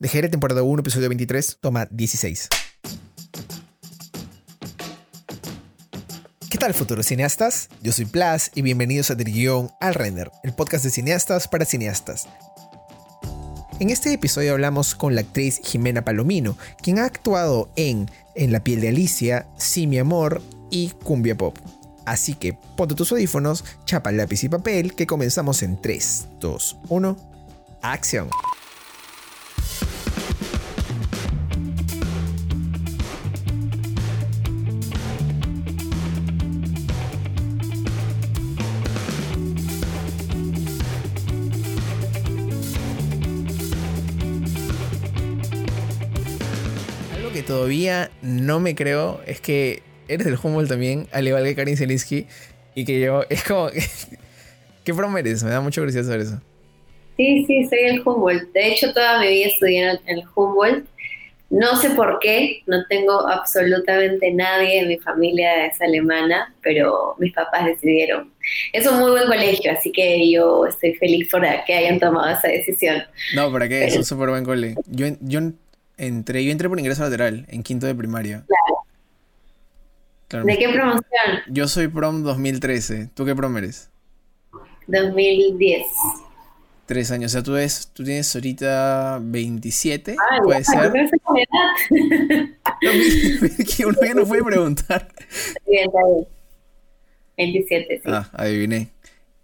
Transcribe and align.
De 0.00 0.08
Jere, 0.08 0.28
temporada 0.28 0.62
1, 0.62 0.80
episodio 0.80 1.08
23, 1.08 1.58
toma 1.60 1.88
16. 1.90 2.48
¿Qué 6.48 6.56
tal, 6.56 6.72
futuros 6.72 7.06
cineastas? 7.06 7.68
Yo 7.82 7.90
soy 7.90 8.04
Plas 8.04 8.52
y 8.54 8.62
bienvenidos 8.62 9.10
a 9.10 9.16
Del 9.16 9.32
Guión 9.32 9.72
al 9.80 9.94
Render, 9.94 10.30
el 10.44 10.54
podcast 10.54 10.84
de 10.84 10.90
cineastas 10.90 11.48
para 11.48 11.64
cineastas. 11.64 12.28
En 13.80 13.90
este 13.90 14.12
episodio 14.12 14.52
hablamos 14.52 14.94
con 14.94 15.16
la 15.16 15.22
actriz 15.22 15.60
Jimena 15.64 16.04
Palomino, 16.04 16.56
quien 16.80 17.00
ha 17.00 17.04
actuado 17.04 17.72
en 17.74 18.08
En 18.36 18.52
la 18.52 18.62
piel 18.62 18.80
de 18.80 18.90
Alicia, 18.90 19.48
Sí 19.58 19.88
mi 19.88 19.98
amor 19.98 20.42
y 20.70 20.90
Cumbia 21.02 21.36
Pop. 21.36 21.58
Así 22.06 22.34
que 22.34 22.56
ponte 22.76 22.94
tus 22.94 23.10
audífonos, 23.10 23.64
chapa 23.84 24.12
lápiz 24.12 24.44
y 24.44 24.48
papel, 24.48 24.94
que 24.94 25.08
comenzamos 25.08 25.64
en 25.64 25.82
3, 25.82 26.28
2, 26.38 26.76
1, 26.88 27.16
acción. 27.82 28.30
No 48.48 48.60
me 48.60 48.74
creo 48.74 49.20
es 49.26 49.42
que 49.42 49.82
eres 50.08 50.26
del 50.26 50.38
Humboldt 50.42 50.70
también, 50.70 51.06
al 51.12 51.28
igual 51.28 51.44
que 51.44 51.54
Karin 51.54 51.76
Zelinsky, 51.76 52.26
y 52.74 52.86
que 52.86 52.98
yo, 52.98 53.22
es 53.28 53.44
como, 53.44 53.68
¿qué 54.84 54.94
promo 54.94 55.18
eres? 55.18 55.44
Me 55.44 55.50
da 55.50 55.60
mucha 55.60 55.82
curiosidad 55.82 56.04
saber 56.04 56.20
eso. 56.20 56.40
Sí, 57.18 57.44
sí, 57.46 57.68
soy 57.68 57.80
el 57.80 58.00
Humboldt. 58.00 58.50
De 58.52 58.68
hecho, 58.68 58.92
toda 58.94 59.20
mi 59.20 59.28
vida 59.28 59.48
estudié 59.48 59.90
en 59.90 59.98
el, 60.06 60.24
Humboldt. 60.34 60.86
No 61.50 61.76
sé 61.76 61.90
por 61.90 62.18
qué, 62.20 62.62
no 62.66 62.86
tengo 62.88 63.26
absolutamente 63.28 64.30
nadie 64.32 64.80
en 64.80 64.88
mi 64.88 64.98
familia 64.98 65.66
es 65.66 65.80
alemana, 65.80 66.54
pero 66.62 67.16
mis 67.18 67.34
papás 67.34 67.66
decidieron. 67.66 68.32
Es 68.72 68.86
un 68.86 68.98
muy 68.98 69.10
buen 69.10 69.26
colegio, 69.26 69.72
así 69.72 69.92
que 69.92 70.30
yo 70.30 70.66
estoy 70.66 70.94
feliz 70.94 71.28
por 71.30 71.42
que 71.66 71.74
hayan 71.74 71.98
tomado 71.98 72.30
esa 72.30 72.48
decisión. 72.48 73.02
No, 73.34 73.52
¿para 73.52 73.68
qué? 73.68 73.84
Es 73.84 73.96
un 73.96 74.04
súper 74.04 74.30
buen 74.30 74.44
cole. 74.44 74.74
Yo, 74.86 75.06
yo 75.20 75.40
entré, 75.98 76.44
yo 76.44 76.52
entré 76.52 76.68
por 76.68 76.78
ingreso 76.78 77.02
lateral, 77.02 77.44
en 77.48 77.62
quinto 77.62 77.86
de 77.86 77.94
primaria. 77.94 78.44
Claro. 78.46 78.78
Claro. 80.28 80.44
¿De 80.46 80.58
qué 80.58 80.68
promoción? 80.68 81.02
Yo 81.48 81.68
soy 81.68 81.88
prom 81.88 82.22
2013. 82.22 83.10
¿Tú 83.14 83.24
qué 83.24 83.34
prom 83.34 83.56
eres? 83.56 83.90
2010. 84.86 85.86
Tres 86.86 87.10
años. 87.10 87.30
O 87.30 87.32
sea, 87.32 87.42
tú, 87.42 87.56
es, 87.56 87.88
tú 87.92 88.04
tienes 88.04 88.34
ahorita 88.34 89.18
27, 89.22 90.16
Ay, 90.30 90.40
puede 90.42 90.62
ya, 90.62 90.64
ser. 90.64 90.92
que 93.76 93.86
uno 93.86 93.98
ya 94.02 94.14
no 94.14 94.26
puede 94.26 94.42
preguntar. 94.44 95.08
Bien, 95.66 95.90
bien. 95.90 96.26
27, 97.36 97.96
sí. 97.96 98.02
Ah, 98.06 98.28
adiviné. 98.32 98.88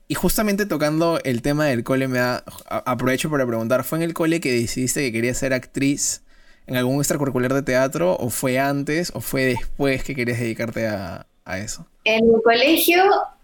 Y 0.08 0.14
justamente 0.14 0.66
tocando 0.66 1.19
el 1.25 1.42
tema 1.42 1.66
del 1.66 1.84
cole, 1.84 2.08
me 2.08 2.19
da, 2.19 2.44
a- 2.69 2.91
aprovecho 2.91 3.30
para 3.30 3.47
preguntar, 3.47 3.84
¿fue 3.84 3.98
en 3.98 4.02
el 4.05 4.14
cole 4.14 4.41
que 4.41 4.52
decidiste 4.52 5.00
que 5.00 5.12
querías 5.12 5.38
ser 5.38 5.52
actriz 5.55 6.22
en 6.66 6.76
algún 6.76 6.98
extracurricular 6.98 7.52
de 7.54 7.62
teatro? 7.62 8.16
¿O 8.18 8.30
fue 8.30 8.58
antes? 8.58 9.10
¿O 9.14 9.20
fue 9.20 9.44
después 9.44 10.02
que 10.04 10.14
querías 10.14 10.38
dedicarte 10.40 10.86
a, 10.86 11.26
a 11.44 11.58
eso? 11.58 11.86
En 12.04 12.26
mi 12.26 12.42
colegio 12.42 13.02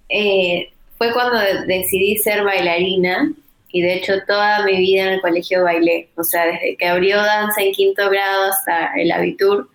eh, 0.08 0.70
fue 0.98 1.12
cuando 1.12 1.38
de- 1.38 1.66
decidí 1.66 2.16
ser 2.18 2.42
bailarina 2.44 3.32
y 3.72 3.82
de 3.82 3.94
hecho 3.94 4.14
toda 4.26 4.64
mi 4.64 4.76
vida 4.78 5.02
en 5.04 5.08
el 5.14 5.20
colegio 5.20 5.62
bailé, 5.62 6.08
o 6.16 6.24
sea, 6.24 6.44
desde 6.46 6.76
que 6.76 6.86
abrió 6.88 7.18
danza 7.18 7.62
en 7.62 7.72
quinto 7.72 8.08
grado 8.10 8.50
hasta 8.50 8.92
el 9.00 9.12
abitur 9.12 9.70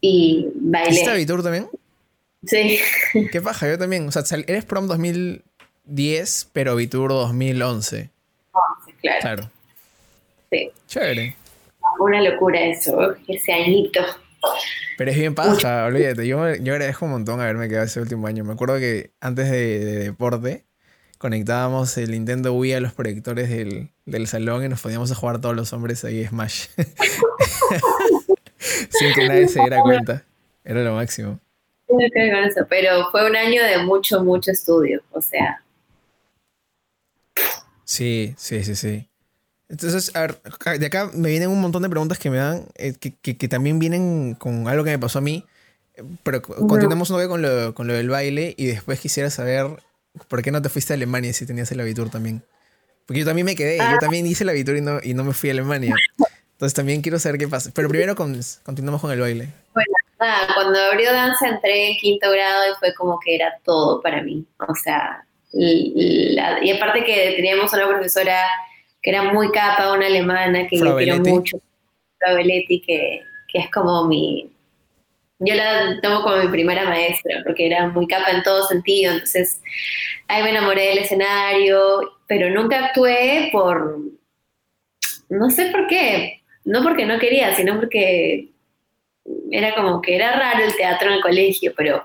y 0.00 0.46
¿Hiciste 0.46 0.60
bailé. 0.70 1.10
Abitur 1.10 1.42
también? 1.42 1.68
Sí, 2.46 2.78
¿Qué 3.32 3.40
paja? 3.40 3.66
Yo 3.68 3.78
también. 3.78 4.06
O 4.06 4.12
sea, 4.12 4.22
eres 4.46 4.64
prom 4.66 4.86
2010, 4.86 6.50
pero 6.52 6.72
Abitur 6.72 7.08
2011. 7.10 8.10
claro, 9.00 9.20
Claro. 9.20 9.50
sí. 10.50 10.70
Chévere. 10.86 11.36
Una 12.04 12.20
locura 12.22 12.60
eso, 12.60 13.16
ese 13.26 13.52
añito. 13.52 14.00
Pero 14.98 15.10
es 15.10 15.16
bien 15.16 15.34
paja, 15.34 15.86
olvídate. 15.86 16.26
Yo, 16.26 16.54
yo 16.56 16.74
agradezco 16.74 17.06
un 17.06 17.12
montón 17.12 17.40
haberme 17.40 17.68
quedado 17.68 17.86
ese 17.86 18.00
último 18.00 18.26
año. 18.26 18.44
Me 18.44 18.52
acuerdo 18.52 18.78
que 18.78 19.12
antes 19.20 19.50
de, 19.50 19.82
de 19.82 19.98
deporte 20.04 20.66
conectábamos 21.18 21.96
el 21.96 22.10
Nintendo 22.10 22.52
Wii 22.52 22.74
a 22.74 22.80
los 22.80 22.92
proyectores 22.92 23.48
del, 23.48 23.88
del 24.04 24.26
salón 24.26 24.62
y 24.64 24.68
nos 24.68 24.82
poníamos 24.82 25.10
a 25.10 25.14
jugar 25.14 25.40
todos 25.40 25.56
los 25.56 25.72
hombres 25.72 26.04
ahí 26.04 26.26
Smash. 26.26 26.66
Sin 28.90 29.14
que 29.14 29.26
nadie 29.26 29.48
se 29.48 29.60
diera 29.60 29.80
cuenta. 29.80 30.24
Era 30.62 30.84
lo 30.84 30.94
máximo. 30.94 31.40
Con 31.86 32.02
eso, 32.02 32.66
Pero 32.68 33.10
fue 33.10 33.26
un 33.26 33.34
año 33.36 33.62
de 33.62 33.78
mucho, 33.78 34.22
mucho 34.22 34.50
estudio, 34.50 35.02
o 35.12 35.22
sea, 35.22 35.64
Sí, 37.84 38.34
sí, 38.36 38.64
sí, 38.64 38.74
sí. 38.74 39.08
Entonces, 39.68 40.14
a 40.14 40.20
ver, 40.20 40.40
de 40.78 40.86
acá 40.86 41.10
me 41.14 41.30
vienen 41.30 41.48
un 41.50 41.60
montón 41.60 41.82
de 41.82 41.88
preguntas 41.88 42.18
que 42.18 42.30
me 42.30 42.36
dan, 42.36 42.66
eh, 42.76 42.94
que, 42.98 43.14
que- 43.14 43.36
que 43.36 43.48
también 43.48 43.78
vienen 43.78 44.34
con 44.34 44.68
algo 44.68 44.84
que 44.84 44.90
me 44.90 44.98
pasó 44.98 45.18
a 45.18 45.22
mí. 45.22 45.44
Pero 46.22 46.42
co- 46.42 46.66
continuamos 46.66 47.10
un 47.10 47.28
con 47.28 47.40
lo, 47.40 47.74
con 47.74 47.86
lo 47.86 47.94
del 47.94 48.08
baile 48.08 48.54
y 48.56 48.66
después 48.66 49.00
quisiera 49.00 49.30
saber 49.30 49.66
por 50.28 50.42
qué 50.42 50.50
no 50.50 50.60
te 50.60 50.68
fuiste 50.68 50.92
a 50.92 50.96
Alemania 50.96 51.32
si 51.32 51.46
tenías 51.46 51.70
el 51.72 51.80
Abitur 51.80 52.10
también. 52.10 52.42
Porque 53.06 53.20
yo 53.20 53.26
también 53.26 53.44
me 53.46 53.54
quedé, 53.54 53.78
yo 53.78 53.98
también 54.00 54.26
hice 54.26 54.44
el 54.44 54.50
Abitur 54.50 54.76
y 54.76 54.80
no, 54.80 54.98
y 55.02 55.14
no 55.14 55.24
me 55.24 55.32
fui 55.32 55.50
a 55.50 55.52
Alemania. 55.52 55.94
Entonces 56.52 56.74
también 56.74 57.00
quiero 57.02 57.18
saber 57.18 57.38
qué 57.38 57.48
pasa. 57.48 57.70
Pero 57.74 57.88
primero 57.88 58.14
con- 58.16 58.40
continuamos 58.62 59.00
con 59.00 59.10
el 59.12 59.20
baile. 59.20 59.48
nada, 60.20 60.48
cuando 60.54 60.78
abrió 60.78 61.12
danza 61.12 61.48
entré 61.48 61.90
en 61.90 61.96
quinto 61.98 62.30
grado 62.30 62.62
y 62.72 62.74
fue 62.78 62.94
como 62.94 63.18
que 63.24 63.34
era 63.36 63.52
todo 63.64 64.00
para 64.02 64.22
mí. 64.22 64.46
O 64.66 64.74
sea, 64.74 65.24
l- 65.52 66.34
la- 66.34 66.64
y 66.64 66.70
aparte 66.70 67.04
que 67.04 67.34
teníamos 67.36 67.72
una 67.72 67.86
profesora 67.88 68.40
que 69.04 69.10
era 69.10 69.22
muy 69.22 69.52
capa, 69.52 69.92
una 69.92 70.06
alemana 70.06 70.66
que 70.66 70.78
Frau 70.78 70.92
yo 70.92 70.96
quiero 70.96 71.18
mucho, 71.18 71.60
Frau 72.18 72.36
Belletti, 72.36 72.80
que, 72.80 73.20
que 73.46 73.58
es 73.58 73.70
como 73.70 74.08
mi... 74.08 74.50
Yo 75.40 75.54
la 75.54 76.00
tomo 76.00 76.22
como 76.22 76.38
mi 76.38 76.48
primera 76.48 76.84
maestra, 76.88 77.42
porque 77.44 77.66
era 77.66 77.88
muy 77.88 78.06
capa 78.06 78.30
en 78.30 78.42
todo 78.42 78.66
sentido, 78.66 79.12
entonces 79.12 79.60
ahí 80.26 80.42
me 80.42 80.50
enamoré 80.50 80.86
del 80.88 80.98
escenario, 80.98 82.14
pero 82.26 82.48
nunca 82.48 82.86
actué 82.86 83.50
por... 83.52 83.98
No 85.28 85.50
sé 85.50 85.66
por 85.66 85.86
qué, 85.86 86.40
no 86.64 86.82
porque 86.82 87.04
no 87.04 87.18
quería, 87.18 87.54
sino 87.54 87.76
porque 87.78 88.48
era 89.50 89.74
como 89.74 90.00
que 90.00 90.16
era 90.16 90.32
raro 90.32 90.64
el 90.64 90.76
teatro 90.76 91.08
en 91.08 91.16
el 91.16 91.22
colegio, 91.22 91.74
pero 91.76 92.04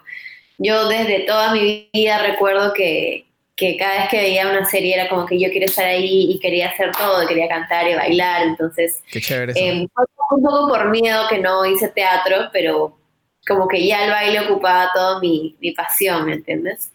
yo 0.58 0.90
desde 0.90 1.22
toda 1.22 1.54
mi 1.54 1.90
vida 1.94 2.22
recuerdo 2.24 2.74
que, 2.74 3.29
que 3.60 3.76
cada 3.78 3.98
vez 4.02 4.10
que 4.10 4.18
veía 4.22 4.48
una 4.48 4.64
serie 4.66 4.96
era 4.96 5.10
como 5.10 5.26
que 5.26 5.38
yo 5.40 5.50
quería 5.52 5.66
estar 5.66 5.86
ahí 5.86 6.32
y 6.32 6.40
quería 6.40 6.70
hacer 6.70 6.92
todo, 6.96 7.28
quería 7.28 7.48
cantar 7.50 7.88
y 7.90 7.96
bailar, 7.96 8.44
entonces 8.44 9.04
Qué 9.12 9.20
chévere 9.20 9.52
eso. 9.52 9.60
eh, 9.62 9.88
fue 9.94 10.06
un 10.38 10.44
poco 10.44 10.70
por 10.70 10.90
miedo 10.90 11.24
que 11.30 11.40
no 11.40 11.66
hice 11.66 11.90
teatro, 11.90 12.50
pero 12.54 12.98
como 13.48 13.68
que 13.68 13.86
ya 13.86 14.06
el 14.06 14.12
baile 14.12 14.40
ocupaba 14.42 14.92
toda 14.94 15.20
mi, 15.20 15.58
mi 15.60 15.72
pasión, 15.72 16.26
¿me 16.26 16.34
entiendes? 16.36 16.92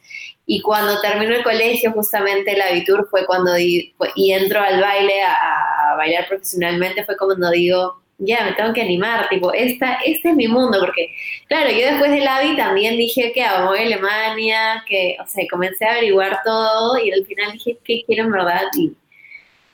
Y 0.46 0.60
cuando 0.60 1.00
terminó 1.00 1.34
el 1.34 1.42
colegio, 1.42 1.92
justamente 1.92 2.52
el 2.52 2.60
Abitur 2.62 3.08
fue 3.10 3.26
cuando 3.26 3.54
di- 3.54 3.94
fue- 3.98 4.10
y 4.14 4.32
entro 4.32 4.60
al 4.60 4.80
baile 4.80 5.22
a, 5.22 5.92
a 5.92 5.96
bailar 5.96 6.28
profesionalmente, 6.28 7.04
fue 7.04 7.16
cuando 7.16 7.50
digo, 7.50 8.02
ya, 8.18 8.44
me 8.44 8.52
tengo 8.52 8.72
que 8.72 8.82
animar, 8.82 9.28
tipo, 9.28 9.52
esta, 9.52 9.94
este 10.04 10.30
es 10.30 10.36
mi 10.36 10.46
mundo, 10.48 10.78
porque, 10.80 11.10
claro, 11.48 11.70
yo 11.70 11.86
después 11.86 12.10
del 12.10 12.26
AVI 12.26 12.56
también 12.56 12.96
dije 12.96 13.32
que 13.34 13.42
hago 13.42 13.68
voy 13.68 13.80
a 13.80 13.82
Alemania, 13.82 14.84
que, 14.88 15.16
o 15.22 15.26
sea, 15.26 15.44
comencé 15.50 15.84
a 15.84 15.92
averiguar 15.92 16.40
todo 16.44 16.96
y 16.98 17.10
al 17.12 17.24
final 17.26 17.52
dije, 17.52 17.78
¿qué 17.84 18.04
quiero 18.06 18.24
en 18.24 18.32
verdad? 18.32 18.62
Y, 18.78 18.92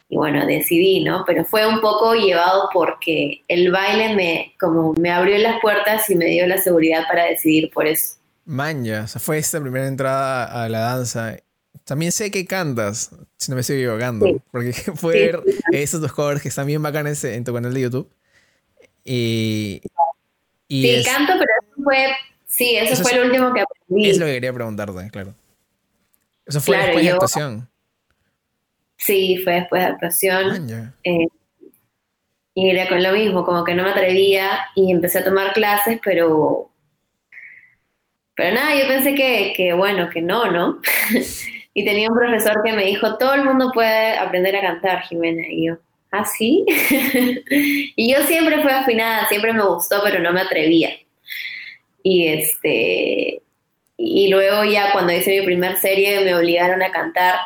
y 0.09 0.17
bueno, 0.17 0.45
decidí, 0.47 1.05
¿no? 1.05 1.25
Pero 1.27 1.45
fue 1.45 1.67
un 1.67 1.81
poco 1.81 2.15
llevado 2.15 2.69
porque 2.73 3.43
el 3.47 3.71
baile 3.71 4.15
me, 4.15 4.55
como 4.59 4.93
me 4.95 5.11
abrió 5.11 5.39
las 5.39 5.61
puertas 5.61 6.09
y 6.11 6.17
me 6.17 6.25
dio 6.27 6.47
la 6.47 6.59
seguridad 6.59 7.07
para 7.07 7.25
decidir 7.27 7.71
por 7.71 7.87
eso. 7.87 8.17
Manja, 8.45 9.03
o 9.05 9.07
sea, 9.07 9.21
fue 9.21 9.39
esta 9.39 9.61
primera 9.61 9.87
entrada 9.87 10.65
a 10.65 10.69
la 10.69 10.81
danza. 10.81 11.37
También 11.85 12.11
sé 12.11 12.31
que 12.33 12.45
cantas, 12.47 13.11
si 13.37 13.51
no 13.51 13.55
me 13.55 13.61
estoy 13.61 13.77
equivocando, 13.77 14.27
Sí. 14.27 14.37
porque 14.51 14.73
fue 14.97 15.13
Sí. 15.13 15.19
ver 15.21 15.41
esos 15.73 16.01
dos 16.01 16.13
covers 16.13 16.43
que 16.43 16.49
están 16.49 16.67
bien 16.67 16.83
bacanes 16.83 17.23
en 17.23 17.45
tu 17.45 17.53
canal 17.55 17.73
de 17.73 17.81
YouTube. 17.83 18.11
Y, 19.05 19.81
y 20.69 20.83
Sí, 20.83 20.91
es, 20.97 21.07
canto, 21.07 21.33
pero 21.39 21.51
eso 21.63 21.83
fue, 21.83 22.07
sí, 22.47 22.77
eso, 22.77 22.95
Eso 22.95 23.03
fue 23.03 23.13
es- 23.13 23.19
lo 23.19 23.25
último 23.27 23.53
que 23.55 23.61
aprendí. 23.63 24.11
es 24.11 24.19
lo 24.19 24.27
que 24.27 24.33
quería 24.35 24.53
preguntarte, 24.53 25.11
claro. 25.11 25.35
Eso 26.47 26.61
fue 26.61 26.75
Claro, 26.75 26.87
después 26.89 27.05
de 27.07 27.11
actuación. 27.13 27.71
Sí, 28.97 29.39
fue 29.45 29.55
después 29.55 29.83
de 29.83 29.89
actuación. 29.89 30.49
Manja. 30.49 30.95
eh, 31.05 31.27
y 32.55 32.69
era 32.69 32.89
con 32.89 33.03
lo 33.03 33.13
mismo, 33.13 33.45
como 33.45 33.65
que 33.65 33.75
no 33.75 33.85
me 33.85 33.91
atrevía 33.91 34.67
y 34.75 34.91
empecé 34.91 35.21
a 35.21 35.25
tomar 35.25 35.53
clases, 35.53 35.99
pero... 36.05 36.71
Pero 38.35 38.55
nada, 38.55 38.75
yo 38.75 38.89
pensé 38.89 39.15
que, 39.15 39.53
que 39.57 39.73
bueno, 39.73 40.09
que 40.11 40.21
no, 40.23 40.51
¿no? 40.51 40.81
y 41.75 41.85
tenía 41.85 42.09
un 42.11 42.17
profesor 42.19 42.63
que 42.65 42.73
me 42.73 42.85
dijo, 42.85 43.17
todo 43.19 43.35
el 43.35 43.45
mundo 43.45 43.71
puede 43.73 44.17
aprender 44.19 44.57
a 44.57 44.61
cantar, 44.63 45.03
Jimena. 45.03 45.47
Y 45.49 45.67
yo, 45.69 45.77
¿ah, 46.13 46.25
sí? 46.25 46.65
y 47.97 48.13
yo 48.13 48.23
siempre 48.23 48.63
fui 48.63 48.71
afinada, 48.71 49.29
siempre 49.29 49.53
me 49.53 49.65
gustó, 49.65 50.01
pero 50.03 50.21
no 50.21 50.33
me 50.33 50.41
atrevía. 50.41 50.91
Y 52.03 52.29
este, 52.29 53.43
y 53.97 54.29
luego 54.29 54.65
ya 54.65 54.93
cuando 54.93 55.13
hice 55.13 55.41
mi 55.41 55.45
primer 55.45 55.77
serie 55.79 56.25
me 56.25 56.35
obligaron 56.35 56.83
a 56.83 56.91
cantar 56.91 57.37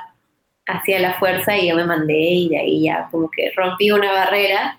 hacia 0.66 1.00
la 1.00 1.19
fuerza 1.19 1.56
y 1.56 1.69
yo 1.69 1.76
me 1.76 1.84
mandé 1.84 2.16
y 2.16 2.49
de 2.49 2.58
ahí 2.58 2.82
ya 2.84 3.08
como 3.11 3.31
que 3.31 3.52
rompí 3.56 3.90
una 3.90 4.12
barrera 4.12 4.78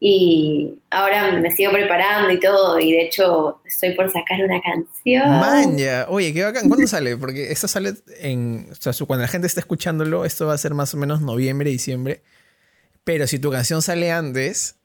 y 0.00 0.74
ahora 0.90 1.32
me 1.32 1.50
sigo 1.52 1.72
preparando 1.72 2.30
y 2.30 2.40
todo 2.40 2.78
y 2.78 2.92
de 2.92 3.02
hecho 3.02 3.60
estoy 3.64 3.94
por 3.94 4.10
sacar 4.12 4.42
una 4.42 4.60
canción. 4.60 5.30
Maña, 5.30 6.06
oye, 6.08 6.34
qué 6.34 6.42
bacán, 6.42 6.68
¿cuándo 6.68 6.86
sale? 6.86 7.16
Porque 7.16 7.52
esto 7.52 7.68
sale 7.68 7.94
en, 8.20 8.68
o 8.70 8.74
sea, 8.74 8.92
cuando 9.06 9.22
la 9.22 9.28
gente 9.28 9.46
está 9.46 9.60
escuchándolo, 9.60 10.24
esto 10.24 10.46
va 10.46 10.54
a 10.54 10.58
ser 10.58 10.74
más 10.74 10.92
o 10.94 10.98
menos 10.98 11.22
noviembre, 11.22 11.70
diciembre, 11.70 12.22
pero 13.04 13.26
si 13.26 13.38
tu 13.38 13.50
canción 13.50 13.82
sale 13.82 14.10
antes, 14.10 14.76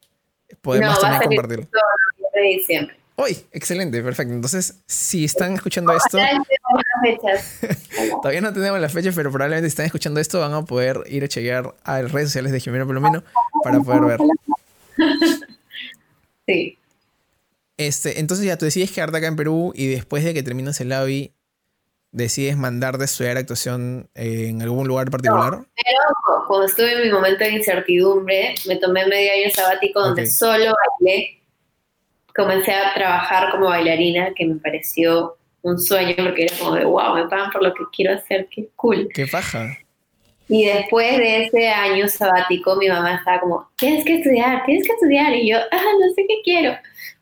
podemos 0.61 0.95
no, 0.95 0.99
también 0.99 1.21
va 1.21 1.23
a 1.23 1.27
compartirlo. 1.27 1.65
Noviembre, 1.65 2.57
diciembre. 2.57 2.99
Uy, 3.19 3.37
excelente, 3.51 4.01
perfecto. 4.01 4.33
Entonces, 4.33 4.81
si 4.85 5.25
están 5.25 5.53
escuchando 5.53 5.91
esto. 5.91 6.17
Todavía 8.21 8.39
no 8.39 8.53
tenemos 8.53 8.79
las 8.79 8.93
fechas, 8.93 9.13
pero 9.13 9.29
probablemente 9.29 9.67
si 9.67 9.73
están 9.73 9.87
escuchando 9.87 10.21
esto 10.21 10.39
van 10.39 10.53
a 10.53 10.63
poder 10.63 11.03
ir 11.07 11.25
a 11.25 11.27
chequear 11.27 11.75
a 11.83 12.01
las 12.01 12.13
redes 12.13 12.29
sociales 12.29 12.53
de 12.53 12.61
Jimeno 12.61 12.87
Palomino 12.87 13.21
para 13.63 13.79
poder 13.81 14.01
ver. 14.01 14.19
Sí. 16.47 16.79
Este, 17.77 18.19
entonces 18.19 18.43
ya 18.43 18.57
tú 18.57 18.65
decides 18.65 18.91
quedarte 18.91 19.17
acá 19.17 19.27
en 19.27 19.35
Perú 19.35 19.71
y 19.75 19.85
después 19.85 20.23
de 20.23 20.33
que 20.33 20.41
terminas 20.41 20.81
el 20.81 20.91
AVI, 20.91 21.31
decides 22.11 22.57
mandar 22.57 22.97
de 22.97 23.05
estudiar 23.05 23.37
actuación 23.37 24.09
en 24.15 24.61
algún 24.61 24.87
lugar 24.87 25.09
particular. 25.11 25.53
No, 25.53 25.65
pero 25.75 26.45
cuando 26.47 26.65
estuve 26.65 26.93
en 26.93 27.03
mi 27.03 27.11
momento 27.11 27.43
de 27.43 27.51
incertidumbre, 27.51 28.55
me 28.67 28.77
tomé 28.77 29.05
medio 29.05 29.31
año 29.31 29.51
sabático 29.53 30.01
donde 30.01 30.25
solo 30.27 30.73
bailé. 31.01 31.41
Comencé 32.35 32.73
a 32.73 32.93
trabajar 32.93 33.51
como 33.51 33.67
bailarina, 33.67 34.33
que 34.33 34.45
me 34.45 34.55
pareció 34.55 35.37
un 35.61 35.79
sueño 35.79 36.15
porque 36.17 36.45
era 36.45 36.57
como 36.57 36.75
de 36.75 36.85
wow, 36.85 37.15
me 37.15 37.27
pagan 37.27 37.51
por 37.51 37.61
lo 37.61 37.73
que 37.73 37.83
quiero 37.93 38.13
hacer, 38.13 38.47
qué 38.49 38.69
cool. 38.75 39.09
Qué 39.13 39.27
paja. 39.27 39.77
Y 40.47 40.65
después 40.65 41.17
de 41.17 41.45
ese 41.45 41.69
año 41.69 42.07
sabático, 42.07 42.75
mi 42.75 42.87
mamá 42.87 43.15
estaba 43.15 43.39
como, 43.39 43.69
tienes 43.77 44.03
que 44.03 44.15
estudiar, 44.15 44.65
tienes 44.65 44.87
que 44.87 44.93
estudiar. 44.93 45.33
Y 45.35 45.49
yo, 45.49 45.57
ah, 45.71 45.83
no 45.99 46.13
sé 46.15 46.25
qué 46.27 46.41
quiero, 46.43 46.75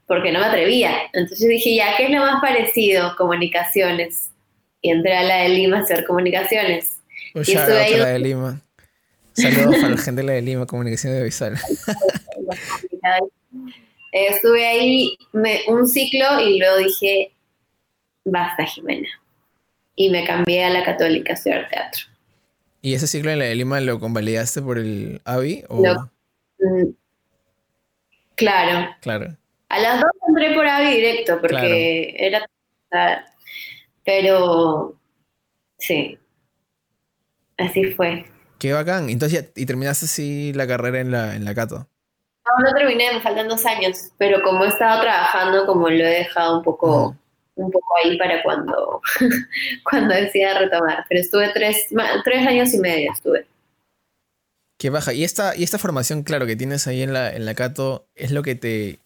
porque 0.06 0.32
no 0.32 0.40
me 0.40 0.46
atrevía. 0.46 0.94
Entonces 1.12 1.42
yo 1.42 1.48
dije, 1.50 1.76
ya, 1.76 1.98
¿qué 1.98 2.06
es 2.06 2.12
lo 2.12 2.20
más 2.20 2.42
parecido? 2.42 3.14
Comunicaciones. 3.18 4.32
Y 4.82 4.92
entré 4.92 5.16
a 5.18 5.24
la 5.24 5.36
de 5.44 5.50
Lima 5.50 5.78
a 5.78 5.82
hacer 5.82 6.06
comunicaciones. 6.06 7.00
Un 7.34 7.42
Y 7.42 7.46
shout 7.46 7.64
out 7.64 7.70
a 7.72 7.98
la 7.98 8.08
de 8.10 8.20
Lima. 8.20 8.62
Saludos 9.34 9.76
para 9.78 9.90
la 9.90 9.98
gente 10.02 10.22
de 10.22 10.28
la 10.28 10.34
de 10.34 10.42
Lima, 10.42 10.66
Comunicación 10.66 11.14
Audiovisual. 11.14 11.58
Eh, 14.12 14.28
estuve 14.30 14.66
ahí 14.68 15.18
me- 15.34 15.62
un 15.68 15.88
ciclo 15.88 16.40
y 16.42 16.58
luego 16.60 16.78
dije, 16.78 17.32
basta, 18.26 18.66
Jimena. 18.66 19.08
Y 19.96 20.10
me 20.10 20.26
cambié 20.26 20.64
a 20.66 20.70
la 20.70 20.84
católica 20.84 21.34
a 21.34 21.36
estudiar 21.36 21.68
teatro. 21.70 22.04
¿Y 22.82 22.94
ese 22.94 23.08
ciclo 23.08 23.32
en 23.32 23.40
la 23.40 23.46
de 23.46 23.56
Lima 23.56 23.80
lo 23.80 24.00
convalidaste 24.00 24.62
por 24.62 24.78
el 24.78 25.22
AVI? 25.26 25.64
O... 25.70 25.82
Mm, 26.60 26.94
Claro. 28.36 28.96
Claro. 29.02 29.36
A 29.70 29.80
las 29.80 30.00
dos 30.00 30.12
entré 30.28 30.54
por 30.54 30.68
AVI 30.68 30.96
directo 30.96 31.40
porque 31.42 32.16
era... 32.20 32.46
Pero 34.08 34.98
sí, 35.78 36.18
así 37.58 37.92
fue. 37.92 38.26
Qué 38.58 38.72
bacán. 38.72 39.10
Entonces 39.10 39.52
y 39.54 39.66
terminaste 39.66 40.06
así 40.06 40.54
la 40.54 40.66
carrera 40.66 41.02
en 41.02 41.12
la, 41.12 41.36
en 41.36 41.44
la 41.44 41.54
Cato. 41.54 41.90
No, 42.46 42.64
no 42.64 42.74
terminé, 42.74 43.12
me 43.14 43.20
faltan 43.20 43.50
dos 43.50 43.66
años, 43.66 44.14
pero 44.18 44.42
como 44.44 44.64
he 44.64 44.70
estado 44.70 45.02
trabajando, 45.02 45.66
como 45.66 45.90
lo 45.90 45.98
he 45.98 46.20
dejado 46.20 46.60
un 46.60 46.64
poco, 46.64 47.18
un 47.56 47.70
poco 47.70 47.86
ahí 48.02 48.18
para 48.18 48.42
cuando, 48.44 49.02
cuando 49.84 50.16
decida 50.16 50.58
retomar. 50.58 51.06
Pero 51.10 51.20
estuve 51.20 51.50
tres, 51.54 51.88
tres 52.24 52.48
años 52.48 52.74
y 52.74 52.80
medio 52.80 53.12
estuve. 53.12 53.46
Qué 54.80 54.90
baja. 54.90 55.12
Y 55.12 55.26
esta, 55.26 55.54
y 55.54 55.64
esta 55.64 55.80
formación, 55.80 56.24
claro, 56.24 56.46
que 56.46 56.56
tienes 56.56 56.88
ahí 56.88 57.02
en 57.02 57.12
la, 57.12 57.34
en 57.34 57.44
la 57.44 57.56
Cato, 57.56 58.08
es 58.16 58.32
lo 58.32 58.42
que 58.42 58.56
te 58.56 59.02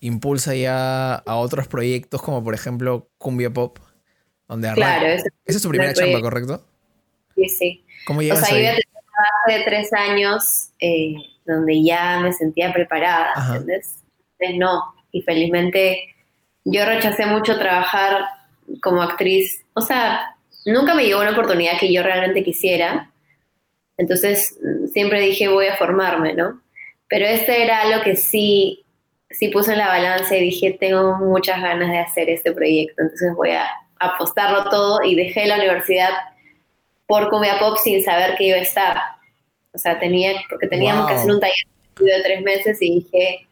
impulsa 0.00 0.54
ya 0.54 1.14
a 1.14 1.36
otros 1.36 1.68
proyectos, 1.68 2.22
como 2.22 2.42
por 2.42 2.54
ejemplo 2.54 3.10
Cumbia 3.18 3.50
Pop, 3.50 3.80
donde 4.48 4.72
Claro, 4.74 5.06
ese- 5.06 5.28
Esa 5.44 5.56
es 5.58 5.62
tu 5.62 5.68
primera 5.68 5.92
primer 5.92 6.12
chamba, 6.12 6.22
¿correcto? 6.28 6.64
sí, 7.34 7.48
sí. 7.48 7.84
¿Cómo 8.06 8.20
O 8.20 8.22
llegas 8.22 8.40
sea, 8.40 8.50
yo 8.50 8.56
ahí? 8.56 8.62
ya 8.64 8.70
tenía 8.70 9.00
una 9.00 9.28
base 9.44 9.58
de 9.58 9.64
tres 9.64 9.92
años 9.92 10.68
eh, 10.80 11.14
donde 11.44 11.82
ya 11.84 12.20
me 12.20 12.32
sentía 12.32 12.72
preparada, 12.72 13.32
Ajá. 13.34 13.52
¿entendés? 13.56 13.98
Entonces, 14.38 14.58
no, 14.58 14.94
y 15.12 15.22
felizmente 15.22 16.14
yo 16.64 16.84
rechacé 16.84 17.26
mucho 17.26 17.58
trabajar 17.58 18.24
como 18.82 19.02
actriz. 19.02 19.64
O 19.74 19.80
sea, 19.80 20.36
nunca 20.64 20.94
me 20.94 21.04
llegó 21.04 21.20
una 21.20 21.32
oportunidad 21.32 21.78
que 21.78 21.92
yo 21.92 22.02
realmente 22.02 22.42
quisiera. 22.44 23.10
Entonces, 23.96 24.58
siempre 24.92 25.20
dije, 25.20 25.48
voy 25.48 25.66
a 25.66 25.76
formarme, 25.76 26.34
¿no? 26.34 26.60
Pero 27.08 27.26
este 27.26 27.62
era 27.62 27.82
algo 27.82 28.02
que 28.02 28.16
sí, 28.16 28.84
sí 29.30 29.48
puse 29.48 29.72
en 29.72 29.78
la 29.78 29.88
balanza 29.88 30.36
y 30.36 30.40
dije, 30.40 30.76
tengo 30.78 31.16
muchas 31.18 31.62
ganas 31.62 31.90
de 31.90 31.98
hacer 31.98 32.28
este 32.28 32.52
proyecto, 32.52 33.02
entonces 33.02 33.32
voy 33.34 33.50
a 33.50 33.66
apostarlo 33.98 34.68
todo 34.70 35.02
y 35.02 35.14
dejé 35.14 35.46
la 35.46 35.56
universidad 35.56 36.10
por 37.06 37.30
Cumbia 37.30 37.58
Pop 37.58 37.78
sin 37.82 38.02
saber 38.04 38.36
que 38.36 38.44
iba 38.44 38.56
a 38.56 38.60
estar. 38.60 38.96
O 39.72 39.78
sea, 39.78 39.98
tenía, 39.98 40.32
porque 40.48 40.66
teníamos 40.66 41.02
Wow. 41.02 41.08
que 41.08 41.14
hacer 41.14 41.30
un 41.32 41.40
taller 41.40 41.54
de 41.66 41.88
estudio 41.88 42.16
de 42.16 42.22
tres 42.22 42.42
meses 42.42 42.78
y 42.82 42.94
dije, 43.00 43.46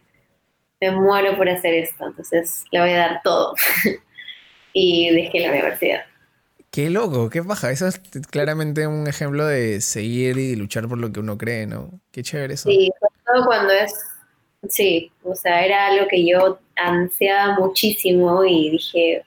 me 0.81 0.91
muero 0.93 1.37
por 1.37 1.49
hacer 1.49 1.75
esto, 1.75 2.07
entonces 2.07 2.65
le 2.73 2.81
voy 2.81 2.91
a 2.91 2.97
dar 2.99 3.21
todo. 3.23 3.55
y 4.73 5.11
dejé 5.15 5.41
la 5.41 5.51
universidad. 5.51 6.05
Qué 6.71 6.91
loco, 6.91 7.31
qué 7.31 7.41
baja. 7.41 7.71
Eso 7.71 7.87
es 7.87 8.01
claramente 8.31 8.87
un 8.89 9.07
ejemplo 9.07 9.47
de 9.47 9.81
seguir 9.81 10.39
y 10.39 10.57
luchar 10.57 10.89
por 10.89 10.99
lo 10.99 11.13
que 11.13 11.21
uno 11.21 11.39
cree, 11.39 11.67
¿no? 11.67 12.01
Qué 12.11 12.23
chévere 12.25 12.55
eso. 12.55 12.69
Sí, 12.69 12.91
sobre 12.99 13.15
todo 13.25 13.47
cuando 13.47 13.73
es, 13.73 13.95
sí, 14.69 15.13
o 15.23 15.37
sea, 15.37 15.65
era 15.65 15.87
algo 15.87 16.09
que 16.09 16.27
yo 16.27 16.59
ansiaba 16.77 17.59
muchísimo 17.61 18.45
y 18.45 18.71
dije. 18.71 19.25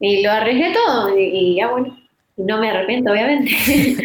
Y 0.00 0.22
lo 0.22 0.30
arriesgué 0.30 0.72
todo 0.72 1.18
y, 1.18 1.56
ya 1.56 1.68
bueno, 1.68 1.98
no 2.36 2.58
me 2.58 2.70
arrepiento, 2.70 3.12
obviamente. 3.12 3.50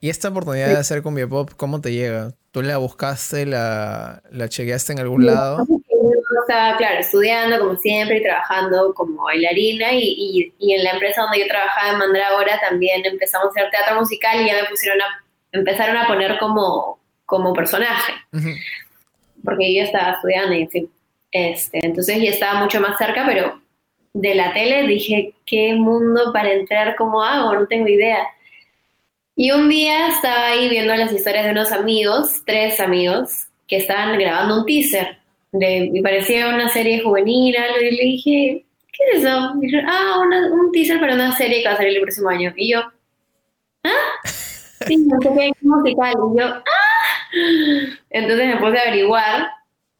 Y 0.00 0.10
esta 0.10 0.28
oportunidad 0.28 0.68
de 0.68 0.76
hacer 0.76 1.00
Cumbia 1.02 1.26
Pop, 1.26 1.52
¿cómo 1.56 1.80
te 1.80 1.90
llega? 1.90 2.32
¿Tú 2.50 2.60
la 2.60 2.76
buscaste, 2.76 3.46
la, 3.46 4.20
la 4.30 4.50
chequeaste 4.50 4.92
en 4.92 4.98
algún 5.00 5.24
lado? 5.24 5.64
Yo 5.66 6.40
estaba, 6.46 6.76
claro, 6.76 6.98
estudiando 6.98 7.58
como 7.58 7.74
siempre 7.78 8.18
y 8.18 8.22
trabajando 8.22 8.92
como 8.92 9.22
bailarina 9.22 9.94
y, 9.94 10.02
y- 10.02 10.52
y 10.58 10.74
en 10.74 10.84
la 10.84 10.90
empresa 10.90 11.22
donde 11.22 11.38
yo 11.40 11.46
trabajaba 11.46 11.92
en 11.92 11.98
Mandrágora 12.00 12.60
también 12.60 13.00
empezamos 13.06 13.46
a 13.46 13.50
hacer 13.52 13.70
teatro 13.70 13.98
musical 13.98 14.42
y 14.42 14.46
ya 14.48 14.56
me 14.62 14.68
pusieron 14.68 15.00
a, 15.00 15.24
empezaron 15.52 15.96
a 15.96 16.06
poner 16.06 16.36
como, 16.38 16.98
como 17.24 17.54
personaje, 17.54 18.12
Ujú. 18.34 18.50
porque 19.42 19.74
yo 19.74 19.84
estaba 19.84 20.10
estudiando 20.16 20.54
y 20.54 20.62
en 20.64 20.68
fin. 20.70 20.90
Este, 21.32 21.78
entonces 21.82 22.18
ya 22.20 22.28
estaba 22.28 22.60
mucho 22.60 22.78
más 22.78 22.98
cerca, 22.98 23.24
pero 23.26 23.58
de 24.14 24.34
la 24.34 24.52
tele 24.52 24.86
dije, 24.86 25.34
¿qué 25.44 25.74
mundo 25.74 26.32
para 26.32 26.52
entrar? 26.52 26.94
¿Cómo 26.96 27.22
hago? 27.22 27.52
No 27.52 27.66
tengo 27.66 27.88
idea. 27.88 28.26
Y 29.36 29.50
un 29.50 29.68
día 29.68 30.08
estaba 30.08 30.46
ahí 30.46 30.68
viendo 30.68 30.94
las 30.94 31.12
historias 31.12 31.44
de 31.44 31.50
unos 31.50 31.72
amigos, 31.72 32.42
tres 32.46 32.80
amigos, 32.80 33.48
que 33.66 33.76
estaban 33.76 34.16
grabando 34.16 34.60
un 34.60 34.66
teaser. 34.66 35.18
De, 35.50 35.90
me 35.92 36.00
parecía 36.00 36.48
una 36.48 36.68
serie 36.68 37.02
juvenil, 37.02 37.56
algo, 37.56 37.80
y 37.80 37.90
le 37.90 38.04
dije, 38.04 38.64
¿qué 38.92 39.04
es 39.12 39.24
eso? 39.24 39.52
Y 39.60 39.66
dijeron, 39.66 39.90
ah, 39.90 40.22
un 40.52 40.70
teaser 40.70 41.00
para 41.00 41.14
una 41.14 41.36
serie 41.36 41.62
que 41.62 41.68
va 41.68 41.74
a 41.74 41.76
salir 41.76 41.96
el 41.96 42.02
próximo 42.02 42.28
año. 42.28 42.52
Y 42.56 42.72
yo, 42.72 42.80
¿ah? 43.82 43.90
Sí, 44.86 44.96
no 44.98 45.20
sé 45.20 45.28
qué, 45.36 45.50
musical. 45.62 46.14
Y 46.32 46.38
yo, 46.38 46.46
¡ah! 46.46 46.62
Entonces 48.10 48.46
me 48.46 48.56
puse 48.58 48.78
a 48.78 48.82
averiguar 48.82 49.50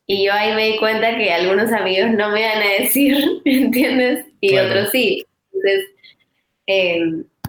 y 0.07 0.27
yo 0.27 0.33
ahí 0.33 0.55
me 0.55 0.67
di 0.73 0.77
cuenta 0.79 1.17
que 1.17 1.33
algunos 1.33 1.73
amigos 1.73 2.11
no 2.13 2.31
me 2.31 2.41
iban 2.41 2.63
a 2.63 2.83
decir, 2.83 3.17
¿entiendes? 3.45 4.27
Y 4.41 4.51
Claro. 4.51 4.69
otros 4.69 4.91
sí. 4.91 5.25
Entonces, 5.53 5.85
eh, 6.67 7.01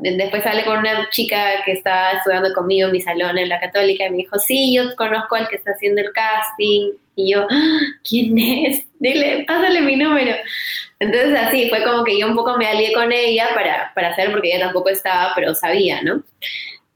después 0.01 0.45
hablé 0.45 0.63
con 0.65 0.79
una 0.79 1.09
chica 1.09 1.63
que 1.65 1.73
estaba 1.73 2.11
estudiando 2.13 2.53
conmigo 2.53 2.87
en 2.87 2.93
mi 2.93 3.01
salón 3.01 3.37
en 3.37 3.49
la 3.49 3.59
católica 3.59 4.05
y 4.05 4.09
me 4.11 4.17
dijo, 4.17 4.37
sí, 4.39 4.73
yo 4.75 4.95
conozco 4.95 5.35
al 5.35 5.47
que 5.47 5.55
está 5.57 5.71
haciendo 5.71 6.01
el 6.01 6.11
casting. 6.13 6.91
Y 7.17 7.31
yo, 7.31 7.47
"Ah, 7.49 7.79
¿quién 8.07 8.37
es? 8.37 8.85
Dile, 8.99 9.45
pásale 9.47 9.79
mi 9.81 9.95
número. 9.95 10.35
Entonces 10.99 11.33
así, 11.37 11.69
fue 11.69 11.81
como 11.83 12.03
que 12.03 12.19
yo 12.19 12.27
un 12.27 12.35
poco 12.35 12.57
me 12.57 12.67
alié 12.67 12.91
con 12.93 13.11
ella 13.11 13.47
para, 13.55 13.91
para 13.95 14.09
hacer, 14.09 14.31
porque 14.31 14.49
ella 14.53 14.65
tampoco 14.65 14.89
estaba, 14.89 15.31
pero 15.33 15.55
sabía, 15.55 16.01
¿no? 16.01 16.23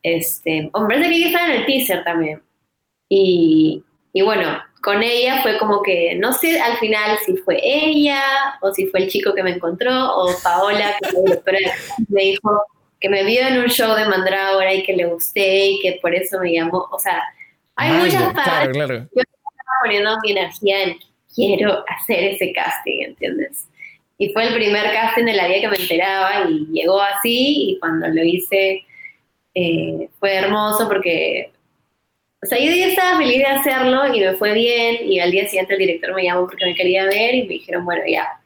Este, 0.04 0.70
parece 0.74 1.10
que 1.10 1.16
ella 1.16 1.28
estaba 1.28 1.46
en 1.54 1.60
el 1.62 1.66
teaser 1.66 2.04
también. 2.04 2.42
Y, 3.10 3.82
y 4.20 4.22
bueno, 4.22 4.62
con 4.82 5.02
ella 5.02 5.42
fue 5.42 5.58
como 5.58 5.82
que, 5.82 6.14
no 6.16 6.34
sé 6.34 6.60
al 6.60 6.78
final 6.78 7.18
si 7.26 7.38
fue 7.38 7.58
ella 7.64 8.22
o 8.60 8.74
si 8.74 8.88
fue 8.88 9.00
el 9.00 9.10
chico 9.10 9.34
que 9.34 9.44
me 9.44 9.52
encontró 9.52 10.14
o 10.14 10.36
Paola, 10.44 10.94
que 11.00 11.08
de 11.22 11.38
casting, 11.38 11.72
me 12.10 12.24
dijo 12.24 12.64
que 13.00 13.08
me 13.08 13.24
vio 13.24 13.48
en 13.48 13.60
un 13.60 13.68
show 13.68 13.96
de 13.96 14.06
Mandrágora 14.06 14.74
y 14.74 14.84
que 14.84 14.92
le 14.92 15.06
gusté 15.06 15.68
y 15.68 15.80
que 15.80 16.00
por 16.02 16.14
eso 16.14 16.38
me 16.42 16.52
llamó. 16.52 16.86
O 16.92 17.00
sea, 17.00 17.24
Hay 17.78 17.94
muchas 17.94 18.34
partes. 18.34 18.76
Yo 18.76 19.22
estaba 19.22 19.78
poniendo 19.84 20.18
mi 20.22 20.32
energía 20.32 20.84
en 20.84 20.98
quiero 21.34 21.86
hacer 21.88 22.22
ese 22.26 22.52
casting, 22.52 23.04
¿entiendes? 23.04 23.70
Y 24.18 24.34
fue 24.34 24.50
el 24.50 24.54
primer 24.54 24.84
casting 24.92 25.24
de 25.24 25.34
la 25.34 25.48
vida 25.48 25.62
que 25.62 25.70
me 25.70 25.78
enteraba 25.78 26.50
y 26.50 26.66
llegó 26.74 27.00
así 27.02 27.70
y 27.70 27.80
cuando 27.80 28.10
lo 28.10 28.22
hice 28.22 28.84
eh, 29.56 30.10
fue 30.20 30.36
hermoso 30.36 30.90
porque, 30.90 31.54
o 32.42 32.46
sea, 32.46 32.58
yo 32.58 32.72
ya 32.72 32.88
estaba 32.88 33.18
feliz 33.18 33.40
de 33.40 33.46
hacerlo 33.46 34.14
y 34.14 34.22
me 34.22 34.34
fue 34.36 34.54
bien 34.54 35.10
y 35.10 35.20
al 35.20 35.32
día 35.32 35.46
siguiente 35.46 35.74
el 35.74 35.80
director 35.80 36.16
me 36.16 36.24
llamó 36.24 36.48
porque 36.48 36.66
me 36.66 36.76
quería 36.76 37.06
ver 37.06 37.36
y 37.36 37.44
me 37.44 37.56
dijeron, 37.56 37.84
bueno, 37.84 38.02
ya, 38.08 38.40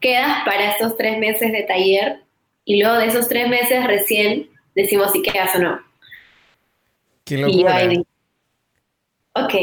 quedas 0.00 0.44
para 0.44 0.70
estos 0.70 0.96
tres 0.96 1.18
meses 1.18 1.52
de 1.52 1.62
taller 1.64 2.20
y 2.64 2.80
luego 2.80 2.96
de 2.96 3.06
esos 3.06 3.28
tres 3.28 3.48
meses 3.48 3.86
recién 3.86 4.48
decimos 4.74 5.12
si 5.12 5.22
quedas 5.22 5.54
o 5.56 5.58
no. 5.58 5.80
Qué 7.24 7.38
locura. 7.38 7.84
Y 7.84 7.98
ok, 9.34 9.54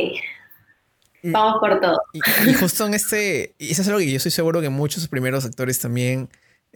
vamos 1.24 1.60
por 1.60 1.80
todo. 1.80 2.00
Y, 2.14 2.54
justo 2.54 2.86
en 2.86 2.94
este, 2.94 3.56
y 3.58 3.72
eso 3.72 3.82
es 3.82 3.88
algo 3.88 4.00
que 4.00 4.12
yo 4.12 4.18
estoy 4.18 4.32
seguro 4.32 4.62
que 4.62 4.70
muchos 4.70 5.08
primeros 5.08 5.46
actores 5.46 5.80
también 5.80 6.30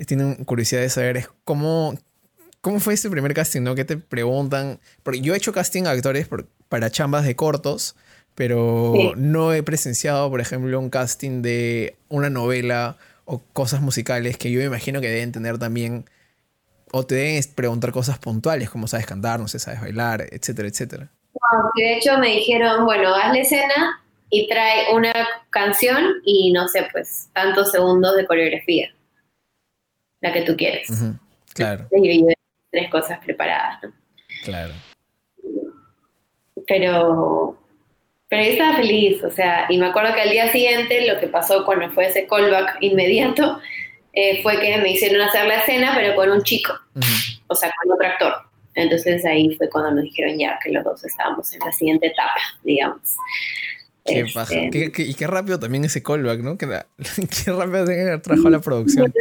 tienen 0.07 0.43
curiosidad 0.43 0.81
de 0.81 0.89
saber, 0.89 1.17
es 1.17 1.29
cómo, 1.43 1.95
cómo 2.67 2.81
fue 2.81 2.95
ese 2.95 3.09
primer 3.09 3.33
casting, 3.33 3.61
¿no? 3.61 3.75
¿Qué 3.75 3.85
te 3.85 3.95
preguntan? 3.95 4.81
Porque 5.01 5.21
yo 5.21 5.33
he 5.33 5.37
hecho 5.37 5.53
casting 5.53 5.85
a 5.85 5.91
actores 5.91 6.27
para 6.67 6.91
chambas 6.91 7.25
de 7.25 7.33
cortos, 7.33 7.95
pero 8.35 9.13
no 9.15 9.53
he 9.53 9.63
presenciado, 9.63 10.29
por 10.29 10.41
ejemplo, 10.41 10.77
un 10.77 10.89
casting 10.89 11.41
de 11.41 11.95
una 12.09 12.29
novela 12.29 12.97
o 13.23 13.41
cosas 13.53 13.79
musicales 13.79 14.37
que 14.37 14.51
yo 14.51 14.59
me 14.59 14.65
imagino 14.65 14.99
que 14.99 15.07
deben 15.07 15.31
tener 15.31 15.57
también 15.57 16.09
o 16.91 17.05
te 17.05 17.15
deben 17.15 17.41
preguntar 17.55 17.93
cosas 17.93 18.19
puntuales, 18.19 18.69
como 18.69 18.87
sabes 18.87 19.05
cantar, 19.05 19.39
no 19.39 19.47
sé, 19.47 19.59
sabes 19.59 19.79
bailar, 19.79 20.25
etcétera, 20.29 20.67
etcétera. 20.67 21.09
de 21.77 21.93
hecho 21.95 22.17
me 22.17 22.31
dijeron, 22.31 22.83
bueno, 22.83 23.15
haz 23.15 23.31
la 23.31 23.39
escena 23.39 24.03
y 24.29 24.49
trae 24.49 24.93
una 24.93 25.13
canción 25.51 26.15
y 26.25 26.51
no 26.51 26.67
sé, 26.67 26.85
pues, 26.91 27.29
tantos 27.31 27.71
segundos 27.71 28.17
de 28.17 28.27
coreografía, 28.27 28.93
la 30.19 30.33
que 30.33 30.41
tú 30.41 30.57
quieres. 30.57 30.89
Claro. 31.53 31.87
Y 31.91 32.21
yo, 32.21 32.36
tres 32.71 32.89
cosas 32.89 33.19
preparadas, 33.23 33.83
¿no? 33.83 33.91
Claro. 34.43 34.73
Pero, 36.67 37.57
pero 38.27 38.43
yo 38.43 38.51
estaba 38.51 38.75
feliz, 38.75 39.23
o 39.23 39.31
sea, 39.31 39.65
y 39.69 39.77
me 39.77 39.87
acuerdo 39.87 40.13
que 40.13 40.21
al 40.21 40.29
día 40.29 40.51
siguiente 40.51 41.07
lo 41.07 41.19
que 41.19 41.27
pasó 41.27 41.65
cuando 41.65 41.89
fue 41.91 42.07
ese 42.07 42.27
callback 42.27 42.77
inmediato 42.81 43.59
eh, 44.13 44.41
fue 44.41 44.59
que 44.59 44.77
me 44.79 44.91
hicieron 44.91 45.21
hacer 45.21 45.45
la 45.45 45.57
escena, 45.57 45.93
pero 45.95 46.15
con 46.15 46.29
un 46.31 46.41
chico, 46.43 46.73
o 47.47 47.55
sea, 47.55 47.71
con 47.81 47.91
otro 47.93 48.07
actor. 48.07 48.33
Entonces 48.73 49.25
ahí 49.25 49.55
fue 49.55 49.69
cuando 49.69 49.91
nos 49.91 50.03
dijeron 50.03 50.37
ya 50.37 50.59
que 50.63 50.71
los 50.71 50.83
dos 50.83 51.03
estábamos 51.03 51.51
en 51.53 51.59
la 51.59 51.71
siguiente 51.71 52.07
etapa, 52.07 52.39
digamos. 52.63 53.15
Qué 54.05 54.21
este, 54.21 55.01
y 55.03 55.13
qué 55.13 55.27
rápido 55.27 55.59
también 55.59 55.83
ese 55.83 56.01
callback, 56.01 56.39
¿no? 56.39 56.57
Qué, 56.57 56.67
qué 57.45 57.51
rápido 57.51 58.21
trajo 58.21 58.49
la 58.49 58.59
producción. 58.59 59.13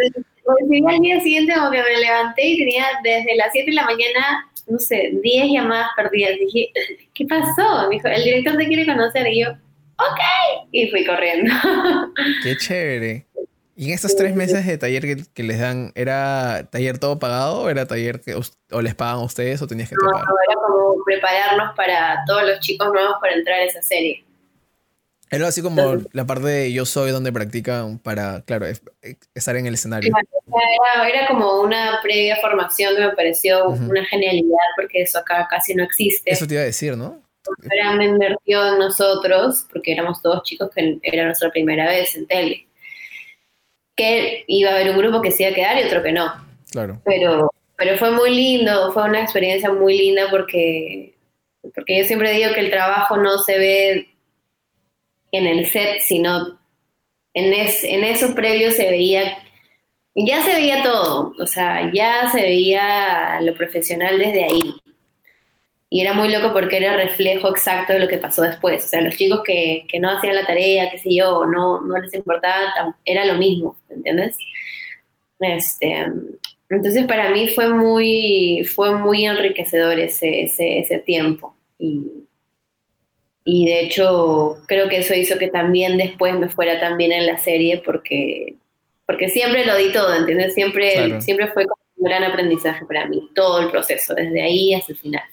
Pues, 0.47 0.83
al 0.87 1.01
día 1.01 1.21
siguiente 1.21 1.55
como 1.55 1.73
que 1.73 1.83
me 1.83 2.01
levanté 2.01 2.47
y 2.47 2.59
tenía 2.59 2.85
desde 3.03 3.35
las 3.35 3.49
7 3.51 3.69
de 3.69 3.75
la 3.75 3.85
mañana, 3.85 4.51
no 4.69 4.79
sé, 4.79 5.11
10 5.21 5.47
llamadas 5.53 5.89
perdidas. 5.97 6.39
Dije, 6.39 6.71
¿qué 7.15 7.27
pasó? 7.27 7.89
Me 7.89 7.97
dijo, 7.97 8.07
el 8.07 8.23
director 8.23 8.57
te 8.57 8.67
quiere 8.67 8.87
conocer. 8.87 9.27
Y 9.27 9.43
yo, 9.43 9.51
ok. 9.51 10.69
Y 10.71 10.89
fui 10.91 11.05
corriendo. 11.05 11.53
Qué 12.45 12.57
chévere. 12.57 13.27
¿Y 13.79 13.89
en 13.89 13.95
estos 13.95 14.17
tres 14.17 14.35
meses 14.35 14.65
de 14.65 14.79
taller 14.79 15.27
que, 15.35 15.43
les 15.43 15.61
dan, 15.61 15.93
era 15.95 16.67
taller 16.71 16.99
todo 16.99 17.19
pagado 17.19 17.63
o 17.63 17.69
era 17.69 17.87
taller 17.87 18.21
que 18.23 18.35
o 18.35 18.81
les 18.81 18.95
pagan 18.95 19.17
a 19.17 19.25
ustedes 19.25 19.61
o 19.61 19.67
tenías 19.67 19.91
que 19.91 19.97
no, 19.97 20.13
No, 20.13 20.19
era 20.19 20.55
como 20.55 21.05
prepararnos 21.05 21.77
para 21.77 22.23
todos 22.27 22.45
los 22.45 22.61
chicos 22.61 22.89
nuevos 22.91 23.17
para 23.21 23.35
entrar 23.35 23.59
a 23.59 23.65
esa 23.65 23.83
serie. 23.83 24.25
Era 25.31 25.49
así 25.49 25.61
como 25.61 25.97
la 26.13 26.25
parte 26.25 26.47
de 26.47 26.73
yo 26.73 26.85
soy 26.85 27.11
donde 27.11 27.33
practican 27.33 27.99
para, 27.99 28.43
claro, 28.43 28.67
estar 29.35 29.57
en 29.57 29.67
el 29.67 29.75
escenario. 29.75 30.13
Era, 30.15 31.09
era, 31.09 31.27
como 31.27 31.61
una 31.61 31.99
previa 32.03 32.37
formación 32.37 32.95
que 32.95 33.03
me 33.03 33.11
pareció 33.11 33.69
una 33.69 34.05
genialidad 34.05 34.57
porque 34.77 35.03
eso 35.03 35.19
acá 35.19 35.49
casi 35.51 35.75
no 35.75 35.83
existe. 35.83 36.31
Eso 36.31 36.47
te 36.47 36.55
iba 36.55 36.63
a 36.63 36.67
decir, 36.67 36.97
¿no? 36.97 37.21
Era, 37.71 37.93
me 37.93 38.07
invirtió 38.07 38.73
en 38.73 38.79
nosotros, 38.79 39.67
porque 39.73 39.93
éramos 39.93 40.23
todos 40.23 40.43
chicos 40.45 40.71
que 40.75 40.99
era 41.03 41.25
nuestra 41.25 41.51
primera 41.51 41.87
vez 41.87 42.15
en 42.15 42.27
tele 42.27 42.67
que 43.97 44.45
iba 44.47 44.71
a 44.71 44.75
haber 44.75 44.91
un 44.91 44.99
grupo 44.99 45.23
que 45.23 45.33
se 45.33 45.43
iba 45.43 45.53
a 45.53 45.55
quedar 45.55 45.79
y 45.79 45.87
otro 45.87 46.03
que 46.03 46.13
no. 46.13 46.31
Claro. 46.71 47.01
Pero, 47.05 47.51
pero 47.77 47.97
fue 47.97 48.11
muy 48.11 48.31
lindo, 48.31 48.93
fue 48.93 49.05
una 49.05 49.23
experiencia 49.23 49.73
muy 49.73 49.97
linda 49.97 50.27
porque, 50.31 51.15
porque 51.75 51.99
yo 51.99 52.05
siempre 52.05 52.33
digo 52.33 52.53
que 52.53 52.61
el 52.61 52.71
trabajo 52.71 53.17
no 53.17 53.39
se 53.39 53.59
ve 53.59 54.16
en 55.37 55.47
el 55.47 55.67
set, 55.67 56.01
sino 56.01 56.59
en, 57.35 57.53
en 57.53 58.05
eso 58.05 58.35
previo 58.35 58.71
se 58.71 58.91
veía, 58.91 59.39
ya 60.15 60.43
se 60.43 60.55
veía 60.55 60.83
todo, 60.83 61.35
o 61.39 61.47
sea, 61.47 61.93
ya 61.93 62.31
se 62.31 62.41
veía 62.41 63.41
lo 63.43 63.55
profesional 63.55 64.19
desde 64.19 64.45
ahí. 64.45 64.75
Y 65.89 66.01
era 66.01 66.15
muy 66.15 66.31
loco 66.31 66.53
porque 66.53 66.79
era 66.79 66.97
reflejo 66.97 67.49
exacto 67.51 67.93
de 67.93 68.01
lo 68.01 68.09
que 68.09 68.19
pasó 68.19 68.43
después. 68.43 68.85
O 68.85 68.89
sea, 68.89 69.01
los 69.03 69.17
chicos 69.17 69.43
que, 69.45 69.87
que 69.89 70.01
no 70.01 70.11
hacían 70.11 70.35
la 70.35 70.45
tarea, 70.45 70.91
qué 70.91 70.99
sé 70.99 71.15
yo, 71.15 71.47
no, 71.47 71.81
no 71.81 71.99
les 71.99 72.13
importaba, 72.13 72.97
era 73.05 73.25
lo 73.25 73.35
mismo, 73.35 73.77
¿entiendes? 73.89 74.37
Este, 75.39 76.07
entonces 76.71 77.07
para 77.07 77.31
mí 77.31 77.49
fue 77.49 77.69
muy, 77.69 78.65
fue 78.65 78.97
muy 78.99 79.27
enriquecedor 79.27 79.99
ese, 79.99 80.43
ese, 80.43 80.81
ese 80.81 80.99
tiempo. 80.99 81.55
Y, 81.79 82.26
y, 83.47 83.67
de 83.67 83.81
hecho 83.81 84.59
creo 84.67 84.89
que 84.89 84.99
eso 84.99 85.15
hizo 85.15 85.39
que 85.39 85.49
también 85.49 85.97
después 85.97 86.35
me 86.35 86.49
fuera 86.49 86.81
también 86.81 87.13
en 87.13 87.27
la 87.27 87.39
serie 87.39 87.81
porque, 87.85 88.57
porque 89.07 89.29
siempre 89.29 89.65
lo 89.65 89.77
di 89.77 89.93
todo, 89.93 90.15
¿entiendes? 90.15 90.55
Siempre, 90.55 91.21
siempre 91.21 91.49
fue 91.49 91.65
un 91.97 92.05
gran 92.05 92.25
aprendizaje 92.25 92.85
para 92.85 93.07
mí, 93.07 93.31
todo 93.35 93.61
el 93.61 93.71
proceso, 93.71 94.15
desde 94.15 94.43
ahí 94.43 94.75
hasta 94.75 94.93
el 94.93 94.99
final. 94.99 95.25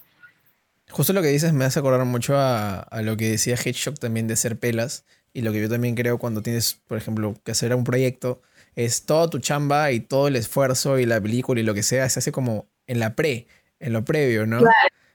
Justo 0.93 1.11
lo 1.11 1.23
que 1.23 1.29
dices 1.29 1.53
me 1.53 1.65
hace 1.65 1.79
acordar 1.79 2.05
mucho 2.05 2.35
a, 2.37 2.87
lo 3.01 3.17
que 3.17 3.31
decía 3.31 3.55
Headshock 3.55 3.97
también 3.97 4.27
de 4.27 4.35
ser 4.35 4.59
pelas. 4.59 5.05
Y 5.33 5.41
lo 5.41 5.51
que 5.51 5.59
yo 5.59 5.67
también 5.67 5.95
creo 5.95 6.19
cuando 6.19 6.43
tienes, 6.43 6.79
por 6.87 6.99
ejemplo, 6.99 7.33
que 7.43 7.51
hacer 7.51 7.73
un 7.73 7.83
proyecto, 7.83 8.43
es 8.75 9.07
toda 9.07 9.27
tu 9.27 9.39
chamba 9.39 9.91
y 9.91 9.99
todo 9.99 10.27
el 10.27 10.35
esfuerzo 10.35 10.99
y 10.99 11.07
la 11.07 11.19
película 11.19 11.59
y 11.59 11.63
lo 11.63 11.73
que 11.73 11.81
sea, 11.81 12.07
se 12.09 12.19
hace 12.19 12.31
como 12.31 12.67
en 12.85 12.99
la 12.99 13.15
pre, 13.15 13.47
en 13.79 13.93
lo 13.93 14.05
previo, 14.05 14.45
¿no? 14.45 14.61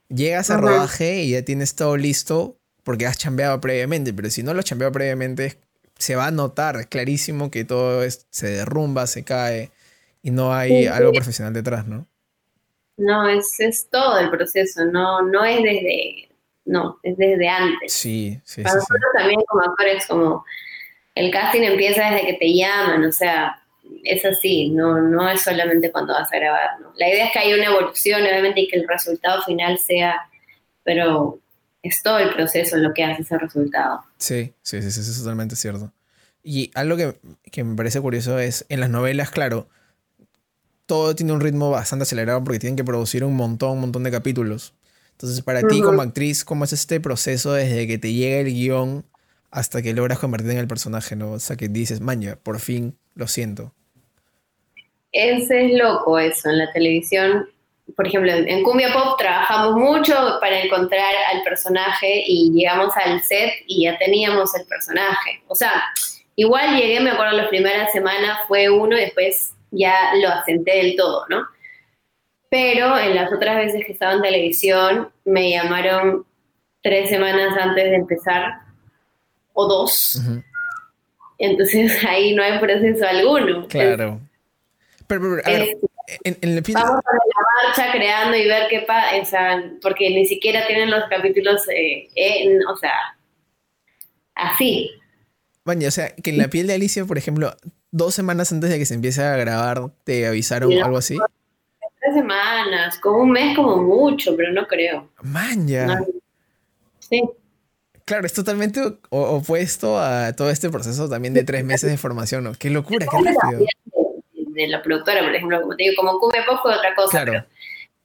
Llegas 0.09 0.51
a 0.51 0.57
rodaje 0.57 1.23
y 1.23 1.31
ya 1.31 1.45
tienes 1.45 1.77
todo 1.77 1.97
listo 1.97 2.58
porque 2.89 3.05
has 3.05 3.19
chambeado 3.19 3.61
previamente, 3.61 4.15
pero 4.15 4.31
si 4.31 4.43
no 4.43 4.55
lo 4.55 4.61
has 4.61 4.65
chambeado 4.65 4.91
previamente, 4.91 5.59
se 5.99 6.17
va 6.17 6.29
a 6.29 6.31
notar 6.31 6.89
clarísimo 6.89 7.51
que 7.51 7.63
todo 7.63 8.03
se 8.09 8.47
derrumba, 8.49 9.07
se 9.07 9.25
cae 9.25 9.71
y 10.23 10.31
no 10.31 10.55
hay 10.55 10.87
algo 10.87 11.13
profesional 11.13 11.53
detrás, 11.53 11.87
¿no? 11.87 12.07
No, 12.97 13.29
es, 13.29 13.61
es 13.61 13.91
todo 13.91 14.19
el 14.19 14.31
proceso, 14.31 14.87
no, 14.87 15.21
no 15.21 15.45
es 15.45 15.63
desde, 15.63 16.31
no, 16.65 16.99
es 17.03 17.15
desde 17.19 17.47
antes. 17.47 17.93
Sí, 17.93 18.41
sí, 18.43 18.63
Para 18.63 18.77
nosotros 18.77 19.11
también 19.19 19.43
como 19.47 19.65
actores, 19.65 20.07
como 20.07 20.47
el 21.15 21.31
casting 21.31 21.65
empieza 21.65 22.11
desde 22.11 22.27
que 22.27 22.39
te 22.39 22.55
llaman, 22.55 23.05
o 23.05 23.13
sea, 23.13 23.63
es 24.03 24.25
así, 24.25 24.71
no, 24.71 24.99
no 24.99 25.29
es 25.29 25.43
solamente 25.43 25.93
cuando 25.93 26.15
vas 26.15 26.33
a 26.33 26.37
grabar, 26.39 26.81
¿no? 26.81 26.95
La 26.97 27.07
idea 27.07 27.27
es 27.27 27.33
que 27.33 27.41
haya 27.41 27.55
una 27.55 27.67
evolución, 27.67 28.23
obviamente, 28.23 28.63
y 28.63 28.69
que 28.69 28.79
el 28.79 28.89
resultado 28.89 29.43
final 29.43 29.77
sea, 29.77 30.27
pero 30.85 31.39
es 31.83 32.03
todo 32.03 32.19
el 32.19 32.35
proceso 32.35 32.77
lo 32.77 32.93
que 32.93 33.05
hace 33.05 33.23
ese 33.23 33.39
resultado. 33.39 34.05
Sí, 34.19 34.53
sí, 34.63 34.83
sí, 34.83 34.91
sí, 34.91 35.01
es 35.01 35.19
totalmente 35.19 35.57
cierto. 35.57 35.93
Y 36.43 36.71
algo 36.75 36.97
que, 36.97 37.19
que 37.51 37.65
me 37.65 37.77
parece 37.77 38.01
curioso 38.01 38.39
es, 38.39 38.65
en 38.69 38.81
las 38.81 38.91
novelas, 38.91 39.31
claro, 39.31 39.69
todo 40.87 41.15
tiene 41.15 41.33
un 41.33 41.41
ritmo 41.41 41.71
bastante 41.71 42.05
acelerado 42.05 42.43
porque 42.43 42.59
tienen 42.59 42.77
que 42.77 42.85
producir 42.85 43.23
un 43.23 43.37
montón, 43.37 43.73
un 43.73 43.81
montón 43.81 44.05
de 44.05 44.11
capítulos. 44.11 44.75
Entonces, 45.13 45.43
para 45.43 45.63
ti 45.63 45.83
como 45.83 46.01
actriz, 46.01 46.45
¿cómo 46.45 46.65
es 46.65 46.73
este 46.73 47.01
proceso 47.01 47.53
desde 47.53 47.87
que 47.87 47.99
te 47.99 48.13
llega 48.13 48.39
el 48.39 48.47
guion 48.47 49.05
hasta 49.51 49.83
que 49.83 49.93
logras 49.93 50.19
convertirte 50.19 50.55
en 50.55 50.61
el 50.61 50.69
personaje, 50.69 51.17
¿no? 51.17 51.33
O 51.33 51.41
sea, 51.41 51.57
que 51.57 51.69
dices, 51.69 52.01
maña, 52.01 52.37
por 52.37 52.61
fin, 52.61 52.97
lo 53.15 53.27
siento. 53.27 53.75
Ese 55.13 55.67
es 55.67 55.79
loco 55.79 56.19
eso, 56.19 56.51
en 56.51 56.59
la 56.59 56.73
televisión. 56.73 57.49
Por 57.97 58.07
ejemplo, 58.07 58.33
en 58.33 58.63
Cumbia 58.63 58.93
Pop 58.93 59.19
trabajamos 59.19 59.75
mucho 59.77 60.15
para 60.41 60.61
encontrar 60.61 61.13
al 61.33 61.43
personaje 61.43 62.25
y 62.27 62.53
llegamos 62.53 62.95
al 62.97 63.23
set 63.23 63.53
y 63.67 63.85
ya 63.85 63.99
teníamos 63.99 64.55
el 64.55 64.67
personaje. 64.67 65.43
O 65.49 65.55
sea, 65.55 65.83
igual 66.37 66.77
llegué, 66.77 67.01
me 67.01 67.11
acuerdo, 67.11 67.37
las 67.37 67.49
primeras 67.49 67.91
semanas 67.93 68.39
fue 68.47 68.71
uno 68.71 68.97
y 68.97 69.01
después 69.01 69.55
ya 69.71 70.15
lo 70.21 70.29
asenté 70.29 70.77
del 70.77 70.97
todo, 70.97 71.25
¿no? 71.29 71.47
Pero 72.51 72.99
en 72.99 73.15
las 73.15 73.33
otras 73.33 73.57
veces 73.57 73.85
que 73.85 73.93
estaba 73.93 74.15
en 74.15 74.23
televisión, 74.23 75.11
me 75.25 75.51
llamaron 75.51 76.25
tres 76.83 77.11
semanas 77.11 77.57
antes 77.59 77.85
de 77.85 77.97
empezar, 77.97 78.61
o 79.53 79.67
dos. 79.67 80.21
Entonces 81.39 82.05
ahí 82.09 82.35
no 82.35 82.43
hay 82.43 82.59
proceso 82.59 83.07
alguno. 83.07 83.67
Claro. 83.69 84.21
pero, 85.07 85.37
a 85.45 85.51
ver, 85.51 85.77
en, 86.25 86.63
Vamos 86.73 87.03
a 87.05 87.13
la 87.15 87.67
marcha 87.67 87.93
creando 87.93 88.37
y 88.37 88.47
ver 88.47 88.69
qué 88.69 88.81
pasa, 88.81 89.17
o 89.21 89.25
sea, 89.25 89.73
porque 89.83 90.11
ni 90.11 90.27
siquiera 90.27 90.67
tienen 90.67 90.91
los 90.91 91.05
capítulos, 91.09 91.63
eh, 91.69 92.09
o 92.73 92.77
sea, 92.77 92.95
así. 94.35 94.91
Bueno, 95.65 95.87
o 95.87 95.91
sea, 95.91 96.15
que 96.15 96.31
en 96.31 96.39
la 96.39 96.49
piel 96.49 96.67
de 96.67 96.75
Alicia, 96.75 97.05
por 97.05 97.19
ejemplo, 97.19 97.55
dos 97.91 98.15
semanas 98.15 98.53
antes 98.53 98.71
de 98.71 98.79
que 98.79 98.87
se 98.87 98.95
empiece 98.95 99.23
a 99.23 99.37
grabar, 99.37 99.91
¿te 100.05 100.27
avisaron 100.27 100.73
algo 100.73 100.97
así? 100.97 101.19
Tres 102.01 102.15
semanas, 102.15 102.99
como 102.99 103.19
un 103.19 103.31
mes 103.31 103.57
como 103.57 103.83
mucho, 103.83 104.35
pero 104.37 104.53
no 104.53 104.67
creo. 104.67 105.11
Maña. 105.23 106.01
Sí. 106.99 107.23
Claro, 108.05 108.25
es 108.25 108.33
totalmente 108.33 108.81
opuesto 109.11 109.99
a 109.99 110.33
todo 110.33 110.49
este 110.49 110.71
proceso 110.71 111.11
también 111.11 111.35
de 111.35 111.45
tres 111.45 111.63
meses 111.63 111.91
de 111.91 111.99
formación, 111.99 112.45
¿no? 112.45 112.53
Qué 112.55 112.71
locura, 112.71 113.07
qué 113.07 113.31
rápido. 113.31 113.67
De, 114.59 114.69
la 114.69 114.83
productora, 114.83 115.23
por 115.23 115.35
ejemplo, 115.35 115.61
como 115.61 115.77
te 115.77 115.85
digo, 115.85 115.95
como 115.97 116.19
Cume 116.19 116.43
fue 116.61 116.75
otra 116.75 116.95
cosa. 116.95 117.25
Claro. 117.25 117.45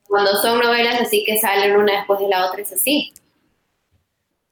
cuando 0.07 0.35
son 0.35 0.59
novelas 0.59 1.01
así 1.01 1.23
que 1.25 1.37
salen 1.37 1.75
una 1.75 1.97
después 1.97 2.19
de 2.19 2.27
la 2.27 2.45
otra 2.45 2.61
es 2.61 2.71
así. 2.71 3.13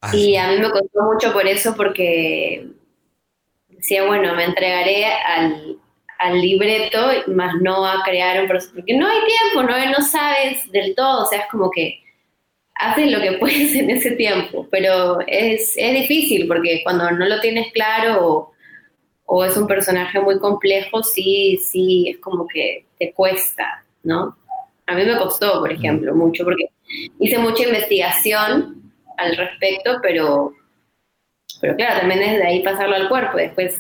Ah, 0.02 0.16
y 0.16 0.36
a 0.36 0.48
mí 0.48 0.58
me 0.58 0.72
costó 0.72 1.04
mucho 1.04 1.32
por 1.32 1.46
eso, 1.46 1.76
porque 1.76 2.68
decía, 3.70 4.06
bueno, 4.06 4.34
me 4.36 4.46
entregaré 4.46 5.06
al, 5.06 5.78
libreto, 6.40 7.00
más 7.28 7.56
no 7.62 7.86
a 7.86 8.04
crear 8.04 8.42
un 8.42 8.48
proceso, 8.48 8.74
porque 8.76 8.96
no 8.96 9.08
hay 9.08 9.20
tiempo, 9.26 9.64
no, 9.64 9.92
no 9.92 10.06
sabes 10.06 10.72
del 10.72 10.94
todo, 10.96 11.24
o 11.24 11.26
sea, 11.26 11.40
es 11.40 11.48
como 11.50 11.70
que 11.72 12.00
haces 12.76 13.12
lo 13.12 13.20
que 13.22 13.32
puedes 13.40 13.76
en 13.76 13.90
ese 13.90 14.12
tiempo, 14.12 14.68
pero 14.70 15.20
es, 15.28 15.76
difícil 15.76 16.48
porque 16.48 16.82
cuando 16.84 17.12
no 17.12 17.26
lo 17.26 17.40
tienes 17.40 17.72
claro 17.74 18.28
o, 18.28 18.51
es 19.46 19.58
un 19.58 19.68
personaje 19.68 20.20
muy 20.20 20.40
complejo, 20.40 21.04
sí, 21.04 21.58
sí, 21.58 22.10
es 22.10 22.18
como 22.20 22.48
que 22.48 22.86
te 23.00 23.14
cuesta, 23.14 23.84
¿no? 24.04 24.38
A 24.86 24.96
mí 24.96 25.06
me 25.06 25.18
costó, 25.18 25.60
por 25.60 25.72
ejemplo, 25.72 26.14
mucho 26.14 26.44
porque 26.44 26.66
hice 27.20 27.38
mucha 27.38 27.64
investigación 27.64 28.94
al 29.18 29.38
respecto, 29.38 29.98
pero, 30.02 30.54
pero 31.62 31.76
claro, 31.76 32.02
también 32.02 32.22
es 32.24 32.38
de 32.38 32.44
ahí 32.44 32.64
pasarlo 32.64 32.96
al 32.96 33.08
cuerpo, 33.08 33.38
después 33.38 33.78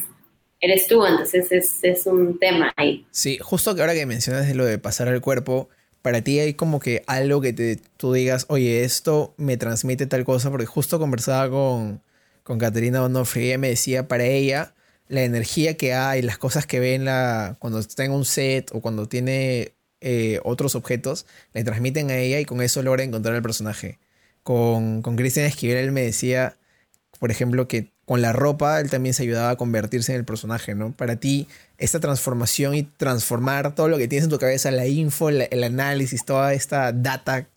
eres 0.61 0.87
tú, 0.87 1.05
entonces 1.05 1.51
es, 1.51 1.83
es 1.83 2.05
un 2.05 2.39
tema 2.39 2.71
ahí. 2.77 3.05
Sí, 3.11 3.37
justo 3.41 3.75
que 3.75 3.81
ahora 3.81 3.93
que 3.93 4.05
mencionas 4.05 4.47
de 4.47 4.55
lo 4.55 4.63
de 4.63 4.77
pasar 4.77 5.07
al 5.07 5.19
cuerpo, 5.19 5.69
para 6.01 6.21
ti 6.21 6.39
hay 6.39 6.53
como 6.53 6.79
que 6.79 7.03
algo 7.07 7.41
que 7.41 7.53
te, 7.53 7.77
tú 7.97 8.13
digas, 8.13 8.45
oye, 8.47 8.83
esto 8.83 9.33
me 9.37 9.57
transmite 9.57 10.05
tal 10.07 10.23
cosa, 10.23 10.49
porque 10.49 10.65
justo 10.65 10.99
conversaba 10.99 11.49
con, 11.49 12.01
con 12.43 12.59
Caterina 12.59 13.03
Onofre 13.03 13.41
y 13.41 13.47
ella 13.47 13.57
me 13.57 13.69
decía, 13.69 14.07
para 14.07 14.25
ella, 14.25 14.73
la 15.11 15.23
energía 15.23 15.75
que 15.75 15.93
hay, 15.93 16.21
las 16.21 16.37
cosas 16.37 16.65
que 16.65 16.79
ve 16.79 16.95
en 16.95 17.03
la, 17.05 17.57
cuando 17.59 17.79
está 17.79 18.05
en 18.05 18.11
un 18.13 18.23
set 18.23 18.71
o 18.73 18.79
cuando 18.79 19.07
tiene 19.07 19.73
eh, 19.99 20.39
otros 20.43 20.73
objetos, 20.73 21.25
le 21.53 21.65
transmiten 21.65 22.09
a 22.09 22.17
ella 22.17 22.39
y 22.39 22.45
con 22.45 22.61
eso 22.61 22.81
logra 22.81 23.03
encontrar 23.03 23.35
al 23.35 23.41
personaje. 23.41 23.99
Con, 24.41 25.01
con 25.01 25.17
Cristian 25.17 25.45
Esquivel 25.45 25.77
él 25.77 25.91
me 25.91 26.01
decía, 26.01 26.55
por 27.19 27.29
ejemplo, 27.29 27.67
que 27.67 27.91
con 28.05 28.21
la 28.21 28.31
ropa 28.31 28.79
él 28.79 28.89
también 28.89 29.13
se 29.13 29.23
ayudaba 29.23 29.49
a 29.49 29.55
convertirse 29.57 30.13
en 30.13 30.19
el 30.19 30.25
personaje, 30.25 30.75
¿no? 30.75 30.93
Para 30.93 31.17
ti, 31.17 31.47
esta 31.77 31.99
transformación 31.99 32.73
y 32.73 32.83
transformar 32.83 33.75
todo 33.75 33.89
lo 33.89 33.97
que 33.97 34.07
tienes 34.07 34.23
en 34.23 34.31
tu 34.31 34.39
cabeza, 34.39 34.71
la 34.71 34.87
info, 34.87 35.27
el 35.27 35.63
análisis, 35.63 36.23
toda 36.23 36.53
esta 36.53 36.93
data, 36.93 37.47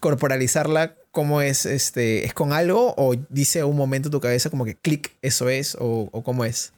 corporalizarla, 0.00 0.96
¿cómo 1.12 1.40
es? 1.40 1.64
Este, 1.66 2.24
¿Es 2.24 2.34
con 2.34 2.52
algo 2.52 2.94
o 2.96 3.14
dice 3.28 3.62
un 3.62 3.76
momento 3.76 4.10
tu 4.10 4.20
cabeza 4.20 4.50
como 4.50 4.64
que 4.64 4.74
clic, 4.74 5.12
eso 5.22 5.48
es? 5.48 5.76
¿O, 5.78 6.10
cómo 6.24 6.44
es? 6.44 6.72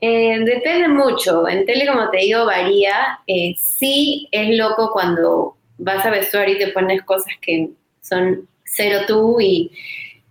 Eh, 0.00 0.38
depende 0.44 0.88
mucho. 0.88 1.48
En 1.48 1.64
tele, 1.64 1.86
como 1.86 2.10
te 2.10 2.18
digo, 2.18 2.44
varía. 2.44 3.20
Eh, 3.26 3.54
sí 3.58 4.28
es 4.30 4.56
loco 4.56 4.90
cuando 4.92 5.56
vas 5.78 6.04
a 6.04 6.10
vestuario 6.10 6.56
y 6.56 6.58
te 6.58 6.68
pones 6.68 7.02
cosas 7.02 7.32
que 7.40 7.70
son 8.02 8.46
cero 8.64 9.00
tú 9.06 9.40
y 9.40 9.70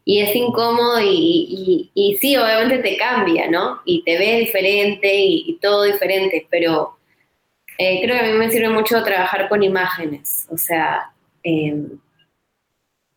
y 0.06 0.20
es 0.20 0.36
incómodo 0.36 1.00
y, 1.00 1.90
y, 1.94 2.18
sí, 2.18 2.36
obviamente 2.36 2.80
te 2.80 2.98
cambia, 2.98 3.50
¿no? 3.50 3.82
Y 3.86 4.04
te 4.04 4.18
ves 4.18 4.40
diferente 4.40 5.10
y, 5.16 5.58
todo 5.62 5.84
diferente, 5.84 6.46
pero 6.50 6.98
eh, 7.78 8.02
creo 8.04 8.20
que 8.20 8.26
a 8.26 8.32
mí 8.32 8.38
me 8.38 8.52
sirve 8.52 8.70
mucho 8.70 9.02
trabajar 9.04 9.48
con 9.48 9.64
imágenes, 9.64 10.48
o 10.50 10.58
sea, 10.58 11.12
em, 11.44 11.90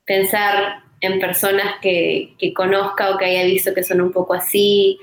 pensar 0.06 0.82
en 1.00 1.20
personas 1.20 1.74
que, 1.82 2.34
que, 2.38 2.54
conozca 2.54 3.10
o 3.10 3.18
que 3.18 3.26
haya 3.26 3.44
visto 3.44 3.74
que 3.74 3.84
son 3.84 4.00
un 4.00 4.12
poco 4.12 4.34
así, 4.34 4.98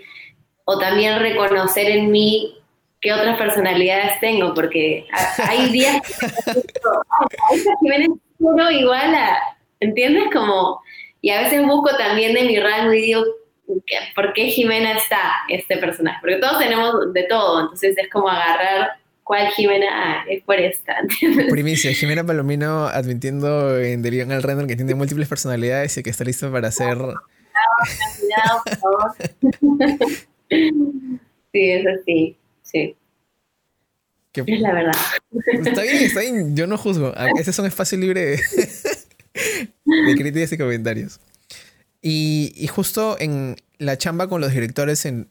o 0.65 0.79
también 0.79 1.19
reconocer 1.19 1.89
en 1.89 2.09
mí 2.09 2.57
qué 2.99 3.13
otras 3.13 3.37
personalidades 3.37 4.19
tengo, 4.19 4.53
porque 4.53 5.05
hay 5.37 5.69
días 5.71 6.01
que 6.45 7.73
me 7.81 8.07
uno 8.39 8.71
igual 8.71 9.13
a, 9.13 9.39
¿entiendes? 9.79 10.25
Como 10.33 10.81
y 11.23 11.29
a 11.29 11.41
veces 11.41 11.65
busco 11.65 11.95
también 11.95 12.33
de 12.33 12.43
mi 12.43 12.59
rango 12.59 12.91
y 12.91 13.01
digo, 13.01 13.23
¿por 14.13 14.33
qué 14.33 14.47
Jimena 14.47 14.97
está 14.97 15.31
este 15.47 15.77
personaje? 15.77 16.17
Porque 16.19 16.35
todos 16.35 16.59
tenemos 16.59 17.13
de 17.13 17.23
todo, 17.23 17.61
entonces 17.61 17.97
es 17.97 18.09
como 18.09 18.27
agarrar 18.27 18.97
cuál 19.23 19.47
Jimena 19.49 19.87
ah, 19.91 20.25
es 20.29 20.43
por 20.45 20.59
esta. 20.59 20.95
Primicia, 21.49 21.93
Jimena 21.93 22.23
Palomino 22.23 22.87
admitiendo 22.87 23.79
en 23.79 24.01
Derion 24.01 24.31
al 24.31 24.43
Render 24.43 24.67
que 24.67 24.75
tiene 24.75 24.95
múltiples 24.95 25.27
personalidades 25.27 25.97
y 25.97 26.03
que 26.03 26.09
está 26.09 26.23
listo 26.23 26.51
para 26.51 26.69
hacer... 26.69 26.97
Cuidado, 26.97 28.61
por 28.65 28.77
favor. 28.77 29.15
sí, 30.49 31.71
eso 31.71 31.89
sí, 32.05 32.37
sí. 32.61 32.95
Es 34.33 34.61
la 34.61 34.73
verdad. 34.73 34.93
Está 35.63 35.83
bien, 35.83 35.97
está 35.97 36.21
bien, 36.21 36.55
yo 36.55 36.65
no 36.65 36.77
juzgo. 36.77 37.13
Este 37.37 37.51
es 37.51 37.59
un 37.59 37.67
espacio 37.67 37.97
libre 37.99 38.21
de 38.21 38.41
de 39.33 40.15
críticas 40.15 40.51
y 40.51 40.57
comentarios. 40.57 41.19
Y, 42.01 42.67
justo 42.67 43.15
en 43.19 43.55
la 43.77 43.97
chamba 43.97 44.27
con 44.27 44.41
los 44.41 44.51
directores, 44.51 45.05
en, 45.05 45.27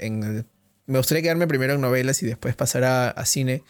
me 0.87 0.99
gustaría 0.99 1.23
quedarme 1.23 1.47
primero 1.47 1.75
en 1.75 1.81
novelas 1.81 2.23
y 2.23 2.27
después 2.27 2.55
pasar 2.55 2.85
a, 2.85 3.27
cine. 3.27 3.63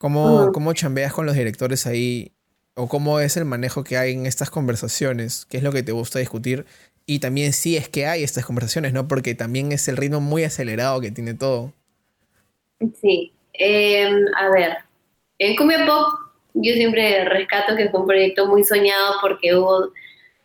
¿Cómo, 0.00 0.50
¿Cómo 0.52 0.72
chambeas 0.72 1.12
con 1.12 1.26
los 1.26 1.34
directores 1.34 1.86
ahí? 1.86 2.32
¿O 2.74 2.88
cómo 2.88 3.20
es 3.20 3.36
el 3.36 3.44
manejo 3.44 3.84
que 3.84 3.98
hay 3.98 4.14
en 4.14 4.24
estas 4.24 4.48
conversaciones? 4.48 5.44
¿Qué 5.44 5.58
es 5.58 5.62
lo 5.62 5.72
que 5.72 5.82
te 5.82 5.92
gusta 5.92 6.18
discutir? 6.18 6.64
Y 7.04 7.18
también 7.18 7.52
si 7.52 7.76
es 7.76 7.90
que 7.90 8.06
hay 8.06 8.22
estas 8.22 8.46
conversaciones, 8.46 8.94
¿no? 8.94 9.06
Porque 9.06 9.34
también 9.34 9.72
es 9.72 9.88
el 9.88 9.98
ritmo 9.98 10.22
muy 10.22 10.42
acelerado 10.44 11.02
que 11.02 11.10
tiene 11.10 11.34
todo. 11.34 11.74
Sí. 13.02 13.34
Em, 13.52 14.24
a 14.38 14.48
ver, 14.48 14.78
en 15.38 15.54
Cumbia 15.54 15.84
Pop 15.84 16.14
yo 16.54 16.72
siempre 16.72 17.26
rescato 17.26 17.76
que 17.76 17.90
fue 17.90 18.00
un 18.00 18.06
proyecto 18.06 18.46
muy 18.46 18.64
soñado 18.64 19.16
porque 19.20 19.54
hubo 19.54 19.92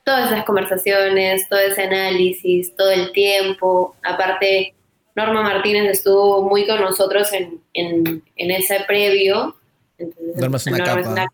todas 0.04 0.34
esas 0.34 0.44
conversaciones, 0.44 1.48
todo 1.48 1.60
ese 1.60 1.84
análisis, 1.84 2.76
todo 2.76 2.92
el 2.92 3.14
tiempo. 3.14 3.96
Aparte, 4.04 4.75
Norma 5.16 5.42
Martínez 5.42 5.90
estuvo 5.90 6.44
muy 6.44 6.68
con 6.68 6.82
nosotros 6.82 7.32
en, 7.34 7.62
en, 7.74 8.52
ese 8.52 8.82
previo. 8.86 9.56
Entonces, 9.98 10.36
Norma 10.36 10.58
es 10.58 10.68
una, 10.68 10.84
capa. 10.84 11.28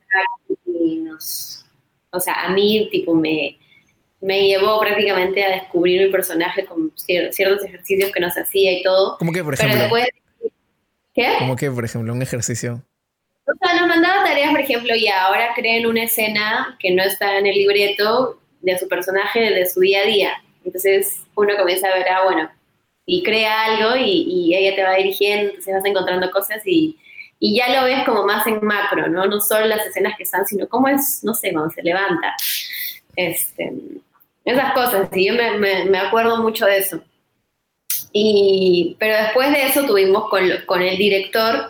y 0.65 0.97
nos, 0.97 1.65
o 2.11 2.19
sea, 2.19 2.45
a 2.45 2.49
mí, 2.49 2.87
tipo, 2.91 3.15
me, 3.15 3.57
me 4.21 4.47
llevó 4.47 4.79
prácticamente 4.79 5.43
a 5.43 5.49
descubrir 5.49 6.05
mi 6.05 6.11
personaje 6.11 6.65
con 6.65 6.93
ciertos 6.95 7.65
ejercicios 7.65 8.11
que 8.11 8.19
nos 8.19 8.37
hacía 8.37 8.71
y 8.71 8.83
todo. 8.83 9.17
¿Cómo 9.17 9.31
que, 9.31 9.43
por 9.43 9.55
ejemplo? 9.55 9.73
Pero 9.73 9.83
después, 9.83 10.07
¿Qué? 11.13 11.35
¿Cómo 11.39 11.55
que, 11.55 11.69
por 11.71 11.83
ejemplo, 11.83 12.13
un 12.13 12.21
ejercicio? 12.21 12.83
O 13.45 13.51
sea, 13.65 13.79
nos 13.79 13.89
mandaba 13.89 14.23
tareas, 14.23 14.51
por 14.51 14.61
ejemplo, 14.61 14.95
y 14.95 15.07
ahora 15.07 15.49
creen 15.55 15.87
una 15.87 16.03
escena 16.03 16.77
que 16.79 16.91
no 16.91 17.03
está 17.03 17.37
en 17.37 17.47
el 17.47 17.55
libreto 17.55 18.39
de 18.61 18.77
su 18.77 18.87
personaje 18.87 19.39
de 19.39 19.67
su 19.67 19.79
día 19.79 20.01
a 20.01 20.05
día. 20.05 20.43
Entonces 20.63 21.21
uno 21.35 21.57
comienza 21.57 21.87
a 21.87 21.95
ver, 21.95 22.07
ah, 22.09 22.23
bueno, 22.23 22.49
y 23.13 23.21
crea 23.23 23.65
algo 23.65 23.97
y, 23.97 24.55
ella 24.55 24.73
te 24.73 24.83
va 24.83 24.95
dirigiendo, 24.95 25.49
entonces 25.49 25.73
vas 25.73 25.83
encontrando 25.83 26.31
cosas 26.31 26.65
y, 26.65 26.97
y, 27.39 27.57
ya 27.57 27.67
lo 27.67 27.85
ves 27.85 28.05
como 28.05 28.25
más 28.25 28.47
en 28.47 28.63
macro, 28.65 29.09
¿no? 29.09 29.25
No 29.25 29.41
solo 29.41 29.65
las 29.65 29.85
escenas 29.85 30.15
que 30.15 30.23
están, 30.23 30.45
sino 30.45 30.65
cómo 30.69 30.87
es, 30.87 31.21
no 31.21 31.33
sé, 31.33 31.51
cuando 31.51 31.71
se 31.71 31.83
levanta. 31.83 32.33
Este, 33.13 33.73
esas 34.45 34.71
cosas, 34.71 35.09
y 35.11 35.27
yo 35.27 35.33
me, 35.33 35.57
me, 35.57 35.83
me 35.85 35.97
acuerdo 35.97 36.41
mucho 36.41 36.65
de 36.65 36.77
eso. 36.77 37.01
Y, 38.13 38.95
pero 38.97 39.17
después 39.17 39.51
de 39.51 39.65
eso 39.65 39.85
tuvimos 39.85 40.29
con, 40.29 40.43
con 40.65 40.81
el 40.81 40.97
director 40.97 41.69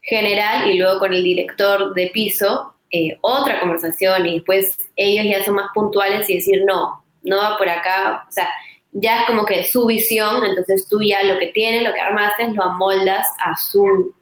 general 0.00 0.70
y 0.70 0.78
luego 0.78 1.00
con 1.00 1.12
el 1.12 1.24
director 1.24 1.92
de 1.92 2.06
piso 2.14 2.74
eh, 2.88 3.18
otra 3.20 3.58
conversación 3.58 4.26
y 4.26 4.34
después 4.34 4.78
ellos 4.94 5.26
ya 5.28 5.44
son 5.44 5.56
más 5.56 5.70
puntuales 5.74 6.30
y 6.30 6.34
decir, 6.34 6.62
no, 6.64 7.04
no 7.24 7.36
va 7.38 7.58
por 7.58 7.68
acá, 7.68 8.26
o 8.28 8.32
sea, 8.32 8.48
ya 8.92 9.20
es 9.20 9.26
como 9.26 9.44
que 9.44 9.64
su 9.64 9.86
visión, 9.86 10.44
entonces 10.44 10.86
tú 10.88 11.00
ya 11.02 11.22
lo 11.24 11.38
que 11.38 11.48
tienes, 11.48 11.82
lo 11.82 11.94
que 11.94 12.00
armaste, 12.00 12.48
lo 12.48 12.62
amoldas 12.62 13.26
a 13.44 13.56
su, 13.56 14.14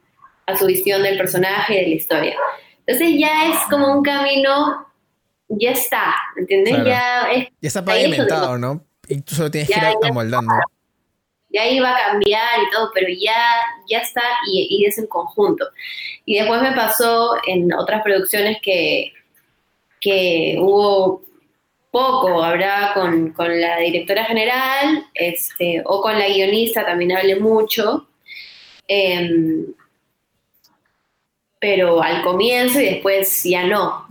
a 0.45 0.55
su 0.57 0.65
visión 0.65 1.03
del 1.03 1.17
personaje 1.17 1.73
y 1.73 1.77
de 1.77 1.87
la 1.87 1.95
historia. 1.95 2.37
Entonces 2.85 3.15
ya 3.19 3.47
es 3.49 3.57
como 3.69 3.93
un 3.97 4.03
camino, 4.03 4.87
ya 5.49 5.71
está, 5.71 6.15
¿entiendes? 6.37 6.85
Ya, 6.85 7.31
es, 7.31 7.47
ya 7.61 7.67
está 7.67 7.83
pavimentado, 7.83 8.57
¿no? 8.57 8.83
Y 9.07 9.21
tú 9.21 9.35
solo 9.35 9.51
tienes 9.51 9.69
que 9.69 9.75
ir 9.75 10.09
amoldando. 10.09 10.53
ya 11.49 11.67
iba 11.67 11.91
a 11.93 12.11
cambiar 12.11 12.61
y 12.65 12.71
todo, 12.71 12.91
pero 12.93 13.07
ya, 13.09 13.35
ya 13.89 13.99
está 13.99 14.21
y, 14.49 14.67
y 14.69 14.85
es 14.85 14.97
en 14.97 15.07
conjunto. 15.07 15.67
Y 16.25 16.39
después 16.39 16.61
me 16.61 16.71
pasó 16.71 17.35
en 17.45 17.73
otras 17.73 18.01
producciones 18.03 18.57
que, 18.63 19.11
que 19.99 20.55
hubo 20.59 21.23
poco, 21.91 22.41
hablaba 22.41 22.93
con, 22.93 23.31
con, 23.31 23.59
la 23.59 23.77
directora 23.77 24.23
general 24.23 25.05
este, 25.13 25.83
o 25.85 26.01
con 26.01 26.17
la 26.17 26.27
guionista, 26.27 26.85
también 26.85 27.11
hablé 27.11 27.39
mucho, 27.39 28.07
eh, 28.87 29.65
pero 31.59 32.01
al 32.01 32.23
comienzo 32.23 32.79
y 32.79 32.85
después 32.85 33.43
ya 33.43 33.65
no. 33.65 34.07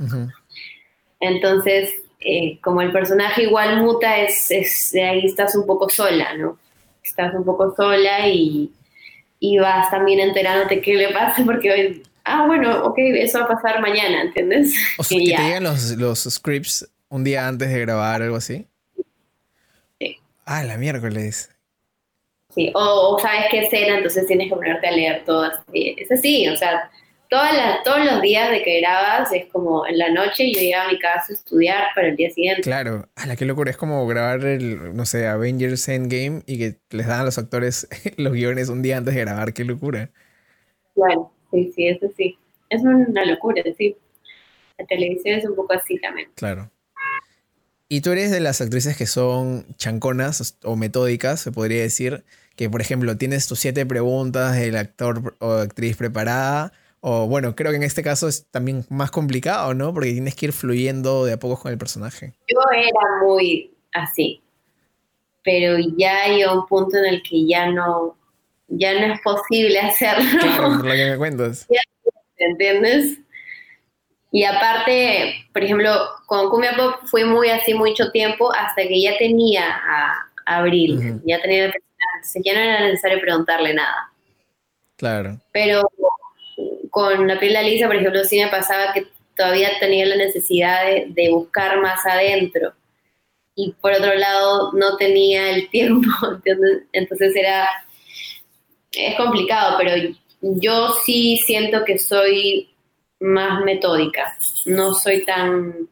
Entonces, 1.18 1.94
eh, 2.20 2.58
como 2.62 2.82
el 2.82 2.92
personaje 2.92 3.44
igual 3.44 3.82
muta, 3.82 4.18
es, 4.18 4.50
es, 4.50 4.94
ahí 4.94 5.24
estás 5.24 5.56
un 5.56 5.66
poco 5.66 5.88
sola, 5.88 6.34
¿no? 6.34 6.58
Estás 7.02 7.34
un 7.34 7.44
poco 7.44 7.74
sola 7.74 8.28
y, 8.28 8.70
y 9.40 9.58
vas 9.58 9.90
también 9.90 10.20
enterándote 10.20 10.82
qué 10.82 10.94
le 10.94 11.08
pasa 11.08 11.42
porque 11.44 11.72
hoy, 11.72 12.02
ah, 12.24 12.46
bueno, 12.46 12.84
ok, 12.84 12.98
eso 12.98 13.38
va 13.38 13.46
a 13.46 13.48
pasar 13.48 13.80
mañana, 13.80 14.22
¿entiendes? 14.22 14.72
O 14.98 15.02
sea, 15.02 15.18
que 15.24 15.24
te 15.24 15.42
llegan 15.42 15.64
los, 15.64 15.90
los 15.92 16.20
scripts 16.30 16.86
un 17.10 17.24
día 17.24 17.46
antes 17.46 17.68
de 17.68 17.80
grabar, 17.80 18.22
algo 18.22 18.36
así. 18.36 18.66
Sí. 19.98 20.16
Ah, 20.46 20.64
la 20.64 20.78
miércoles. 20.78 21.50
Sí, 22.54 22.72
o, 22.74 23.14
o, 23.14 23.18
sabes 23.18 23.46
qué 23.50 23.60
escena, 23.60 23.96
entonces 23.96 24.26
tienes 24.26 24.48
que 24.48 24.56
ponerte 24.56 24.86
a 24.86 24.92
leer 24.92 25.24
todas. 25.24 25.60
Es 25.72 26.10
así, 26.10 26.48
o 26.48 26.56
sea, 26.56 26.90
todas 27.28 27.56
las, 27.56 27.82
todos 27.84 28.04
los 28.04 28.20
días 28.20 28.50
de 28.50 28.62
que 28.62 28.80
grabas 28.80 29.32
es 29.32 29.46
como 29.46 29.86
en 29.86 29.96
la 29.98 30.10
noche 30.10 30.52
yo 30.52 30.60
llegaba 30.60 30.88
a 30.88 30.92
mi 30.92 30.98
casa 30.98 31.26
a 31.30 31.34
estudiar 31.34 31.84
para 31.94 32.08
el 32.08 32.16
día 32.16 32.30
siguiente. 32.30 32.62
Claro, 32.62 33.08
a 33.14 33.26
la 33.26 33.36
que 33.36 33.44
locura, 33.44 33.70
es 33.70 33.76
como 33.76 34.06
grabar 34.06 34.44
el, 34.44 34.94
no 34.96 35.06
sé, 35.06 35.26
Avengers 35.26 35.88
Endgame 35.88 36.42
y 36.46 36.58
que 36.58 36.76
les 36.90 37.06
dan 37.06 37.20
a 37.20 37.24
los 37.24 37.38
actores 37.38 37.88
los 38.16 38.32
guiones 38.32 38.68
un 38.68 38.82
día 38.82 38.96
antes 38.96 39.14
de 39.14 39.20
grabar, 39.20 39.54
qué 39.54 39.64
locura. 39.64 40.10
Bueno, 40.96 41.32
sí, 41.52 41.72
sí, 41.74 41.86
eso 41.86 42.08
sí. 42.16 42.36
Es 42.68 42.82
una 42.82 43.24
locura, 43.24 43.62
sí. 43.76 43.96
La 44.78 44.86
televisión 44.86 45.38
es 45.38 45.44
un 45.44 45.54
poco 45.54 45.72
así 45.72 45.98
también. 45.98 46.28
Claro. 46.34 46.70
Y 47.92 48.03
tú 48.03 48.12
eres 48.12 48.31
de 48.31 48.38
las 48.38 48.61
actrices 48.61 48.96
que 48.96 49.07
son 49.07 49.66
chanconas 49.76 50.57
o 50.62 50.76
metódicas, 50.76 51.40
se 51.40 51.50
podría 51.50 51.83
decir, 51.83 52.22
que 52.55 52.70
por 52.70 52.81
ejemplo 52.81 53.16
tienes 53.16 53.48
tus 53.48 53.59
siete 53.59 53.85
preguntas 53.85 54.55
del 54.55 54.76
actor 54.76 55.35
o 55.40 55.55
actriz 55.55 55.96
preparada, 55.96 56.72
o 57.00 57.26
bueno, 57.26 57.57
creo 57.57 57.72
que 57.72 57.79
en 57.79 57.83
este 57.83 58.05
caso 58.05 58.29
es 58.29 58.46
también 58.46 58.87
más 58.90 59.11
complicado, 59.11 59.74
¿no? 59.74 59.92
Porque 59.92 60.12
tienes 60.12 60.37
que 60.37 60.46
ir 60.46 60.53
fluyendo 60.53 61.24
de 61.24 61.33
a 61.33 61.40
poco 61.40 61.61
con 61.61 61.72
el 61.72 61.79
personaje. 61.79 62.33
Yo 62.46 62.61
era 62.72 63.24
muy 63.26 63.74
así, 63.92 64.40
pero 65.42 65.76
ya 65.96 66.26
hay 66.26 66.44
un 66.44 66.68
punto 66.68 66.96
en 66.96 67.07
el 67.07 67.22
que 67.29 67.44
ya 67.44 67.72
no, 67.72 68.16
ya 68.68 69.00
no 69.00 69.14
es 69.14 69.20
posible 69.20 69.81
hacerlo. 69.81 70.38
Claro, 70.38 70.76
por 70.76 70.87
lo 70.87 70.92
que 70.92 71.11
me 71.11 71.18
cuentas. 71.18 71.66
¿Entiendes? 72.37 73.18
Y 74.32 74.44
aparte, 74.44 75.46
por 75.52 75.64
ejemplo, 75.64 75.90
con 76.26 76.50
Cumbia 76.50 76.76
Pop 76.76 76.96
fue 77.06 77.24
muy 77.24 77.48
así 77.48 77.74
mucho 77.74 78.10
tiempo 78.12 78.52
hasta 78.52 78.82
que 78.82 79.00
ya 79.00 79.18
tenía 79.18 79.64
a, 79.68 80.26
Abril, 80.46 80.96
uh 80.96 81.00
-huh. 81.00 81.20
ya 81.24 81.40
tenía 81.40 81.72
ya 82.44 82.54
no 82.54 82.60
era 82.60 82.80
necesario 82.80 83.20
preguntarle 83.20 83.74
nada. 83.74 84.10
Claro. 84.96 85.38
Pero 85.52 85.82
con 86.90 87.26
la 87.26 87.38
piel 87.38 87.54
de 87.54 87.62
Lisa, 87.62 87.86
por 87.86 87.96
ejemplo, 87.96 88.24
sí 88.24 88.42
me 88.42 88.50
pasaba 88.50 88.92
que 88.92 89.06
todavía 89.36 89.70
tenía 89.78 90.06
la 90.06 90.16
necesidad 90.16 90.84
de, 90.84 91.06
de, 91.08 91.30
buscar 91.30 91.80
más 91.80 92.04
adentro. 92.04 92.72
Y 93.54 93.72
por 93.80 93.92
otro 93.92 94.14
lado, 94.14 94.72
no 94.72 94.96
tenía 94.96 95.50
el 95.50 95.68
tiempo, 95.70 96.08
¿entiendes? 96.34 96.82
Entonces 96.92 97.34
era, 97.34 97.68
es 98.92 99.14
complicado, 99.16 99.76
pero 99.78 100.14
yo 100.40 100.94
sí 101.04 101.38
siento 101.46 101.84
que 101.84 101.98
soy 101.98 102.70
más 103.20 103.64
metódica, 103.64 104.37
no 104.66 104.94
soy 104.94 105.24
tan... 105.24 105.88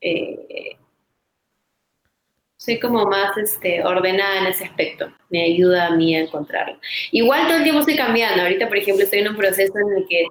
Eh, 0.00 0.76
soy 2.56 2.78
como 2.78 3.06
más 3.06 3.36
este, 3.38 3.82
ordenada 3.82 4.40
en 4.40 4.46
ese 4.48 4.64
aspecto. 4.66 5.10
Me 5.30 5.44
ayuda 5.44 5.86
a 5.86 5.90
mí 5.90 6.14
a 6.14 6.20
encontrarlo. 6.20 6.78
Igual 7.10 7.46
todo 7.46 7.56
el 7.56 7.62
tiempo 7.62 7.80
estoy 7.80 7.96
cambiando. 7.96 8.42
Ahorita, 8.42 8.68
por 8.68 8.76
ejemplo, 8.76 9.02
estoy 9.02 9.20
en 9.20 9.28
un 9.28 9.36
proceso 9.36 9.72
en 9.78 9.96
el 9.96 10.06
que 10.06 10.26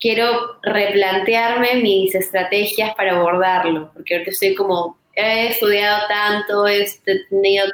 quiero 0.00 0.58
replantearme 0.62 1.76
mis 1.76 2.16
estrategias 2.16 2.96
para 2.96 3.12
abordarlo. 3.12 3.92
Porque 3.94 4.14
ahorita 4.14 4.32
estoy 4.32 4.56
como, 4.56 4.98
he 5.14 5.48
estudiado 5.50 6.08
tanto, 6.08 6.66
he 6.66 6.84
tenido, 7.30 7.66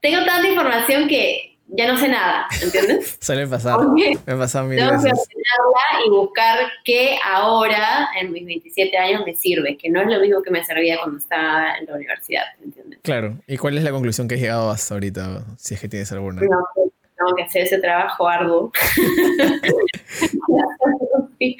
tengo 0.00 0.24
tanta 0.24 0.48
información 0.48 1.06
que 1.06 1.57
ya 1.70 1.86
no 1.86 1.98
sé 1.98 2.08
nada, 2.08 2.46
¿entiendes? 2.62 3.18
Suele 3.20 3.46
pasar. 3.46 3.78
Me 3.88 4.16
ha 4.26 4.38
pasado 4.38 4.66
mil 4.66 4.78
Tengo 4.78 4.92
veces. 4.92 5.28
que 5.28 5.36
ordenarla 5.36 6.06
y 6.06 6.10
buscar 6.10 6.58
qué 6.84 7.18
ahora, 7.24 8.08
en 8.18 8.32
mis 8.32 8.46
27 8.46 8.96
años, 8.96 9.22
me 9.26 9.34
sirve, 9.34 9.76
que 9.76 9.90
no 9.90 10.00
es 10.00 10.08
lo 10.08 10.18
mismo 10.20 10.42
que 10.42 10.50
me 10.50 10.64
servía 10.64 10.98
cuando 10.98 11.18
estaba 11.18 11.76
en 11.76 11.86
la 11.86 11.94
universidad, 11.94 12.44
¿entiendes? 12.62 13.00
Claro. 13.02 13.36
¿Y 13.46 13.58
cuál 13.58 13.76
es 13.76 13.84
la 13.84 13.90
conclusión 13.90 14.28
que 14.28 14.36
has 14.36 14.40
llegado 14.40 14.70
hasta 14.70 14.94
ahorita, 14.94 15.44
si 15.58 15.74
es 15.74 15.80
que 15.80 15.88
tienes 15.88 16.10
alguna? 16.12 16.40
No, 16.40 16.66
tengo 16.74 17.34
que 17.36 17.42
hacer 17.42 17.62
ese 17.62 17.78
trabajo 17.78 18.26
arduo. 18.26 18.72
sí, 21.38 21.56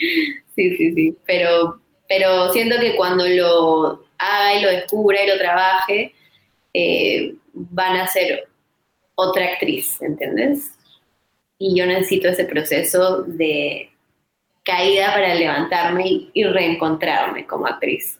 sí, 0.55 0.95
sí. 0.95 1.17
Pero, 1.27 1.81
pero 2.09 2.51
siento 2.53 2.81
que 2.81 2.97
cuando 2.97 3.27
lo 3.27 4.05
haga 4.19 4.55
y 4.55 4.63
lo 4.63 4.71
descubra 4.71 5.23
y 5.23 5.29
lo 5.29 5.37
trabaje, 5.37 6.15
eh, 6.73 7.35
van 7.53 7.97
a 7.97 8.07
ser 8.07 8.48
otra 9.21 9.45
actriz, 9.47 10.01
¿entiendes? 10.01 10.71
Y 11.59 11.77
yo 11.77 11.87
necesito 11.87 12.29
ese 12.29 12.45
proceso 12.45 13.23
de 13.23 13.91
caída 14.65 15.13
para 15.13 15.35
levantarme 15.35 16.29
y, 16.33 16.45
reencontrarme 16.45 17.45
como 17.45 17.67
actriz. 17.67 18.17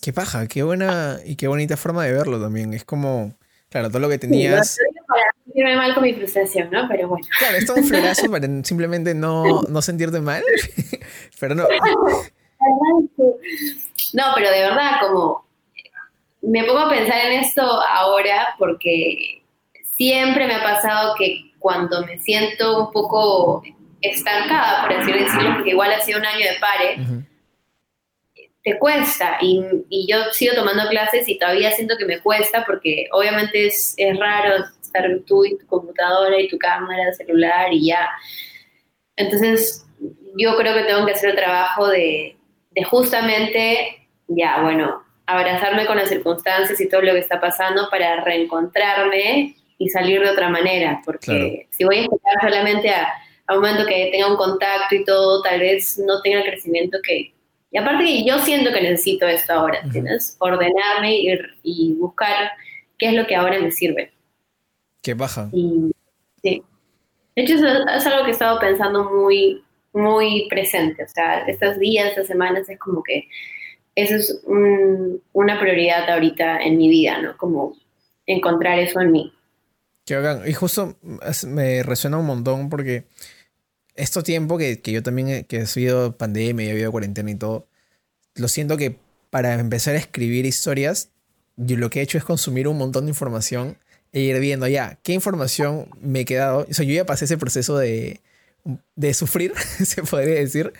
Qué 0.00 0.12
paja, 0.12 0.46
qué 0.46 0.62
buena 0.62 1.18
y 1.24 1.34
qué 1.34 1.48
bonita 1.48 1.76
forma 1.76 2.04
de 2.04 2.12
verlo 2.12 2.40
también. 2.40 2.72
Es 2.74 2.84
como, 2.84 3.34
claro, 3.68 3.88
todo 3.88 3.98
lo 3.98 4.08
que 4.08 4.18
tenías. 4.18 4.76
Sí, 4.76 4.82
para 5.08 5.24
sentirme 5.44 5.76
mal 5.76 5.94
con 5.94 6.04
mi 6.04 6.14
frustración, 6.14 6.70
¿no? 6.70 6.86
Pero 6.88 7.08
bueno. 7.08 7.26
Claro, 7.40 7.56
es 7.56 7.66
todo 7.66 7.78
un 7.78 7.84
florazo 7.84 8.30
para 8.30 8.46
simplemente 8.62 9.14
no, 9.14 9.62
no 9.62 9.82
sentirte 9.82 10.20
mal. 10.20 10.44
pero 11.40 11.56
no. 11.56 11.66
No, 14.12 14.22
pero 14.34 14.50
de 14.50 14.60
verdad, 14.60 14.92
como 15.02 15.44
me 16.40 16.64
pongo 16.64 16.78
a 16.78 16.88
pensar 16.88 17.26
en 17.26 17.40
esto 17.40 17.60
ahora 17.62 18.54
porque 18.58 19.42
siempre 19.96 20.46
me 20.46 20.54
ha 20.54 20.62
pasado 20.62 21.14
que 21.18 21.52
cuando 21.58 22.04
me 22.06 22.18
siento 22.18 22.86
un 22.86 22.92
poco 22.92 23.62
estancada, 24.00 24.82
por 24.82 24.92
así 24.92 25.12
decirlo, 25.12 25.54
porque 25.54 25.70
igual 25.70 25.92
ha 25.92 26.00
sido 26.00 26.18
un 26.18 26.26
año 26.26 26.46
de 26.46 26.58
pare, 26.60 26.96
uh 26.98 27.02
-huh. 27.02 27.26
te 28.62 28.78
cuesta. 28.78 29.38
Y, 29.40 29.64
y, 29.88 30.06
yo 30.10 30.18
sigo 30.32 30.54
tomando 30.54 30.88
clases 30.88 31.28
y 31.28 31.38
todavía 31.38 31.72
siento 31.72 31.96
que 31.96 32.04
me 32.04 32.20
cuesta 32.20 32.64
porque 32.64 33.08
obviamente 33.12 33.66
es, 33.66 33.94
es 33.96 34.18
raro 34.18 34.64
estar 34.80 35.04
tú 35.26 35.44
y 35.44 35.58
tu 35.58 35.66
computadora 35.66 36.40
y 36.40 36.48
tu 36.48 36.58
cámara, 36.58 37.12
celular 37.14 37.72
y 37.72 37.86
ya. 37.88 38.08
Entonces, 39.16 39.86
yo 40.36 40.56
creo 40.56 40.74
que 40.74 40.84
tengo 40.84 41.06
que 41.06 41.12
hacer 41.12 41.30
el 41.30 41.36
trabajo 41.36 41.88
de, 41.88 42.36
de 42.70 42.84
justamente, 42.84 44.08
ya, 44.28 44.60
bueno, 44.62 45.02
abrazarme 45.26 45.86
con 45.86 45.96
las 45.96 46.08
circunstancias 46.08 46.80
y 46.80 46.88
todo 46.88 47.02
lo 47.02 47.12
que 47.12 47.20
está 47.20 47.40
pasando 47.40 47.88
para 47.90 48.22
reencontrarme 48.22 49.56
y 49.78 49.88
salir 49.88 50.20
de 50.20 50.30
otra 50.30 50.48
manera, 50.48 51.02
porque 51.04 51.26
claro. 51.26 51.68
si 51.70 51.84
voy 51.84 51.96
a 51.98 52.02
esperar 52.02 52.40
solamente 52.40 52.90
a, 52.90 53.08
a, 53.46 53.54
un 53.54 53.60
momento 53.60 53.86
que 53.86 54.08
tenga 54.10 54.30
un 54.30 54.36
contacto 54.36 54.94
y 54.94 55.04
todo, 55.04 55.42
tal 55.42 55.60
vez 55.60 55.98
no 55.98 56.20
tenga 56.22 56.38
el 56.38 56.46
crecimiento 56.46 56.98
que... 57.02 57.32
Y 57.70 57.78
aparte 57.78 58.04
que 58.04 58.24
yo 58.24 58.38
siento 58.38 58.72
que 58.72 58.80
necesito 58.80 59.26
esto 59.26 59.52
ahora, 59.52 59.80
uh 59.84 59.88
-huh. 59.88 59.92
¿tienes? 59.92 60.36
Ordenarme 60.38 61.16
y, 61.16 61.38
y, 61.62 61.92
buscar 61.94 62.52
qué 62.96 63.08
es 63.08 63.14
lo 63.14 63.26
que 63.26 63.36
ahora 63.36 63.58
me 63.58 63.70
sirve. 63.70 64.12
Qué 65.02 65.14
baja. 65.14 65.50
Y, 65.52 65.92
sí. 66.42 66.62
De 67.34 67.42
hecho, 67.42 67.54
es, 67.54 67.62
es 67.62 68.06
algo 68.06 68.24
que 68.24 68.30
he 68.30 68.32
estado 68.32 68.58
pensando 68.58 69.10
muy, 69.10 69.62
muy 69.92 70.46
presente, 70.48 71.02
o 71.02 71.08
sea, 71.08 71.40
estos 71.46 71.78
días, 71.78 72.08
estas 72.08 72.26
semanas, 72.26 72.68
es 72.68 72.78
como 72.78 73.02
que 73.02 73.28
eso 73.94 74.14
es 74.14 74.42
un, 74.44 75.22
una 75.32 75.58
prioridad 75.58 76.08
ahorita 76.08 76.58
en 76.58 76.76
mi 76.76 76.88
vida, 76.88 77.18
¿no? 77.20 77.36
Como 77.36 77.74
encontrar 78.26 78.78
eso 78.78 79.00
en 79.00 79.10
mí. 79.10 79.32
Qué 80.06 80.14
bacán. 80.14 80.48
Y 80.48 80.54
justo 80.54 80.96
me 81.48 81.82
resuena 81.82 82.16
un 82.16 82.26
montón 82.26 82.70
porque 82.70 83.06
esto 83.96 84.22
tiempo 84.22 84.56
que, 84.56 84.80
que 84.80 84.92
yo 84.92 85.02
también, 85.02 85.44
que 85.44 85.58
ha 85.58 85.66
sido 85.66 86.16
pandemia 86.16 86.64
y 86.64 86.68
ha 86.68 86.72
habido 86.72 86.92
cuarentena 86.92 87.30
y 87.30 87.34
todo, 87.34 87.66
lo 88.36 88.46
siento 88.48 88.76
que 88.76 88.98
para 89.30 89.54
empezar 89.54 89.96
a 89.96 89.98
escribir 89.98 90.46
historias, 90.46 91.10
yo 91.56 91.76
lo 91.76 91.90
que 91.90 92.00
he 92.00 92.02
hecho 92.02 92.18
es 92.18 92.24
consumir 92.24 92.68
un 92.68 92.78
montón 92.78 93.06
de 93.06 93.10
información 93.10 93.78
e 94.12 94.20
ir 94.20 94.38
viendo 94.38 94.68
ya 94.68 94.98
qué 95.02 95.12
información 95.12 95.88
me 96.00 96.20
he 96.20 96.24
quedado. 96.24 96.66
O 96.70 96.72
sea, 96.72 96.84
yo 96.84 96.94
ya 96.94 97.04
pasé 97.04 97.24
ese 97.24 97.36
proceso 97.36 97.76
de, 97.76 98.20
de 98.94 99.12
sufrir, 99.12 99.54
se 99.84 100.04
podría 100.04 100.36
decir, 100.36 100.72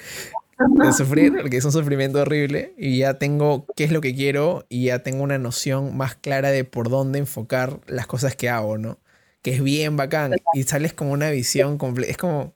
de 0.59 0.93
sufrir, 0.93 1.35
porque 1.41 1.57
es 1.57 1.65
un 1.65 1.73
sufrimiento 1.73 2.21
horrible, 2.21 2.75
y 2.79 2.99
ya 2.99 3.15
tengo 3.15 3.67
qué 3.75 3.85
es 3.85 3.91
lo 3.91 4.01
que 4.01 4.15
quiero 4.15 4.65
y 4.69 4.85
ya 4.85 5.01
tengo 5.01 5.25
una 5.25 5.39
noción 5.39 5.97
más 5.97 6.15
clara 6.15 6.53
de 6.53 6.65
por 6.65 6.89
dónde 6.91 7.19
enfocar 7.19 7.81
las 7.87 8.07
cosas 8.07 8.37
que 8.37 8.49
hago, 8.49 8.79
¿no? 8.79 8.99
Que 9.47 9.53
es 9.55 9.63
bien 9.63 9.97
bacán 9.97 10.35
y 10.55 10.65
sales 10.65 10.93
como 10.93 11.13
una 11.13 11.31
visión 11.31 11.79
completa. 11.79 12.11
Es 12.11 12.17
como, 12.17 12.53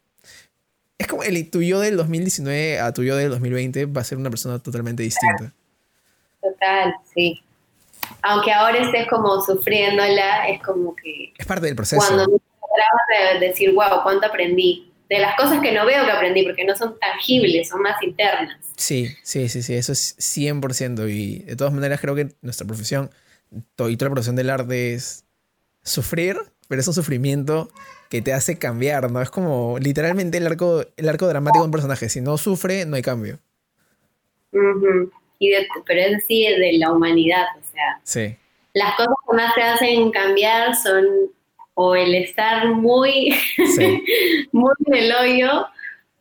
es 0.98 1.06
como 1.06 1.22
el 1.22 1.48
tu 1.48 1.62
yo 1.62 1.78
del 1.78 1.96
2019 1.96 2.80
a 2.80 2.92
tu 2.92 3.04
yo 3.04 3.14
del 3.14 3.30
2020 3.30 3.86
va 3.86 4.00
a 4.00 4.04
ser 4.04 4.18
una 4.18 4.28
persona 4.28 4.58
totalmente 4.58 5.04
distinta. 5.04 5.52
Total, 6.42 6.92
sí. 7.14 7.40
Aunque 8.22 8.52
ahora 8.52 8.78
estés 8.78 9.06
como 9.06 9.40
sufriéndola, 9.40 10.48
es 10.48 10.60
como 10.64 10.96
que... 10.96 11.32
Es 11.38 11.46
parte 11.46 11.66
del 11.66 11.76
proceso. 11.76 12.04
Cuando 12.04 12.26
me 12.28 13.38
de 13.38 13.46
decir, 13.46 13.72
wow, 13.72 14.02
¿cuánto 14.02 14.26
aprendí? 14.26 14.90
de 15.08 15.20
las 15.20 15.36
cosas 15.36 15.60
que 15.60 15.70
no 15.70 15.86
veo 15.86 16.04
que 16.04 16.10
aprendí, 16.10 16.42
porque 16.42 16.64
no 16.64 16.74
son 16.76 16.98
tangibles, 16.98 17.68
son 17.68 17.82
más 17.82 18.02
internas. 18.02 18.58
Sí, 18.76 19.08
sí, 19.22 19.48
sí, 19.48 19.62
sí, 19.62 19.74
eso 19.74 19.92
es 19.92 20.16
100%. 20.18 21.08
Y 21.08 21.38
de 21.40 21.54
todas 21.54 21.72
maneras 21.72 22.00
creo 22.00 22.16
que 22.16 22.30
nuestra 22.42 22.66
profesión, 22.66 23.10
y 23.52 23.60
toda 23.76 23.90
la 23.90 24.10
profesión 24.10 24.34
del 24.34 24.50
arte 24.50 24.94
es 24.94 25.24
sufrir, 25.82 26.36
pero 26.70 26.82
es 26.82 26.86
un 26.86 26.94
sufrimiento 26.94 27.68
que 28.08 28.22
te 28.22 28.32
hace 28.32 28.56
cambiar, 28.56 29.10
¿no? 29.10 29.20
Es 29.20 29.28
como 29.28 29.76
literalmente 29.80 30.38
el 30.38 30.46
arco, 30.46 30.84
el 30.96 31.08
arco 31.08 31.26
dramático 31.26 31.64
de 31.64 31.66
un 31.66 31.72
personaje. 31.72 32.08
Si 32.08 32.20
no 32.20 32.38
sufre, 32.38 32.86
no 32.86 32.94
hay 32.94 33.02
cambio. 33.02 33.40
y 35.40 35.50
pero 35.84 36.00
es 36.00 36.16
así 36.22 36.44
de 36.44 36.74
la 36.74 36.92
humanidad, 36.92 37.46
o 37.58 37.72
sea. 37.72 38.00
Sí. 38.04 38.36
Las 38.72 38.94
cosas 38.94 39.14
que 39.28 39.36
más 39.36 39.52
te 39.56 39.62
hacen 39.62 40.12
cambiar 40.12 40.76
son 40.76 41.04
o 41.74 41.96
el 41.96 42.14
estar 42.14 42.68
muy, 42.68 43.34
muy 44.52 44.72
en 44.86 44.94
el 44.94 45.12
hoyo 45.12 45.66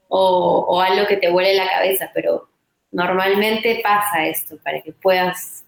o, 0.07 0.81
algo 0.81 1.05
que 1.05 1.17
te 1.17 1.29
huele 1.29 1.53
la 1.53 1.69
cabeza, 1.69 2.09
pero 2.11 2.49
normalmente 2.91 3.81
pasa 3.83 4.25
esto 4.25 4.57
para 4.63 4.81
que 4.81 4.93
puedas 4.93 5.63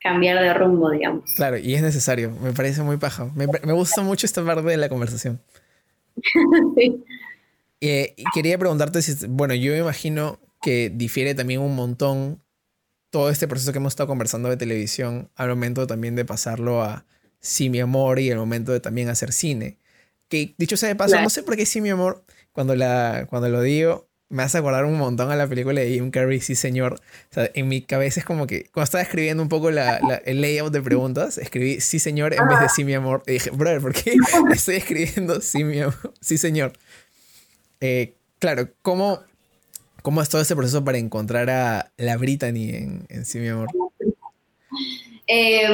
cambiar 0.00 0.42
de 0.42 0.54
rumbo, 0.54 0.90
digamos. 0.90 1.32
Claro, 1.34 1.58
y 1.58 1.74
es 1.74 1.82
necesario, 1.82 2.30
me 2.42 2.52
parece 2.52 2.82
muy 2.82 2.96
paja. 2.96 3.30
Me, 3.34 3.46
gusta 3.72 4.02
mucho 4.02 4.26
esta 4.26 4.44
parte 4.44 4.68
de 4.68 4.76
la 4.76 4.88
conversación. 4.88 5.40
sí. 6.76 7.04
Eh, 7.80 8.14
y 8.16 8.24
quería 8.34 8.58
preguntarte 8.58 9.02
si, 9.02 9.26
bueno, 9.26 9.54
yo 9.54 9.72
me 9.72 9.78
imagino 9.78 10.38
que 10.62 10.90
difiere 10.90 11.34
también 11.34 11.60
un 11.60 11.76
montón 11.76 12.42
todo 13.10 13.30
este 13.30 13.48
proceso 13.48 13.72
que 13.72 13.78
hemos 13.78 13.92
estado 13.92 14.08
conversando 14.08 14.48
de 14.48 14.56
televisión 14.56 15.30
al 15.36 15.48
momento 15.48 15.86
también 15.86 16.16
de 16.16 16.24
pasarlo 16.24 16.82
a, 16.82 17.06
Sí, 17.40 17.70
mi 17.70 17.80
amor 17.80 18.18
y 18.18 18.30
el 18.30 18.38
momento 18.38 18.72
de 18.72 18.80
también 18.80 19.08
hacer 19.08 19.32
cine. 19.32 19.78
Que 20.28 20.54
dicho 20.58 20.76
sea 20.76 20.88
de 20.88 20.96
paso, 20.96 21.20
no 21.20 21.30
sé 21.30 21.42
por 21.42 21.56
qué 21.56 21.66
Sí, 21.66 21.80
mi 21.80 21.90
amor, 21.90 22.24
cuando, 22.52 22.74
la, 22.74 23.26
cuando 23.30 23.48
lo 23.48 23.62
digo, 23.62 24.07
me 24.30 24.42
hace 24.42 24.58
acordar 24.58 24.84
un 24.84 24.98
montón 24.98 25.30
a 25.30 25.36
la 25.36 25.46
película 25.46 25.80
de 25.80 25.90
Jim 25.90 26.10
Carrey, 26.10 26.40
Sí, 26.40 26.54
señor. 26.54 26.94
O 26.94 27.34
sea, 27.34 27.50
en 27.54 27.68
mi 27.68 27.82
cabeza 27.82 28.20
es 28.20 28.26
como 28.26 28.46
que 28.46 28.64
cuando 28.64 28.84
estaba 28.84 29.02
escribiendo 29.02 29.42
un 29.42 29.48
poco 29.48 29.70
la, 29.70 29.96
el 30.24 30.40
layout 30.40 30.72
de 30.72 30.82
preguntas, 30.82 31.38
escribí 31.38 31.80
Sí, 31.80 31.98
señor 31.98 32.34
en 32.34 32.46
vez 32.48 32.60
de 32.60 32.68
Sí, 32.68 32.84
mi 32.84 32.94
amor. 32.94 33.22
Y 33.26 33.32
dije, 33.32 33.50
brother, 33.50 33.80
¿por 33.80 33.94
qué 33.94 34.14
estoy 34.52 34.76
escribiendo 34.76 35.40
Sí, 35.40 35.64
mi 35.64 35.80
amor? 35.80 36.12
Sí, 36.20 36.36
señor. 36.38 36.72
Eh, 37.80 38.14
claro, 38.38 38.68
¿cómo, 38.82 39.20
¿cómo 40.02 40.20
es 40.20 40.28
todo 40.28 40.40
este 40.42 40.56
proceso 40.56 40.84
para 40.84 40.98
encontrar 40.98 41.48
a 41.50 41.90
la 41.96 42.16
Brittany 42.16 42.70
en, 42.70 43.06
en 43.08 43.24
Sí, 43.24 43.38
mi 43.38 43.48
amor? 43.48 43.68
Eh 45.26 45.68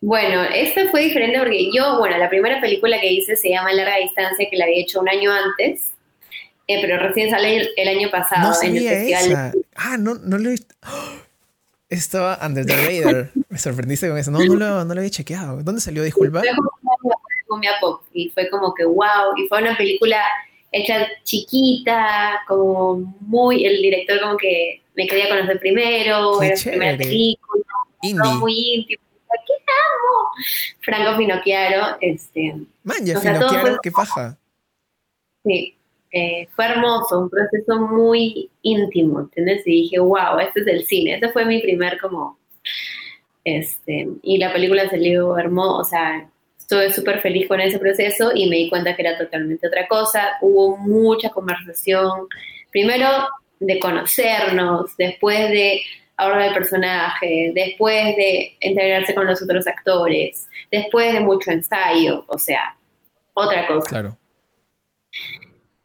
bueno, 0.00 0.44
esta 0.44 0.88
fue 0.90 1.02
diferente 1.02 1.38
porque 1.38 1.70
yo, 1.74 1.98
bueno, 1.98 2.18
la 2.18 2.28
primera 2.28 2.60
película 2.60 3.00
que 3.00 3.10
hice 3.12 3.34
se 3.34 3.48
llama 3.50 3.72
Larga 3.72 3.96
Distancia, 3.96 4.46
que 4.48 4.56
la 4.56 4.66
había 4.66 4.82
hecho 4.82 5.00
un 5.00 5.08
año 5.08 5.32
antes, 5.32 5.92
eh, 6.66 6.78
pero 6.80 6.98
recién 6.98 7.30
sale 7.30 7.68
el, 7.76 7.88
año 7.88 8.10
pasado 8.10 8.52
en 8.62 8.76
el 8.76 8.88
festival. 8.88 9.52
Ah, 9.74 9.96
no, 9.98 10.14
no 10.14 10.38
lo 10.38 10.48
he 10.48 10.52
visto. 10.52 10.74
Estaba 11.88 12.38
Under 12.44 12.66
the 12.66 12.74
Radar. 12.74 13.30
Me 13.48 13.58
sorprendiste 13.58 14.08
con 14.08 14.18
eso. 14.18 14.32
No, 14.32 14.40
no 14.40 14.54
lo, 14.54 14.84
no 14.84 14.94
lo 14.94 15.00
había 15.00 15.10
chequeado. 15.10 15.62
¿Dónde 15.62 15.80
salió? 15.80 16.02
Disculpa. 16.02 16.42
Pop 17.80 18.02
y 18.12 18.28
fue 18.30 18.50
como 18.50 18.74
que 18.74 18.84
wow. 18.84 19.36
Y 19.36 19.46
fue 19.48 19.62
una 19.62 19.76
película 19.76 20.20
hecha 20.72 21.06
chiquita, 21.22 22.40
como 22.48 23.14
muy. 23.20 23.64
El 23.64 23.80
director, 23.80 24.20
como 24.20 24.36
que 24.36 24.82
me 24.96 25.06
quería 25.06 25.28
conocer 25.28 25.60
primero, 25.60 26.42
era 26.42 26.56
su 26.56 26.70
primera 26.70 26.98
película, 26.98 27.64
muy 28.38 28.74
íntimo 28.74 29.06
¿qué 29.46 29.52
amo? 29.52 30.30
Franco 30.80 31.18
Finocchiaro, 31.18 31.98
este... 32.00 32.54
Man, 32.82 33.04
ya 33.04 33.20
Finocchiaro, 33.20 33.78
qué 33.82 33.90
paja. 33.90 34.38
Sí, 35.44 35.75
eh, 36.18 36.48
fue 36.56 36.64
hermoso, 36.64 37.20
un 37.20 37.28
proceso 37.28 37.78
muy 37.78 38.48
íntimo, 38.62 39.20
¿entiendes? 39.20 39.66
Y 39.66 39.82
dije, 39.82 39.98
wow, 39.98 40.38
este 40.40 40.60
es 40.60 40.66
el 40.66 40.86
cine. 40.86 41.16
Ese 41.16 41.28
fue 41.28 41.44
mi 41.44 41.60
primer 41.60 42.00
como... 42.00 42.38
Este, 43.44 44.08
y 44.22 44.38
la 44.38 44.50
película 44.50 44.88
salió 44.88 45.36
hermosa, 45.36 45.78
o 45.78 45.84
sea, 45.84 46.30
estuve 46.58 46.90
súper 46.90 47.20
feliz 47.20 47.46
con 47.46 47.60
ese 47.60 47.78
proceso 47.78 48.32
y 48.34 48.48
me 48.48 48.56
di 48.56 48.70
cuenta 48.70 48.96
que 48.96 49.02
era 49.02 49.18
totalmente 49.18 49.68
otra 49.68 49.86
cosa. 49.86 50.38
Hubo 50.40 50.78
mucha 50.78 51.28
conversación, 51.28 52.28
primero 52.70 53.08
de 53.60 53.78
conocernos, 53.78 54.96
después 54.96 55.50
de 55.50 55.82
ahora 56.16 56.44
del 56.44 56.54
personaje, 56.54 57.52
después 57.54 58.16
de 58.16 58.56
integrarse 58.60 59.14
con 59.14 59.26
los 59.26 59.42
otros 59.42 59.66
actores, 59.66 60.48
después 60.72 61.12
de 61.12 61.20
mucho 61.20 61.50
ensayo, 61.50 62.24
o 62.26 62.38
sea, 62.38 62.74
otra 63.34 63.66
cosa. 63.66 63.88
Claro. 63.90 64.18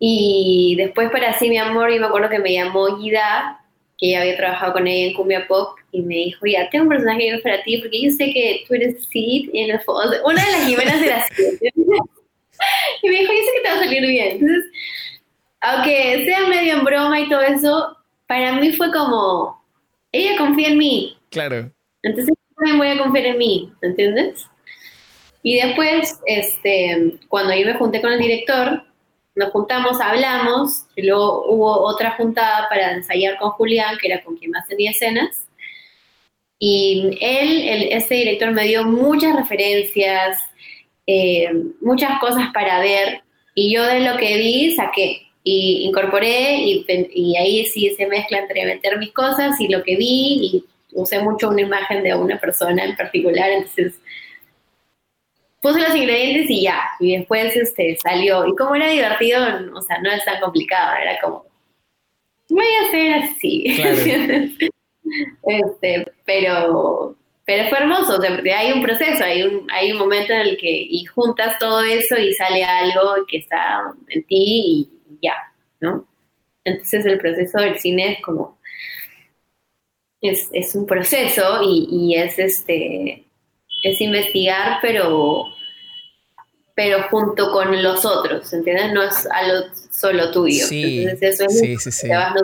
Y 0.04 0.74
después 0.78 1.12
para 1.12 1.38
sí, 1.38 1.48
mi 1.48 1.60
amor, 1.60 1.94
yo 1.94 2.02
me 2.02 2.08
acuerdo 2.08 2.28
que 2.28 2.40
me 2.40 2.54
llamó 2.54 2.98
Guida, 2.98 3.64
que 4.00 4.10
ya 4.10 4.22
había 4.22 4.36
trabajado 4.36 4.74
con 4.74 4.88
ella 4.88 5.10
en 5.10 5.14
Cumbia 5.14 5.46
Pop, 5.48 5.78
y 5.92 6.02
me 6.02 6.16
dijo, 6.16 6.44
ya, 6.48 6.68
tengo 6.72 6.86
un 6.86 6.90
personaje 6.90 7.40
para 7.44 7.62
ti, 7.62 7.78
porque 7.78 8.02
yo 8.02 8.10
sé 8.10 8.34
que 8.34 8.64
tú 8.68 8.74
eres 8.74 9.06
Sid, 9.06 9.52
y 9.54 9.62
en 9.62 9.70
el 9.70 9.80
una 10.26 10.44
de 10.44 10.52
las 10.54 10.66
Jimenas 10.66 11.02
de 11.02 11.06
la 11.06 11.24
y 13.04 13.10
me 13.10 13.20
dijo, 13.20 13.32
yo 13.32 13.40
sé 13.40 13.52
que 13.54 13.62
te 13.62 13.70
va 13.70 13.76
a 13.76 13.84
salir 13.84 14.08
bien. 14.08 14.32
Entonces, 14.32 14.72
aunque 15.62 16.26
sea 16.26 16.48
medio 16.48 16.74
en 16.78 16.84
broma 16.84 17.20
y 17.20 17.30
todo 17.30 17.42
eso, 17.42 17.96
para 18.26 18.54
mí 18.54 18.72
fue 18.72 18.92
como, 18.92 19.64
ella 20.12 20.36
confía 20.36 20.70
en 20.70 20.80
mí. 20.80 21.16
Claro. 21.30 21.72
Entonces 22.02 22.34
también 22.56 22.80
voy 22.80 22.88
a 22.88 22.98
confiar 22.98 23.28
en 23.28 23.38
mí, 23.38 23.72
¿entiendes? 23.84 24.48
Y 25.44 25.60
después, 25.60 26.20
este, 26.26 27.20
cuando 27.28 27.54
yo 27.54 27.68
me 27.68 27.76
junté 27.76 28.02
con 28.02 28.14
el 28.14 28.20
director, 28.20 28.84
nos 29.36 29.52
juntamos, 29.52 30.00
hablamos, 30.02 30.86
y 30.96 31.04
luego 31.04 31.46
hubo 31.48 31.82
otra 31.82 32.12
juntada 32.12 32.68
para 32.70 32.94
ensayar 32.94 33.38
con 33.38 33.52
Julián, 33.52 33.98
que 34.00 34.08
era 34.08 34.24
con 34.24 34.36
quien 34.36 34.52
más 34.52 34.68
tenía 34.68 34.92
escenas. 34.92 35.48
Y 36.60 37.18
él, 37.22 37.68
el, 37.68 37.84
este 37.94 38.16
director, 38.16 38.52
me 38.52 38.68
dio 38.68 38.84
muchas 38.84 39.36
referencias, 39.36 40.38
eh, 41.08 41.50
muchas 41.82 42.20
cosas 42.20 42.50
para 42.54 42.80
ver, 42.80 43.22
y 43.56 43.74
yo 43.74 43.84
de 43.86 44.02
lo 44.02 44.18
que 44.18 44.38
vi 44.38 44.76
saqué 44.76 45.28
y 45.44 45.88
incorporé 45.88 46.58
y, 46.58 46.86
y, 47.14 47.36
ahí 47.36 47.66
sí 47.66 47.90
se 47.98 48.06
mezcla 48.06 48.40
entre 48.40 48.66
meter 48.66 48.98
mis 49.00 49.12
cosas 49.12 49.60
y 49.60 49.68
lo 49.68 49.84
que 49.84 49.96
vi 49.96 50.40
y 50.54 50.66
usé 50.94 51.20
mucho 51.20 51.50
una 51.50 51.62
imagen 51.62 52.04
de 52.04 52.14
una 52.16 52.40
persona 52.40 52.86
en 52.86 52.96
particular, 52.96 53.50
entonces 53.50 53.96
puse 55.62 55.80
los 55.80 55.96
ingredientes 55.96 56.50
y 56.50 56.64
ya, 56.64 56.82
y 57.00 57.18
después 57.18 57.56
este, 57.56 57.98
salió. 57.98 58.46
Y 58.48 58.56
como 58.56 58.76
era 58.76 58.90
divertido, 58.90 59.40
o 59.76 59.82
sea, 59.82 60.00
no 60.00 60.12
es 60.12 60.26
tan 60.26 60.42
complicado, 60.42 60.96
era 61.02 61.20
como, 61.22 61.46
voy 62.50 62.66
a 62.66 62.88
hacer 62.88 63.14
así. 63.14 63.64
este, 65.44 66.12
pero, 66.26 67.16
pero 67.46 67.70
fue 67.70 67.80
hermoso, 67.80 68.18
o 68.18 68.22
sea, 68.22 68.42
hay 68.58 68.72
un 68.72 68.82
proceso, 68.82 69.24
hay 69.24 69.44
un, 69.44 69.70
hay 69.72 69.92
un 69.92 69.98
momento 69.98 70.34
en 70.34 70.42
el 70.42 70.58
que 70.58 70.70
y 70.70 71.06
juntas 71.06 71.58
todo 71.60 71.82
eso 71.84 72.18
y 72.18 72.34
sale 72.34 72.64
algo 72.64 73.26
que 73.28 73.38
está 73.38 73.94
en 74.10 74.24
ti 74.24 74.38
y 74.38 74.90
ya, 75.22 75.36
¿no? 75.80 76.08
Entonces 76.64 77.06
el 77.06 77.18
proceso 77.18 77.60
del 77.60 77.80
cine 77.80 78.14
es 78.14 78.22
como, 78.22 78.60
es, 80.22 80.76
un 80.76 80.86
proceso 80.86 81.62
y, 81.64 82.16
es 82.16 82.38
este, 82.38 83.26
es 83.84 84.02
investigar, 84.02 84.80
pero, 84.82 85.46
pero 86.76 87.04
junto 87.10 87.52
con 87.52 87.82
los 87.82 88.06
otros, 88.06 88.52
¿entiendes? 88.54 88.94
No 88.94 89.04
es 89.04 89.28
algo 89.32 89.68
solo 89.92 90.32
tuyo. 90.32 90.66
Sí, 90.66 91.04
Entonces 91.04 91.40
eso 91.40 91.46
es 91.46 91.60
sí, 91.60 91.78
sí, 91.78 92.08
te 92.08 92.16
vas 92.16 92.34
de, 92.34 92.42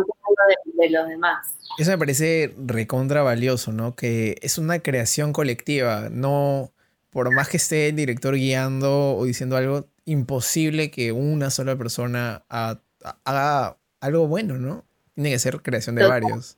de 0.73 0.89
los 0.89 1.07
demás. 1.07 1.47
Eso 1.77 1.91
me 1.91 1.97
parece 1.97 2.53
recontra 2.57 3.21
valioso, 3.21 3.71
¿no? 3.71 3.95
Que 3.95 4.37
es 4.41 4.57
una 4.57 4.79
creación 4.79 5.33
colectiva, 5.33 6.09
no 6.09 6.71
por 7.17 7.33
más 7.33 7.49
que 7.49 7.57
esté 7.57 7.89
el 7.89 7.95
director 7.95 8.35
guiando 8.35 9.15
o 9.15 9.25
diciendo 9.25 9.57
algo, 9.57 9.87
imposible 10.05 10.91
que 10.91 11.11
una 11.11 11.49
sola 11.49 11.75
persona 11.75 12.45
haga 12.47 13.77
algo 13.99 14.27
bueno, 14.27 14.57
¿no? 14.57 14.85
Tiene 15.15 15.31
que 15.31 15.39
ser 15.39 15.61
creación 15.61 15.95
de 15.95 16.07
varios. 16.07 16.57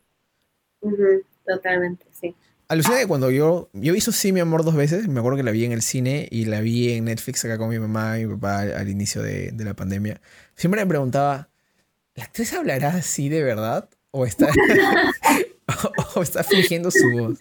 Totalmente, 1.46 2.06
sí. 2.09 2.09
Alucina 2.70 3.00
que 3.00 3.08
cuando 3.08 3.32
yo, 3.32 3.72
yo 3.74 3.96
hizo 3.96 4.12
Sí, 4.12 4.32
mi 4.32 4.42
amor 4.42 4.64
dos 4.64 4.76
veces, 4.76 5.08
me 5.08 5.20
acuerdo 5.20 5.38
que 5.38 5.44
la 5.44 5.50
vi 5.50 5.66
en 5.66 5.72
el 5.72 5.82
cine 5.82 6.28
y 6.30 6.46
la 6.46 6.62
vi 6.62 6.94
en 6.94 7.06
Netflix 7.06 7.44
acá 7.44 7.58
con 7.58 7.70
mi 7.70 7.80
mamá 7.80 8.20
y 8.20 8.28
mi 8.28 8.36
papá 8.36 8.60
al, 8.60 8.88
inicio 8.90 9.24
de, 9.24 9.52
la 9.58 9.74
pandemia. 9.74 10.22
Siempre 10.56 10.80
me 10.82 10.88
preguntaba, 10.88 11.50
¿la 12.14 12.26
actriz 12.26 12.54
hablará 12.54 12.90
así 12.90 13.28
de 13.28 13.44
verdad? 13.44 13.90
¿O 14.12 14.24
está, 14.24 14.50
o, 16.16 16.22
está 16.22 16.44
fingiendo 16.44 16.92
su 16.92 17.10
voz? 17.10 17.40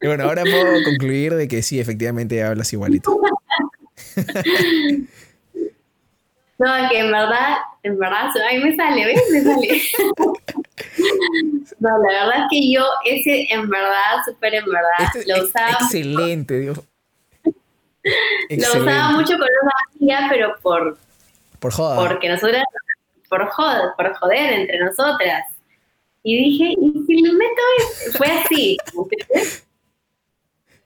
Y 0.00 0.06
bueno, 0.06 0.24
ahora 0.24 0.44
puedo 0.44 0.82
concluir 0.82 1.34
de 1.34 1.46
que 1.46 1.62
sí, 1.62 1.78
efectivamente 1.78 2.42
hablas 2.42 2.72
igualito. 2.72 3.20
No, 6.58 6.68
que 6.90 7.00
en 7.00 7.10
verdad, 7.10 7.56
en 7.82 7.98
verdad, 7.98 8.28
a 8.28 8.52
mí 8.54 8.62
me 8.62 8.76
sale, 8.76 9.04
¿ves? 9.04 9.20
Me 9.32 9.42
sale. 9.42 9.82
No, 11.78 11.88
la 11.98 12.24
verdad 12.24 12.40
es 12.40 12.44
que 12.50 12.72
yo, 12.72 12.84
ese 13.04 13.46
en 13.52 13.68
verdad, 13.68 14.22
súper 14.24 14.54
en 14.54 14.64
verdad, 14.64 15.14
este 15.14 15.32
lo 15.32 15.44
usaba. 15.44 15.70
Excelente, 15.70 16.60
Dios. 16.60 16.80
Lo 18.50 18.80
usaba 18.80 19.12
mucho 19.12 19.32
con 19.38 19.48
una 19.62 19.72
amiga, 19.94 20.26
pero 20.30 20.56
por. 20.60 20.98
Por 21.58 21.72
joder. 21.72 22.08
Porque 22.08 22.28
nosotras. 22.28 22.64
Por 23.28 23.46
joder, 23.46 23.90
por 23.96 24.14
joder 24.14 24.52
entre 24.52 24.78
nosotras. 24.80 25.44
Y 26.22 26.36
dije, 26.36 26.74
¿y 26.80 27.04
si 27.06 27.22
lo 27.22 27.32
meto? 27.32 27.62
Fue 28.16 28.26
así. 28.26 28.76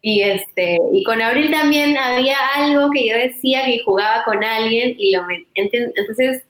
Y 0.01 0.23
este, 0.23 0.79
y 0.93 1.03
con 1.03 1.21
Abril 1.21 1.51
también 1.51 1.99
había 1.99 2.37
algo 2.55 2.91
que 2.93 3.09
yo 3.09 3.17
decía 3.17 3.65
que 3.65 3.83
jugaba 3.85 4.23
con 4.25 4.45
alguien 4.45 4.95
y 4.97 5.11
lo 5.11 5.27
entonces 5.55 6.46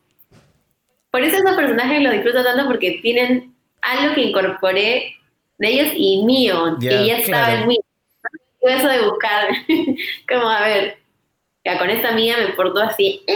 por 1.16 1.24
eso 1.24 1.38
esos 1.38 1.56
personajes 1.56 2.02
los 2.02 2.12
disfruto 2.12 2.44
tanto 2.44 2.66
porque 2.66 2.98
tienen 3.00 3.54
algo 3.80 4.14
que 4.14 4.20
incorporé 4.20 5.14
de 5.56 5.66
ellos 5.66 5.88
y 5.96 6.22
mío, 6.26 6.76
que 6.78 7.06
ya 7.06 7.16
estaba 7.16 7.54
en 7.54 7.68
mí. 7.68 7.78
Eso 8.60 8.86
de 8.86 9.00
buscar, 9.08 9.48
como 10.28 10.50
a 10.50 10.60
ver, 10.66 10.98
ya 11.64 11.78
con 11.78 11.88
esta 11.88 12.12
mía 12.12 12.36
me 12.36 12.52
portó 12.52 12.82
así 12.82 13.22
eh, 13.26 13.34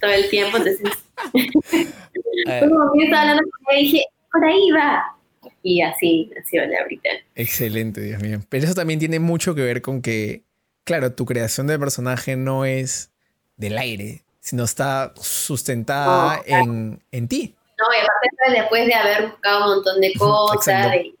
todo 0.00 0.12
el 0.12 0.30
tiempo, 0.30 0.56
entonces 0.58 0.88
como 2.60 2.92
que 2.92 3.04
estaba 3.06 3.22
hablando 3.22 3.42
con 3.42 3.74
ella 3.74 3.80
dije, 3.80 4.04
por 4.30 4.44
ahí 4.44 4.70
va, 4.70 5.16
y 5.64 5.82
así 5.82 6.30
nació 6.32 6.64
la 6.64 6.78
ahorita. 6.82 7.08
Excelente, 7.34 8.02
Dios 8.02 8.22
mío. 8.22 8.38
Pero 8.48 8.66
eso 8.66 8.74
también 8.74 9.00
tiene 9.00 9.18
mucho 9.18 9.56
que 9.56 9.62
ver 9.62 9.82
con 9.82 10.00
que, 10.00 10.44
claro, 10.84 11.12
tu 11.12 11.26
creación 11.26 11.66
de 11.66 11.76
personaje 11.76 12.36
no 12.36 12.64
es 12.64 13.10
del 13.56 13.78
aire, 13.78 14.22
sino 14.46 14.62
está 14.62 15.12
sustentada 15.16 16.40
en, 16.46 17.00
en, 17.10 17.26
ti. 17.26 17.52
No, 17.78 17.86
y 17.92 17.98
aparte 17.98 18.60
después 18.60 18.86
de 18.86 18.94
haber 18.94 19.30
buscado 19.30 19.64
un 19.64 19.74
montón 19.74 20.00
de 20.00 20.12
cosas, 20.18 20.94
y 20.94 21.12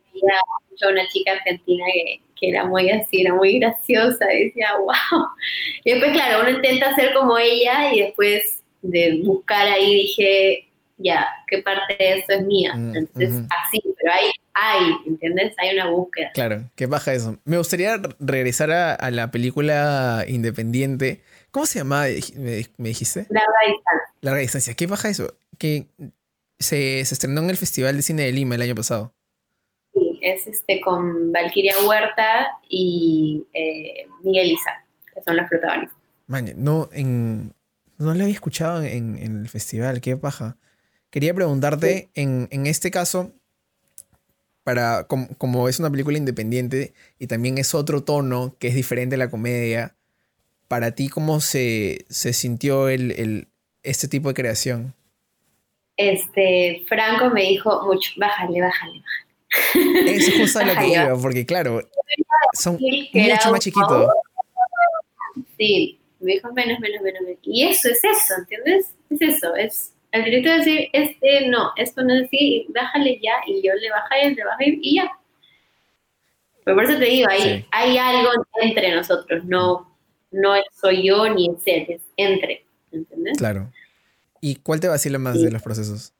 a 0.84 0.88
una 0.88 1.08
chica 1.08 1.32
argentina 1.32 1.84
que, 1.92 2.20
que, 2.38 2.50
era 2.50 2.64
muy 2.66 2.88
así, 2.88 3.22
era 3.22 3.34
muy 3.34 3.58
graciosa, 3.58 4.32
y 4.32 4.44
decía, 4.44 4.76
wow. 4.78 5.26
Y 5.84 5.90
después, 5.90 6.12
claro, 6.12 6.42
uno 6.42 6.50
intenta 6.50 6.94
ser 6.94 7.12
como 7.14 7.36
ella 7.36 7.92
y 7.92 8.02
después 8.02 8.62
de 8.80 9.22
buscar 9.24 9.66
ahí 9.66 9.92
dije, 9.92 10.68
ya, 10.98 11.26
qué 11.48 11.58
parte 11.62 11.96
de 11.98 12.18
eso 12.18 12.32
es 12.32 12.42
mía. 12.44 12.74
Mm, 12.74 12.96
Entonces, 12.96 13.42
así, 13.50 13.82
pero 13.98 14.12
hay, 14.12 14.30
hay, 14.54 14.96
¿entiendes? 15.06 15.54
Hay 15.58 15.74
una 15.74 15.90
búsqueda. 15.90 16.30
Claro, 16.32 16.62
qué 16.74 16.86
baja 16.86 17.12
eso. 17.12 17.38
Me 17.44 17.58
gustaría 17.58 18.00
regresar 18.18 18.70
a, 18.70 19.10
la 19.10 19.30
película 19.30 20.24
independiente. 20.26 21.22
¿Cómo 21.56 21.64
se 21.64 21.78
llama? 21.78 22.02
¿Me, 22.36 22.66
dijiste? 22.76 23.26
Larga 23.30 23.48
distancia. 23.66 24.14
Larga 24.20 24.40
distancia. 24.40 24.74
¿Qué 24.74 24.86
baja 24.86 25.08
eso? 25.08 25.38
Que 25.56 25.86
se, 26.58 27.00
estrenó 27.00 27.40
en 27.40 27.48
el 27.48 27.56
Festival 27.56 27.96
de 27.96 28.02
Cine 28.02 28.24
de 28.24 28.32
Lima 28.32 28.56
el 28.56 28.60
año 28.60 28.74
pasado. 28.74 29.14
Sí, 29.94 30.18
es 30.20 30.46
este 30.46 30.82
con 30.82 31.32
Valkyria 31.32 31.72
Huerta 31.82 32.58
y 32.68 33.46
eh, 33.54 34.06
Miguel 34.22 34.52
Isa, 34.52 34.84
que 35.14 35.22
son 35.22 35.38
los 35.38 35.48
protagonistas. 35.48 35.96
Man, 36.26 36.52
no, 36.58 36.90
en, 36.92 37.54
no 37.96 38.12
la 38.12 38.24
había 38.24 38.34
escuchado 38.34 38.82
en, 38.82 39.16
en 39.16 39.40
el 39.40 39.48
festival, 39.48 40.02
qué 40.02 40.14
baja. 40.14 40.58
Quería 41.08 41.32
preguntarte, 41.32 42.10
en, 42.12 42.66
este 42.66 42.90
caso, 42.90 43.32
para, 44.62 45.06
como, 45.06 45.70
es 45.70 45.80
una 45.80 45.90
película 45.90 46.18
independiente 46.18 46.92
y 47.18 47.28
también 47.28 47.56
es 47.56 47.74
otro 47.74 48.04
tono 48.04 48.56
que 48.58 48.68
es 48.68 48.74
diferente 48.74 49.14
a 49.14 49.18
la 49.18 49.30
comedia, 49.30 49.95
para 50.68 50.92
ti, 50.92 51.08
¿cómo 51.08 51.40
se, 51.40 52.06
sintió 52.08 52.88
el, 52.88 53.48
este 53.82 54.08
tipo 54.08 54.28
de 54.28 54.34
creación? 54.34 54.94
Este, 55.96 56.84
Franco 56.88 57.30
me 57.30 57.42
dijo 57.42 57.84
mucho, 57.86 58.10
bájale, 58.16 58.60
bájale, 58.60 59.00
bájale. 59.00 60.16
Es 60.16 60.36
justo 60.38 60.62
lo 60.62 60.74
que 60.74 60.88
iba, 60.88 61.16
porque 61.20 61.46
claro, 61.46 61.80
son 62.52 62.74
mucho 62.74 63.50
más 63.50 63.60
chiquitos. 63.60 64.10
Sí, 65.56 65.98
me 66.20 66.32
dijo 66.32 66.52
menos, 66.52 66.78
menos, 66.80 67.00
menos. 67.02 67.22
Y 67.42 67.64
eso 67.64 67.88
es 67.88 67.98
eso, 68.04 68.34
¿entiendes? 68.38 68.94
Es 69.10 69.22
eso, 69.22 69.54
es 69.54 69.92
el 70.12 70.24
director 70.24 70.58
decir, 70.58 70.88
este 70.92 71.48
no, 71.48 71.72
esto 71.76 72.02
no 72.02 72.14
es 72.14 72.24
así, 72.24 72.66
bájale 72.74 73.20
ya, 73.22 73.34
y 73.46 73.62
yo 73.62 73.74
le 73.74 73.90
bajé, 73.90 74.30
le 74.34 74.44
bajé 74.44 74.78
y 74.80 74.96
ya. 74.96 75.10
Pero 76.64 76.76
por 76.76 76.84
eso 76.84 76.98
te 76.98 77.04
digo, 77.04 77.28
hay, 77.30 77.64
hay 77.70 77.98
algo 77.98 78.30
entre 78.60 78.94
nosotros, 78.94 79.44
no, 79.44 79.95
no 80.30 80.54
soy 80.72 81.06
yo 81.06 81.32
ni 81.32 81.48
es 81.48 81.62
él, 81.66 81.86
es 81.88 82.02
entre, 82.16 82.64
¿entendés? 82.92 83.38
Claro. 83.38 83.72
¿Y 84.40 84.56
cuál 84.56 84.80
te 84.80 84.88
vacila 84.88 85.18
más 85.18 85.40
de 85.40 85.50
los 85.50 85.62
procesos? 85.62 86.12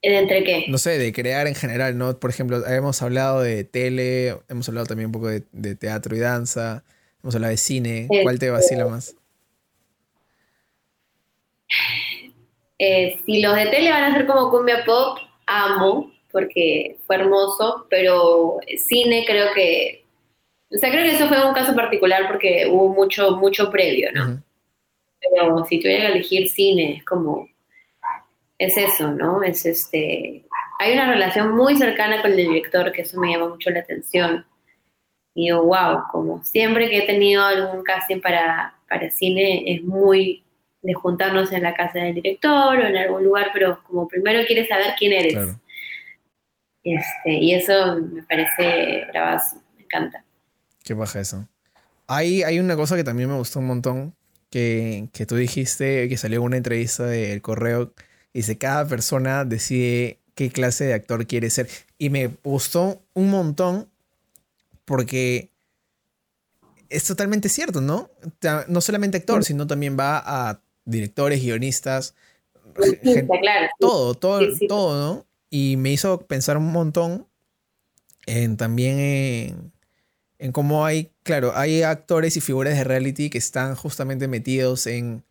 ¿Entre 0.00 0.44
qué? 0.44 0.66
No 0.68 0.76
sé, 0.76 0.98
de 0.98 1.12
crear 1.12 1.46
en 1.46 1.54
general, 1.54 1.96
¿no? 1.96 2.18
Por 2.18 2.28
ejemplo, 2.28 2.66
hemos 2.66 3.00
hablado 3.00 3.40
de 3.40 3.64
tele, 3.64 4.36
hemos 4.48 4.68
hablado 4.68 4.86
también 4.86 5.06
un 5.06 5.12
poco 5.12 5.28
de, 5.28 5.74
teatro 5.76 6.14
y 6.14 6.18
danza, 6.18 6.84
hemos 7.22 7.34
hablado 7.34 7.50
de 7.50 7.56
cine. 7.56 8.06
¿Cuál 8.22 8.38
te 8.38 8.50
vacila 8.50 8.86
más? 8.86 9.16
Eh, 12.78 13.18
si 13.24 13.40
los 13.40 13.56
de 13.56 13.66
tele 13.66 13.90
van 13.90 14.04
a 14.04 14.14
ser 14.14 14.26
como 14.26 14.50
cumbia 14.50 14.84
pop, 14.84 15.18
amo, 15.46 16.12
porque 16.30 16.98
fue 17.06 17.16
hermoso, 17.16 17.86
pero 17.88 18.58
cine 18.88 19.24
creo 19.26 19.54
que, 19.54 20.03
o 20.74 20.78
sea, 20.78 20.90
creo 20.90 21.04
que 21.04 21.14
eso 21.14 21.28
fue 21.28 21.46
un 21.46 21.54
caso 21.54 21.74
particular 21.74 22.26
porque 22.26 22.66
hubo 22.70 22.88
mucho, 22.88 23.36
mucho 23.36 23.70
previo, 23.70 24.10
¿no? 24.12 24.42
Pero 25.20 25.64
si 25.66 25.78
tuviera 25.78 26.06
que 26.06 26.12
elegir 26.12 26.48
cine, 26.48 26.96
es 26.96 27.04
como, 27.04 27.48
es 28.58 28.76
eso, 28.76 29.12
¿no? 29.12 29.42
Es 29.42 29.64
este, 29.66 30.44
hay 30.80 30.92
una 30.92 31.10
relación 31.10 31.54
muy 31.54 31.76
cercana 31.76 32.20
con 32.20 32.32
el 32.32 32.38
director 32.38 32.90
que 32.92 33.02
eso 33.02 33.20
me 33.20 33.32
llama 33.32 33.50
mucho 33.50 33.70
la 33.70 33.80
atención. 33.80 34.44
Y 35.34 35.46
digo, 35.46 35.64
wow, 35.64 36.02
como 36.10 36.44
siempre 36.44 36.88
que 36.88 36.98
he 36.98 37.06
tenido 37.06 37.44
algún 37.44 37.82
casting 37.84 38.20
para, 38.20 38.74
para 38.88 39.10
cine, 39.10 39.64
es 39.66 39.82
muy 39.82 40.44
de 40.82 40.92
juntarnos 40.92 41.52
en 41.52 41.62
la 41.62 41.74
casa 41.74 42.00
del 42.00 42.14
director 42.14 42.78
o 42.78 42.86
en 42.86 42.96
algún 42.96 43.24
lugar, 43.24 43.50
pero 43.52 43.82
como 43.84 44.06
primero 44.06 44.44
quieres 44.46 44.68
saber 44.68 44.94
quién 44.98 45.12
eres. 45.12 45.56
Este, 46.82 47.32
y 47.32 47.54
eso 47.54 47.96
me 47.96 48.22
parece 48.24 49.06
bravazo, 49.10 49.56
me 49.76 49.84
encanta. 49.84 50.23
Qué 50.84 50.94
baja 50.94 51.18
eso. 51.20 51.48
Hay, 52.06 52.44
hay 52.44 52.60
una 52.60 52.76
cosa 52.76 52.94
que 52.94 53.02
también 53.02 53.28
me 53.28 53.36
gustó 53.36 53.58
un 53.58 53.66
montón, 53.66 54.14
que, 54.50 55.08
que 55.12 55.26
tú 55.26 55.34
dijiste, 55.34 56.08
que 56.08 56.16
salió 56.16 56.38
en 56.38 56.44
una 56.44 56.56
entrevista 56.58 57.06
del 57.06 57.42
correo, 57.42 57.92
dice, 58.32 58.58
cada 58.58 58.86
persona 58.86 59.44
decide 59.44 60.20
qué 60.34 60.50
clase 60.50 60.84
de 60.84 60.94
actor 60.94 61.26
quiere 61.26 61.50
ser. 61.50 61.68
Y 61.98 62.10
me 62.10 62.28
gustó 62.44 63.02
un 63.14 63.30
montón 63.30 63.88
porque 64.84 65.50
es 66.90 67.04
totalmente 67.04 67.48
cierto, 67.48 67.80
¿no? 67.80 68.10
No 68.68 68.80
solamente 68.80 69.16
actor, 69.16 69.44
sino 69.44 69.66
también 69.66 69.96
va 69.98 70.22
a 70.24 70.60
directores, 70.84 71.40
guionistas, 71.42 72.14
todo, 73.80 74.14
todo, 74.14 74.40
todo, 74.68 75.00
¿no? 75.00 75.26
Y 75.50 75.76
me 75.76 75.92
hizo 75.92 76.20
pensar 76.26 76.56
un 76.56 76.70
montón 76.70 77.26
en 78.26 78.56
también 78.56 78.98
en, 78.98 79.72
cómo 80.52 80.84
hay, 80.84 81.10
claro, 81.22 81.52
hay 81.56 81.82
actores 81.82 82.36
y 82.36 82.40
figuras 82.40 82.76
de 82.76 82.84
reality 82.84 83.30
que 83.30 83.38
están 83.38 83.74
justamente 83.74 84.28
metidos 84.28 84.86
en 84.86 85.24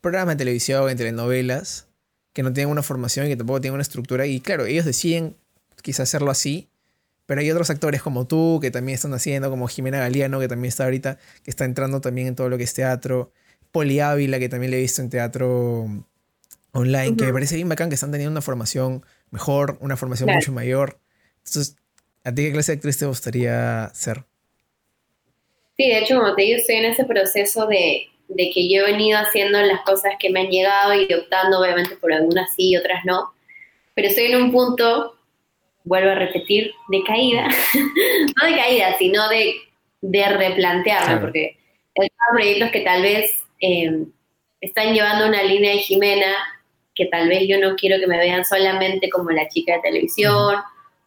programas 0.00 0.34
de 0.34 0.38
televisión, 0.38 0.88
en 0.90 0.96
telenovelas, 0.96 1.86
que 2.32 2.42
no 2.42 2.52
tienen 2.52 2.70
una 2.70 2.82
formación 2.82 3.26
y 3.26 3.30
que 3.30 3.36
tampoco 3.36 3.60
tienen 3.60 3.74
una 3.74 3.82
estructura. 3.82 4.26
Y 4.26 4.40
claro, 4.40 4.66
ellos 4.66 4.84
deciden 4.84 5.36
quizás 5.82 6.08
hacerlo 6.08 6.30
así, 6.30 6.68
pero 7.26 7.40
hay 7.40 7.50
otros 7.50 7.70
actores 7.70 8.02
como 8.02 8.26
tú 8.26 8.58
que 8.60 8.70
también 8.70 8.96
están 8.96 9.14
haciendo, 9.14 9.50
como 9.50 9.68
Jimena 9.68 9.98
Galeano, 9.98 10.40
que 10.40 10.48
también 10.48 10.68
está 10.68 10.84
ahorita, 10.84 11.18
que 11.42 11.50
está 11.50 11.64
entrando 11.64 12.00
también 12.00 12.28
en 12.28 12.34
todo 12.34 12.48
lo 12.48 12.58
que 12.58 12.64
es 12.64 12.74
teatro. 12.74 13.32
Poli 13.72 14.00
Ávila, 14.00 14.38
que 14.38 14.48
también 14.48 14.72
le 14.72 14.78
he 14.78 14.80
visto 14.80 15.00
en 15.00 15.10
teatro 15.10 15.86
online, 16.72 17.16
que 17.16 17.24
me 17.26 17.32
parece 17.32 17.54
bien 17.54 17.68
bacán 17.68 17.88
que 17.88 17.94
están 17.94 18.10
teniendo 18.10 18.32
una 18.32 18.42
formación 18.42 19.04
mejor, 19.30 19.78
una 19.80 19.96
formación 19.96 20.28
mucho 20.32 20.52
mayor. 20.52 20.98
Entonces, 21.44 21.76
¿a 22.24 22.32
ti 22.34 22.42
qué 22.42 22.52
clase 22.52 22.72
de 22.72 22.76
actriz 22.76 22.98
te 22.98 23.06
gustaría 23.06 23.90
ser? 23.94 24.24
Sí, 25.80 25.88
de 25.88 25.98
hecho, 25.98 26.20
como 26.20 26.34
te 26.34 26.42
digo, 26.42 26.58
estoy 26.58 26.76
en 26.76 26.84
ese 26.86 27.04
proceso 27.04 27.66
de, 27.66 28.08
que 28.36 28.68
yo 28.68 28.82
he 28.82 28.92
venido 28.92 29.18
haciendo 29.18 29.60
las 29.60 29.80
cosas 29.82 30.14
que 30.18 30.30
me 30.30 30.40
han 30.40 30.50
llegado 30.50 30.94
y 30.94 31.12
optando, 31.12 31.60
obviamente, 31.60 31.96
por 31.96 32.12
algunas 32.12 32.54
sí 32.54 32.70
y 32.70 32.76
otras 32.76 33.04
no. 33.04 33.32
Pero 33.94 34.08
estoy 34.08 34.26
en 34.26 34.42
un 34.42 34.52
punto, 34.52 35.16
vuelvo 35.84 36.10
a 36.10 36.14
repetir, 36.14 36.72
de 36.88 37.02
caída. 37.04 37.48
no 37.74 38.46
de 38.46 38.56
caída, 38.56 38.96
sino 38.98 39.28
de, 39.28 39.54
de 40.00 40.28
replantearme, 40.28 41.20
porque 41.20 41.56
hay 42.00 42.08
proyectos 42.32 42.70
que 42.70 42.80
tal 42.80 43.02
vez 43.02 43.40
Em, 43.60 44.10
están 44.60 44.94
llevando 44.94 45.26
una 45.26 45.42
línea 45.42 45.72
de 45.72 45.78
Jimena 45.78 46.34
que 46.94 47.06
tal 47.06 47.28
vez 47.28 47.46
yo 47.46 47.58
no 47.58 47.76
quiero 47.76 47.98
que 48.00 48.06
me 48.06 48.18
vean 48.18 48.44
solamente 48.44 49.10
como 49.10 49.30
la 49.30 49.48
chica 49.48 49.74
de 49.74 49.80
televisión 49.80 50.56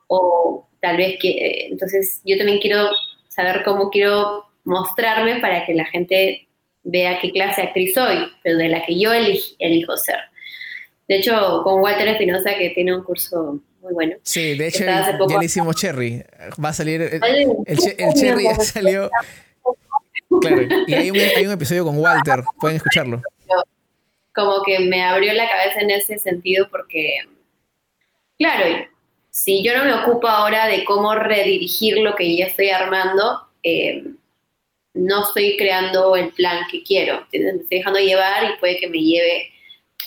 o 0.07 0.67
tal 0.80 0.97
vez 0.97 1.17
que, 1.19 1.30
eh, 1.30 1.67
entonces 1.71 2.21
yo 2.26 2.38
también 2.38 2.59
quiero 2.59 2.89
saber 3.28 3.63
cómo 3.63 3.89
quiero 3.89 4.45
mostrarme 4.64 5.39
para 5.39 5.66
que 5.66 5.74
la 5.74 5.86
gente 5.86 6.47
vea 6.84 7.20
qué 7.20 7.32
clase 7.32 7.61
de 7.61 7.68
actriz 7.68 7.93
soy, 7.93 8.32
pero 8.43 8.57
de 8.57 8.70
la 8.70 8.86
que 8.86 8.99
yo 8.99 9.11
elijo 9.14 9.97
ser. 9.97 10.18
De 11.07 11.18
hecho, 11.18 11.61
con 11.64 11.82
Walter 11.82 12.07
Espinosa, 12.07 12.55
que 12.57 12.70
tiene 12.72 12.95
un 12.95 13.03
curso 13.03 13.59
muy 13.82 13.93
bueno. 13.93 14.16
Sí, 14.24 14.55
de 14.57 14.68
hecho, 14.68 14.86
ya 14.86 15.39
le 15.39 15.45
hicimos 15.45 15.76
Cherry. 15.76 16.24
Va 16.64 16.70
a 16.70 16.74
salir. 16.74 17.01
El, 17.01 18.14
Cherry 18.16 18.43
ya 18.45 18.55
salió. 18.55 19.09
Claro, 20.41 20.61
y 20.88 20.93
hay 20.93 21.11
un, 21.11 21.18
hay 21.18 21.45
un 21.45 21.51
episodio 21.51 21.86
con 21.86 21.97
Walter, 21.97 22.43
pueden 22.59 22.78
escucharlo. 22.78 23.22
Como 24.34 24.64
que 24.64 24.80
me 24.80 25.03
abrió 25.03 25.34
la 25.34 25.47
cabeza 25.47 25.82
en 25.82 25.91
ese 25.91 26.18
sentido 26.18 26.68
porque, 26.72 27.18
claro, 28.39 28.88
si 29.30 29.64
yo 29.64 29.78
no 29.78 29.86
me 29.86 29.93
ocupo 29.93 30.28
ahora 30.28 30.68
de 30.68 30.86
cómo 30.86 31.14
redirigir 31.14 31.97
lo 31.99 32.16
que 32.16 32.36
ya 32.36 32.45
estoy 32.45 32.70
armando, 32.70 33.47
eh, 33.61 34.03
no 34.93 35.23
estoy 35.23 35.57
creando 35.57 36.15
el 36.15 36.29
plan 36.29 36.65
que 36.69 36.83
quiero. 36.83 37.25
Me 37.31 37.39
estoy 37.39 37.77
dejando 37.79 37.99
llevar 37.99 38.43
y 38.43 38.59
puede 38.59 38.77
que 38.77 38.89
me 38.89 38.99
lleve. 38.99 39.51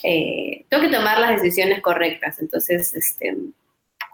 Eh, 0.02 0.64
tengo 0.68 0.84
que 0.84 0.96
tomar 0.96 1.18
las 1.18 1.42
decisiones 1.42 1.80
correctas. 1.80 2.38
Entonces, 2.38 2.94
este, 2.94 3.36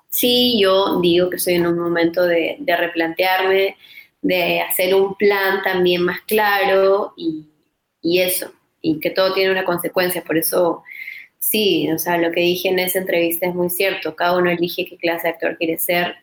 sí, 0.08 0.58
yo 0.60 1.00
digo 1.00 1.28
que 1.28 1.36
estoy 1.36 1.54
en 1.54 1.66
un 1.66 1.78
momento 1.78 2.26
de, 2.26 2.58
replantearme, 2.66 3.76
de 4.22 4.60
hacer 4.60 4.94
un 4.94 5.14
plan 5.16 5.62
también 5.62 6.02
más 6.02 6.20
claro 6.22 7.12
y, 7.16 7.46
y, 8.00 8.20
eso, 8.20 8.52
y 8.80 8.98
que 9.00 9.10
todo 9.10 9.34
tiene 9.34 9.52
una 9.52 9.64
consecuencia. 9.64 10.24
Por 10.24 10.38
eso, 10.38 10.82
sí, 11.38 11.90
o 11.90 11.98
sea, 11.98 12.16
lo 12.16 12.32
que 12.32 12.40
dije 12.40 12.70
en 12.70 12.78
esa 12.78 12.98
entrevista 12.98 13.46
es 13.46 13.54
muy 13.54 13.68
cierto. 13.68 14.16
Cada 14.16 14.38
uno 14.38 14.50
elige 14.50 14.86
qué 14.86 14.96
clase 14.96 15.28
de 15.28 15.34
actor 15.34 15.58
quiere 15.58 15.76
ser. 15.76 16.16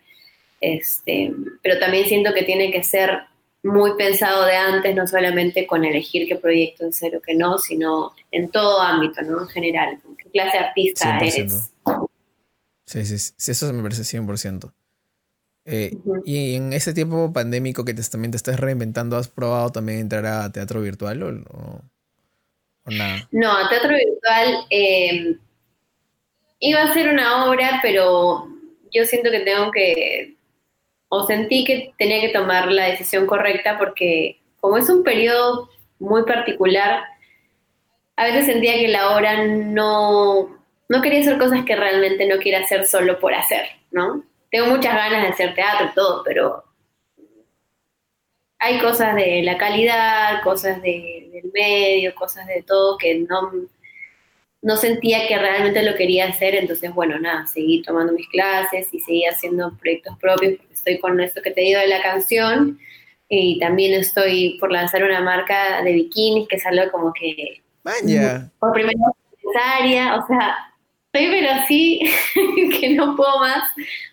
Este, 0.59 1.31
pero 1.61 1.79
también 1.79 2.05
siento 2.05 2.33
que 2.33 2.43
tiene 2.43 2.71
que 2.71 2.83
ser 2.83 3.28
muy 3.63 3.95
pensado 3.97 4.45
de 4.45 4.55
antes, 4.55 4.95
no 4.95 5.05
solamente 5.07 5.67
con 5.67 5.83
elegir 5.83 6.27
qué 6.27 6.35
proyecto 6.35 6.85
en 6.85 6.93
serio 6.93 7.21
que 7.21 7.35
no, 7.35 7.57
sino 7.57 8.13
en 8.31 8.49
todo 8.49 8.81
ámbito, 8.81 9.21
¿no? 9.21 9.41
En 9.41 9.47
general, 9.47 9.99
qué 10.17 10.29
clase 10.29 10.57
de 10.57 10.63
artista 10.63 11.19
eres. 11.19 11.71
Sí, 12.85 13.05
sí, 13.05 13.17
sí, 13.17 13.51
eso 13.51 13.71
me 13.73 13.83
parece 13.83 14.03
100%. 14.03 14.71
Eh, 15.65 15.95
Y 16.25 16.55
en 16.55 16.73
ese 16.73 16.93
tiempo 16.93 17.31
pandémico 17.31 17.85
que 17.85 17.93
te, 17.93 18.01
también 18.03 18.31
te 18.31 18.37
estás 18.37 18.59
reinventando, 18.59 19.17
¿has 19.17 19.27
probado 19.27 19.71
también 19.71 19.99
entrar 19.99 20.25
a 20.25 20.51
teatro 20.51 20.81
virtual 20.81 21.21
o, 21.23 21.81
nada? 22.85 23.27
No, 23.31 23.51
a 23.51 23.69
teatro 23.69 23.89
virtual 23.89 24.65
eh, 24.71 25.35
iba 26.59 26.81
a 26.81 26.93
ser 26.93 27.09
una 27.09 27.45
obra, 27.45 27.79
pero 27.83 28.47
yo 28.91 29.05
siento 29.05 29.29
que 29.29 29.41
tengo 29.41 29.71
que 29.71 30.38
o 31.09 31.25
sentí 31.25 31.63
que 31.63 31.93
tenía 31.97 32.21
que 32.21 32.29
tomar 32.29 32.71
la 32.71 32.85
decisión 32.85 33.25
correcta 33.25 33.77
porque 33.77 34.39
como 34.59 34.77
es 34.77 34.89
un 34.89 35.03
periodo 35.03 35.69
muy 35.97 36.23
particular, 36.23 37.03
a 38.15 38.25
veces 38.25 38.45
sentía 38.45 38.73
que 38.73 38.87
la 38.87 39.15
obra 39.15 39.45
no, 39.45 40.57
no 40.87 41.01
quería 41.01 41.21
hacer 41.21 41.37
cosas 41.37 41.65
que 41.65 41.75
realmente 41.75 42.27
no 42.27 42.37
quiera 42.37 42.59
hacer 42.59 42.85
solo 42.85 43.19
por 43.19 43.33
hacer, 43.33 43.65
¿no? 43.91 44.23
Tengo 44.51 44.67
muchas 44.67 44.93
ganas 44.93 45.23
de 45.23 45.29
hacer 45.29 45.55
teatro 45.55 45.87
y 45.91 45.95
todo, 45.95 46.23
pero 46.23 46.63
hay 48.59 48.79
cosas 48.79 49.15
de 49.15 49.41
la 49.43 49.57
calidad, 49.57 50.41
cosas 50.43 50.81
de, 50.81 51.29
del 51.31 51.51
medio, 51.53 52.13
cosas 52.13 52.45
de 52.45 52.61
todo 52.63 52.97
que 52.97 53.19
no, 53.19 53.51
no 54.61 54.77
sentía 54.77 55.27
que 55.27 55.37
realmente 55.37 55.81
lo 55.83 55.95
quería 55.95 56.27
hacer, 56.27 56.55
entonces 56.55 56.93
bueno, 56.93 57.17
nada, 57.19 57.47
seguí 57.47 57.81
tomando 57.81 58.11
mis 58.11 58.27
clases 58.27 58.93
y 58.93 58.99
seguí 58.99 59.25
haciendo 59.25 59.73
proyectos 59.77 60.17
propios 60.19 60.59
estoy 60.89 60.99
con 60.99 61.19
esto 61.21 61.41
que 61.41 61.51
te 61.51 61.61
digo 61.61 61.79
de 61.79 61.87
la 61.87 62.01
canción 62.01 62.79
y 63.27 63.59
también 63.59 63.93
estoy 63.93 64.57
por 64.59 64.71
lanzar 64.71 65.03
una 65.03 65.21
marca 65.21 65.83
de 65.83 65.93
bikinis 65.93 66.47
que 66.47 66.55
es 66.55 66.65
algo 66.65 66.91
como 66.91 67.13
que... 67.13 67.61
Vaya. 67.83 68.49
Por 68.59 68.73
primera 68.73 68.99
vez 68.99 69.43
necesaria, 69.43 70.15
o 70.15 70.27
sea, 70.27 70.57
estoy 71.05 71.29
pero 71.31 71.51
así 71.51 72.01
que 72.79 72.89
no 72.95 73.15
puedo 73.15 73.39
más, 73.39 73.63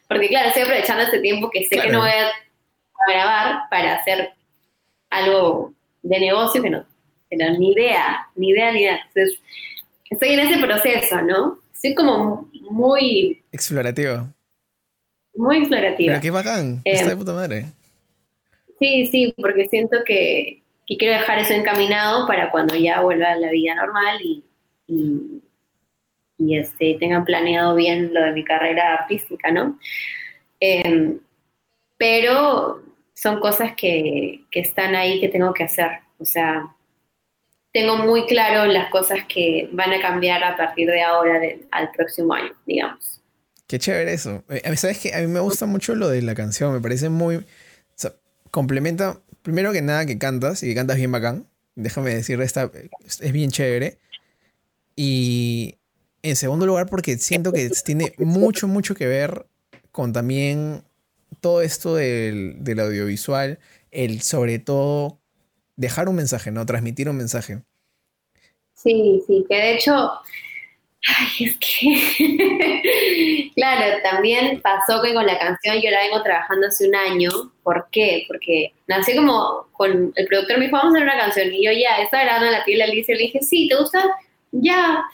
porque 0.09 0.29
claro, 0.29 0.49
estoy 0.49 0.64
aprovechando 0.64 1.05
este 1.05 1.20
tiempo 1.20 1.51
que 1.51 1.64
sé 1.64 1.81
que 1.81 1.89
no 1.89 2.01
voy 2.01 2.11
a 2.11 2.31
grabar 3.09 3.62
para 3.70 3.97
hacer 3.97 4.33
algo 5.11 5.72
de 6.03 6.20
negocio 6.20 6.62
que 6.62 6.70
no, 6.70 6.85
pero 7.31 7.51
ni 7.59 7.72
idea, 7.72 8.29
ni 8.37 8.51
idea, 8.51 8.72
ni 8.72 8.81
idea. 8.81 9.01
Entonces, 9.09 9.41
estoy 10.11 10.29
en 10.31 10.41
ese 10.41 10.59
proceso, 10.59 11.22
¿no? 11.22 11.59
Estoy 11.72 11.95
como 11.95 12.51
muy... 12.70 13.43
Explorativo 13.53 14.29
muy 15.37 15.59
explorativa. 15.59 16.12
Pero 16.12 16.22
qué 16.22 16.30
bacán, 16.30 16.80
eh, 16.84 16.93
está 16.93 17.11
de 17.11 17.16
puta 17.16 17.32
madre. 17.32 17.66
Sí, 18.78 19.07
sí, 19.07 19.34
porque 19.37 19.66
siento 19.66 19.99
que, 20.05 20.62
quiero 20.87 21.14
dejar 21.14 21.39
eso 21.39 21.55
encaminado 21.55 22.26
para 22.26 22.51
cuando 22.51 22.76
ya 22.76 23.01
vuelva 23.01 23.32
a 23.32 23.37
la 23.37 23.51
vida 23.51 23.74
normal 23.74 24.18
y, 24.22 24.45
y, 26.39 26.59
este, 26.59 26.97
tengan 27.01 27.24
planeado 27.24 27.74
bien 27.74 28.12
lo 28.12 28.22
de 28.22 28.32
mi 28.32 28.45
carrera 28.45 28.95
artística, 28.95 29.51
¿no? 29.51 29.78
Em, 30.61 31.18
pero 31.97 32.82
son 33.14 33.41
cosas 33.41 33.74
que, 33.76 34.45
que 34.51 34.61
están 34.61 34.95
ahí 34.95 35.20
que 35.20 35.28
tengo 35.28 35.55
que 35.55 35.64
hacer. 35.64 35.91
O 36.18 36.24
sea, 36.24 36.76
tengo 37.72 37.99
muy 37.99 38.26
claro 38.26 38.70
las 38.70 38.89
cosas 38.91 39.24
que 39.26 39.68
van 39.72 39.93
a 39.93 40.01
cambiar 40.01 40.43
a 40.45 40.57
partir 40.57 40.89
de 40.89 41.03
ahora 41.03 41.41
al 41.70 41.91
próximo 41.91 42.32
año, 42.32 42.53
digamos. 42.64 43.16
Qué 43.67 43.79
chévere 43.79 44.12
eso. 44.12 44.45
Eh, 44.49 44.77
¿Sabes 44.77 44.99
qué? 44.99 45.14
A 45.14 45.21
mí 45.21 45.27
me 45.27 45.41
gusta 45.41 45.67
mucho 45.67 45.95
lo 45.95 46.09
de 46.09 46.23
la 46.23 46.35
canción. 46.35 46.73
Me 46.73 46.81
parece 46.81 47.09
muy. 47.09 47.45
Complementa. 48.51 49.21
Primero 49.43 49.73
que 49.73 49.83
nada, 49.83 50.07
que 50.07 50.19
cantas 50.19 50.62
y 50.62 50.69
que 50.69 50.75
cantas 50.75 50.97
bien 50.97 51.12
bacán. 51.12 51.47
Déjame 51.75 52.14
decir, 52.14 52.41
esta 52.41 52.71
es 53.05 53.33
bien 53.33 53.51
chévere. 53.51 53.99
Y 54.95 55.77
en 56.23 56.37
segundo 56.37 56.67
lugar, 56.67 56.87
porque 56.87 57.19
siento 57.19 57.53
que 57.53 57.71
tiene 57.85 58.12
mucho, 58.19 58.67
mucho 58.67 58.95
que 58.95 59.07
ver 59.07 59.47
con 59.93 60.12
también 60.12 60.85
todo 61.41 61.61
esto 61.61 61.95
del, 61.95 62.57
del 62.61 62.81
audiovisual. 62.81 63.59
El 63.91 64.23
sobre 64.23 64.59
todo 64.59 65.21
dejar 65.77 66.09
un 66.09 66.17
mensaje, 66.17 66.51
¿no? 66.51 66.64
Transmitir 66.67 67.09
un 67.09 67.17
mensaje. 67.17 67.62
Sí, 68.75 69.23
sí, 69.27 69.45
que 69.49 69.57
de 69.57 69.75
hecho 69.75 70.11
Ay, 71.05 71.47
es 71.47 71.59
que, 71.59 73.51
claro, 73.55 73.99
también 74.03 74.61
pasó 74.61 75.01
que 75.03 75.14
con 75.14 75.24
la 75.24 75.38
canción 75.38 75.80
yo 75.80 75.90
la 75.90 76.01
vengo 76.01 76.22
trabajando 76.22 76.66
hace 76.66 76.88
un 76.88 76.97
año. 76.97 77.30
¿Por 77.62 77.88
qué? 77.92 78.24
Porque 78.26 78.72
nací 78.88 79.14
como 79.14 79.68
con 79.72 80.12
el 80.16 80.26
productor 80.26 80.59
me 80.59 80.64
dijo, 80.64 80.76
vamos 80.76 80.94
a 80.94 80.99
hacer 80.99 81.09
una 81.09 81.18
canción. 81.18 81.55
Y 81.55 81.64
yo 81.64 81.72
ya, 81.72 82.03
estaba 82.03 82.24
grabando 82.24 82.51
la 82.51 82.64
piel 82.64 82.82
Alicia 82.82 83.14
le 83.14 83.22
dije, 83.22 83.40
sí, 83.42 83.68
¿te 83.68 83.76
gusta? 83.76 84.05
Ya. 84.51 85.05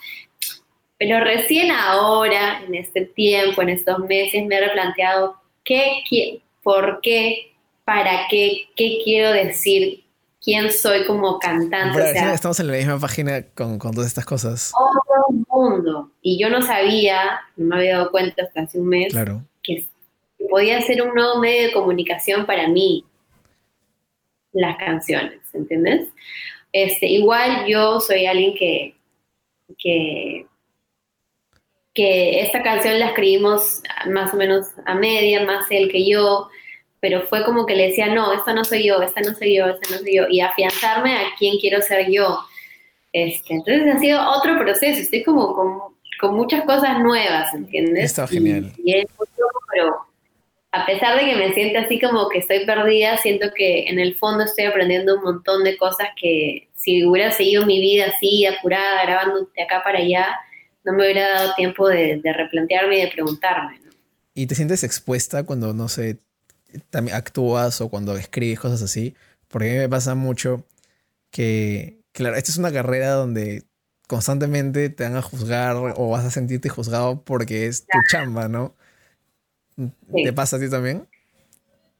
Pero 0.98 1.20
recién 1.20 1.70
ahora, 1.70 2.62
en 2.66 2.74
este 2.74 3.02
tiempo, 3.06 3.60
en 3.60 3.70
estos 3.70 3.98
meses, 4.00 4.46
me 4.46 4.56
he 4.56 4.60
replanteado 4.60 5.36
qué, 5.64 6.02
por 6.62 7.00
qué, 7.02 7.52
para 7.84 8.28
qué, 8.30 8.68
qué 8.76 9.00
quiero 9.04 9.32
decir 9.32 10.04
quién 10.42 10.72
soy 10.72 11.06
como 11.06 11.38
cantante. 11.38 12.10
estamos 12.34 12.58
en 12.60 12.66
la 12.66 12.72
misma 12.74 12.98
página 12.98 13.42
con, 13.54 13.78
todas 13.78 14.06
estas 14.06 14.26
cosas. 14.26 14.72
Todo 14.72 15.26
el 15.30 15.44
mundo. 15.48 16.10
Y 16.20 16.38
yo 16.38 16.50
no 16.50 16.60
sabía, 16.62 17.40
no 17.56 17.66
me 17.66 17.76
había 17.76 17.98
dado 17.98 18.10
cuenta 18.10 18.42
hasta 18.42 18.62
hace 18.62 18.78
un 18.78 18.88
mes, 18.88 19.14
que, 19.62 19.86
podía 20.50 20.82
ser 20.82 21.02
un 21.02 21.14
nuevo 21.14 21.38
medio 21.38 21.68
de 21.68 21.72
comunicación 21.72 22.44
para 22.46 22.66
mí, 22.68 23.04
las 24.52 24.76
canciones, 24.76 25.40
¿entiendes? 25.52 26.08
Este, 26.72 27.06
igual 27.06 27.64
yo 27.68 28.00
soy 28.00 28.26
alguien 28.26 28.54
que, 28.54 28.96
que, 29.78 30.46
que 31.94 32.40
esta 32.40 32.62
canción 32.62 32.98
la 32.98 33.08
escribimos 33.08 33.82
más 34.10 34.34
o 34.34 34.36
menos 34.36 34.66
a 34.84 34.94
media, 34.94 35.44
más 35.44 35.66
él 35.70 35.90
que 35.90 36.10
yo, 36.10 36.48
pero 37.02 37.22
fue 37.22 37.44
como 37.44 37.66
que 37.66 37.74
le 37.74 37.88
decía, 37.88 38.14
no, 38.14 38.32
esta 38.32 38.54
no 38.54 38.64
soy 38.64 38.86
yo, 38.86 39.02
esta 39.02 39.20
no 39.22 39.34
soy 39.34 39.56
yo, 39.56 39.66
esta 39.66 39.90
no 39.90 39.98
soy 39.98 40.14
yo, 40.14 40.28
y 40.30 40.40
afianzarme 40.40 41.12
a 41.12 41.24
quién 41.36 41.58
quiero 41.58 41.82
ser 41.82 42.08
yo. 42.08 42.38
Este, 43.12 43.54
entonces 43.54 43.92
ha 43.92 43.98
sido 43.98 44.20
otro 44.30 44.56
proceso, 44.56 45.00
estoy 45.00 45.24
como 45.24 45.52
con, 45.52 45.78
con 46.20 46.36
muchas 46.36 46.64
cosas 46.64 47.00
nuevas, 47.00 47.52
¿entiendes? 47.54 48.04
Está 48.04 48.28
genial. 48.28 48.72
Y, 48.84 48.94
es 48.94 49.06
pero 49.72 49.96
a 50.70 50.86
pesar 50.86 51.18
de 51.18 51.28
que 51.28 51.34
me 51.34 51.52
siento 51.54 51.80
así 51.80 51.98
como 51.98 52.28
que 52.28 52.38
estoy 52.38 52.64
perdida, 52.64 53.16
siento 53.16 53.48
que 53.52 53.88
en 53.88 53.98
el 53.98 54.14
fondo 54.14 54.44
estoy 54.44 54.66
aprendiendo 54.66 55.16
un 55.16 55.24
montón 55.24 55.64
de 55.64 55.76
cosas 55.76 56.06
que 56.14 56.68
si 56.76 57.04
hubiera 57.04 57.32
seguido 57.32 57.66
mi 57.66 57.80
vida 57.80 58.12
así, 58.14 58.46
apurada, 58.46 59.02
grabando 59.02 59.48
de 59.56 59.62
acá 59.64 59.82
para 59.82 59.98
allá, 59.98 60.36
no 60.84 60.92
me 60.92 61.02
hubiera 61.02 61.28
dado 61.28 61.54
tiempo 61.56 61.88
de, 61.88 62.20
de 62.22 62.32
replantearme 62.32 62.98
y 62.98 63.02
de 63.02 63.08
preguntarme. 63.08 63.80
¿no? 63.84 63.90
¿Y 64.34 64.46
te 64.46 64.54
sientes 64.54 64.84
expuesta 64.84 65.44
cuando, 65.44 65.74
no 65.74 65.88
sé, 65.88 66.20
también 66.90 67.16
actúas 67.16 67.80
o 67.80 67.88
cuando 67.88 68.16
escribes 68.16 68.60
cosas 68.60 68.82
así, 68.82 69.14
porque 69.48 69.70
a 69.70 69.72
mí 69.72 69.78
me 69.78 69.88
pasa 69.88 70.14
mucho 70.14 70.64
que, 71.30 72.00
claro, 72.12 72.36
esta 72.36 72.50
es 72.50 72.58
una 72.58 72.72
carrera 72.72 73.12
donde 73.12 73.64
constantemente 74.08 74.90
te 74.90 75.04
van 75.04 75.16
a 75.16 75.22
juzgar 75.22 75.76
o 75.76 76.10
vas 76.10 76.24
a 76.24 76.30
sentirte 76.30 76.68
juzgado 76.68 77.22
porque 77.22 77.66
es 77.66 77.86
tu 77.86 77.98
chamba, 78.10 78.48
¿no? 78.48 78.74
¿Te 80.12 80.32
pasa 80.32 80.56
a 80.56 80.60
ti 80.60 80.68
también? 80.68 81.08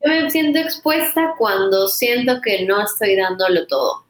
Yo 0.05 0.11
me 0.11 0.31
siento 0.31 0.59
expuesta 0.59 1.35
cuando 1.39 1.89
siento 1.89 2.41
que 2.43 2.67
no 2.67 2.83
estoy 2.83 3.17
dándolo 3.17 3.67
todo. 3.67 4.05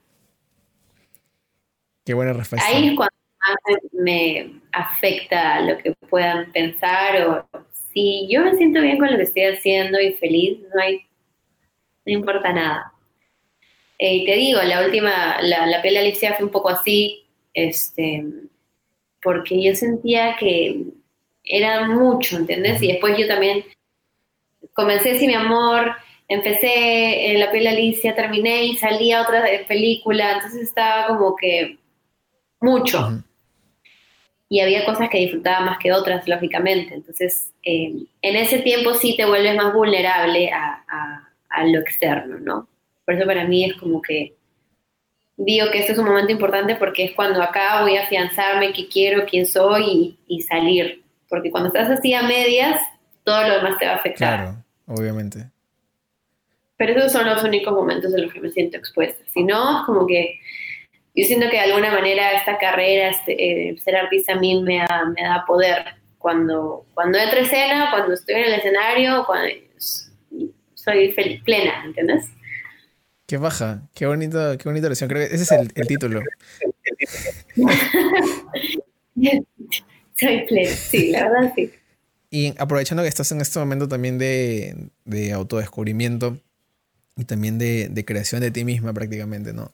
Qué 2.05 2.15
buena 2.15 2.33
respuesta. 2.33 2.67
Ahí 2.67 2.89
es 2.89 2.97
cuando 2.97 3.15
más 3.39 3.79
me 3.93 4.61
afecta 4.73 5.61
lo 5.61 5.79
que 5.79 5.95
puedan 6.09 6.51
pensar 6.51 7.27
o 7.27 7.49
si 7.93 8.29
yo 8.31 8.43
me 8.43 8.55
siento 8.55 8.81
bien 8.81 8.99
con 8.99 9.11
lo 9.11 9.17
que 9.17 9.25
estoy 9.25 9.45
haciendo 9.45 10.01
y 10.01 10.13
feliz, 10.15 10.59
no 10.75 10.81
hay, 10.81 11.07
no 12.07 12.13
importa 12.13 12.53
nada. 12.53 12.93
Eh, 13.99 14.25
te 14.27 14.37
digo, 14.37 14.61
la 14.63 14.85
última, 14.85 15.41
la, 15.43 15.67
la 15.67 15.81
piel 15.83 15.97
Alicia 15.97 16.35
fue 16.35 16.47
un 16.47 16.53
poco 16.53 16.71
así, 16.71 17.25
este, 17.55 18.25
porque 19.23 19.63
yo 19.63 19.75
sentía 19.75 20.37
que 20.37 20.85
era 21.45 21.87
mucho, 21.87 22.37
¿entendés? 22.37 22.83
Y 22.83 22.89
después 22.89 23.17
yo 23.17 23.27
también 23.27 23.65
comencé 24.75 25.19
sin 25.19 25.29
mi 25.29 25.35
amor, 25.35 25.95
empecé 26.29 27.31
en 27.31 27.41
La 27.41 27.51
piel 27.51 27.67
Alicia, 27.67 28.15
terminé 28.15 28.65
y 28.65 28.77
salí 28.77 29.13
a 29.13 29.23
otra 29.23 29.45
película, 29.69 30.33
entonces 30.33 30.63
estaba 30.63 31.09
como 31.09 31.37
que 31.37 31.79
mucho. 32.61 33.23
Y 34.53 34.61
había 34.61 34.85
cosas 34.85 35.09
que 35.09 35.19
disfrutaba 35.19 35.65
más 35.65 35.79
que 35.79 35.93
otras, 35.93 36.29
lógicamente. 36.29 36.95
Entonces, 36.95 37.53
eh, 37.63 37.95
en 38.21 38.37
ese 38.37 38.59
tiempo 38.59 38.93
sí 38.93 39.17
te 39.17 39.25
vuelves 39.25 39.57
más 39.57 39.73
vulnerable 39.73 40.51
a, 40.53 40.85
a 41.49 41.67
lo 41.67 41.81
externo, 41.81 42.39
¿no? 42.39 42.69
Por 43.07 43.15
eso 43.15 43.27
para 43.27 43.47
mí 43.47 43.65
es 43.65 43.75
como 43.77 44.03
que 44.03 44.35
digo 45.37 45.71
que 45.71 45.81
este 45.81 45.93
es 45.93 45.99
un 45.99 46.07
momento 46.07 46.33
importante 46.33 46.77
porque 46.77 47.05
es 47.05 47.13
cuando 47.13 47.43
acá 47.43 47.83
voy 47.83 47.97
a 47.97 48.05
afianzarme 48.05 48.73
qué 48.73 48.89
quiero, 48.89 49.27
quién 49.27 49.47
soy 49.47 50.19
y, 50.27 50.43
salir. 50.43 51.03
Porque 51.29 51.51
cuando 51.51 51.69
estás 51.69 51.91
así 51.91 52.13
a 52.15 52.23
medias, 52.23 52.81
todo 53.25 53.43
lo 53.47 53.55
demás 53.57 53.79
te 53.79 53.87
va 53.87 53.93
a 53.93 53.97
afectar. 53.97 54.41
Claro, 54.41 54.65
obviamente. 54.87 55.51
Pero 56.77 56.99
esos 56.99 57.13
son 57.13 57.27
los 57.27 57.43
únicos 57.43 57.73
momentos 57.73 58.13
en 58.15 58.23
los 58.23 58.33
que 58.33 58.41
me 58.41 58.51
siento 58.51 58.77
expuesta. 58.77 59.23
Si 59.27 59.43
no, 59.43 59.81
es 59.81 59.87
como 59.87 60.07
que 60.07 60.41
yo 61.15 61.25
siento 61.25 61.51
que 61.51 61.57
de 61.57 61.63
alguna 61.63 61.91
manera 61.93 62.33
esta 62.33 62.59
carrera, 62.59 63.11
este, 63.11 63.71
eh, 63.71 63.79
ser 63.79 63.97
artista 63.97 64.33
a 64.33 64.37
mí 64.37 64.63
me 64.63 64.79
da, 64.79 65.05
me 65.15 65.23
da 65.23 65.45
poder. 65.47 65.85
Cuando, 66.19 66.87
cuando 66.95 67.19
entro 67.19 67.41
escena, 67.41 67.91
cuando 67.91 68.15
estoy 68.15 68.37
en 68.37 68.45
el 68.45 68.55
escenario, 68.55 69.25
cuando 69.27 69.53
soy 70.75 71.13
feliz, 71.13 71.43
plena, 71.43 71.85
¿entiendes? 71.85 72.29
Qué 73.27 73.37
baja, 73.39 73.83
qué 73.95 74.07
bonita, 74.07 74.57
qué 74.57 74.69
bonita 74.69 74.89
lección. 74.89 75.09
Creo 75.09 75.29
que 75.29 75.35
ese 75.35 75.45
es 75.45 75.53
el, 75.53 75.87
título. 75.87 76.21
Soy 80.15 80.47
plena, 80.47 80.71
sí, 80.71 81.11
la 81.11 81.29
verdad 81.29 81.53
sí. 81.57 81.73
Y 82.31 82.55
aprovechando 82.59 83.03
que 83.03 83.09
estás 83.09 83.31
en 83.33 83.41
este 83.41 83.59
momento 83.59 83.89
también 83.89 84.19
de, 84.19 85.33
autodescubrimiento 85.35 86.39
y 87.17 87.25
también 87.25 87.59
de, 87.59 88.05
creación 88.07 88.41
de 88.41 88.51
ti 88.51 88.65
misma 88.65 88.93
prácticamente, 88.93 89.53
¿no? 89.53 89.73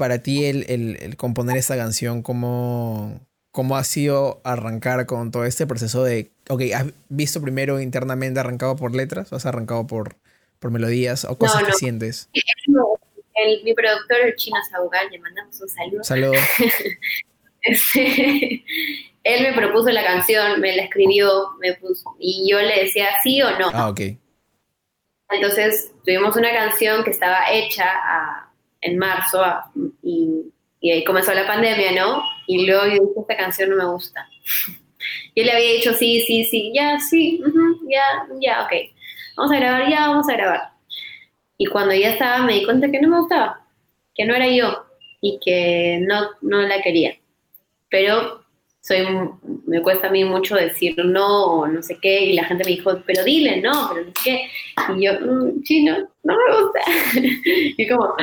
Para 0.00 0.22
ti 0.22 0.46
el, 0.46 1.14
componer 1.18 1.58
esta 1.58 1.76
canción, 1.76 2.22
¿cómo, 2.22 3.20
¿cómo 3.50 3.76
ha 3.76 3.84
sido 3.84 4.40
arrancar 4.44 5.04
con 5.04 5.30
todo 5.30 5.44
este 5.44 5.66
proceso 5.66 6.02
de, 6.02 6.30
ok, 6.48 6.62
has 6.74 6.86
visto 7.10 7.42
primero 7.42 7.82
internamente 7.82 8.40
arrancado 8.40 8.76
por 8.76 8.94
letras 8.94 9.30
o 9.30 9.36
has 9.36 9.44
arrancado 9.44 9.86
por, 9.86 10.16
por 10.58 10.70
melodías 10.70 11.26
o 11.26 11.36
cosas 11.36 11.64
que 11.64 11.74
sientes? 11.74 12.30
El, 13.34 13.62
mi 13.62 13.74
productor, 13.74 14.20
el 14.22 14.36
chino 14.36 14.56
Saugal, 14.70 15.08
le 15.10 15.18
mandamos 15.18 15.60
un 15.60 15.68
saludo. 15.68 16.02
Saludo. 16.02 16.32
Este, 17.62 18.64
él 19.22 19.42
me 19.42 19.52
propuso 19.52 19.90
la 19.90 20.02
canción, 20.02 20.62
me 20.62 20.74
la 20.74 20.84
escribió, 20.84 21.50
me 21.60 21.74
puso, 21.74 22.16
y 22.18 22.50
yo 22.50 22.58
le 22.58 22.84
decía 22.84 23.08
sí 23.22 23.42
o 23.42 23.50
no. 23.58 23.68
Ah, 23.74 23.90
ok. 23.90 24.00
Entonces 25.28 25.92
tuvimos 26.02 26.34
una 26.36 26.50
canción 26.54 27.04
que 27.04 27.10
estaba 27.10 27.50
hecha 27.52 28.49
en 28.80 28.98
marzo 28.98 29.42
y, 30.02 30.52
ahí 30.82 31.04
comenzó 31.04 31.34
la 31.34 31.46
pandemia, 31.46 31.92
¿no? 31.92 32.22
Y 32.46 32.66
luego 32.66 32.86
yo 32.86 32.92
dije, 32.92 33.20
esta 33.20 33.36
canción 33.36 33.70
no 33.70 33.76
me 33.76 33.86
gusta. 33.86 34.28
Y 35.34 35.40
él 35.40 35.46
le 35.46 35.52
había 35.52 35.72
dicho 35.72 35.94
sí, 35.94 36.20
sí, 36.26 36.44
sí, 36.44 36.72
ya, 36.74 36.98
sí, 37.00 37.40
ya, 37.88 38.26
ya, 38.38 38.64
ok 38.64 38.72
vamos 39.40 39.52
a 39.52 39.56
grabar, 39.58 39.88
ya 39.88 40.08
vamos 40.08 40.28
a 40.28 40.32
grabar. 40.34 40.60
Y 41.56 41.66
cuando 41.66 41.94
ya 41.94 42.10
estaba 42.10 42.44
me 42.44 42.54
di 42.54 42.64
cuenta 42.64 42.90
que 42.90 43.00
no 43.00 43.08
me 43.08 43.20
gustaba, 43.20 43.66
que 44.14 44.24
no 44.24 44.34
era 44.34 44.48
yo 44.48 44.84
y 45.20 45.38
que 45.42 45.98
no, 46.06 46.28
no 46.42 46.60
la 46.62 46.82
quería. 46.82 47.16
Pero 47.88 48.44
soy, 48.80 49.06
me 49.66 49.82
cuesta 49.82 50.08
a 50.08 50.10
mí 50.10 50.24
mucho 50.24 50.56
decir 50.56 50.94
no 51.04 51.44
o 51.44 51.66
no 51.66 51.82
sé 51.82 51.98
qué, 52.00 52.24
y 52.26 52.32
la 52.34 52.44
gente 52.44 52.64
me 52.64 52.72
dijo, 52.72 53.02
pero 53.06 53.24
dile, 53.24 53.60
no, 53.60 53.90
pero 53.90 54.06
no 54.06 54.12
sé 54.14 54.22
qué. 54.24 54.50
Y 54.96 55.04
yo, 55.04 55.12
mm, 55.20 55.62
chino, 55.62 55.96
no 56.22 56.36
me 56.36 56.62
gusta. 56.62 56.80
y 57.76 57.88
como, 57.88 58.14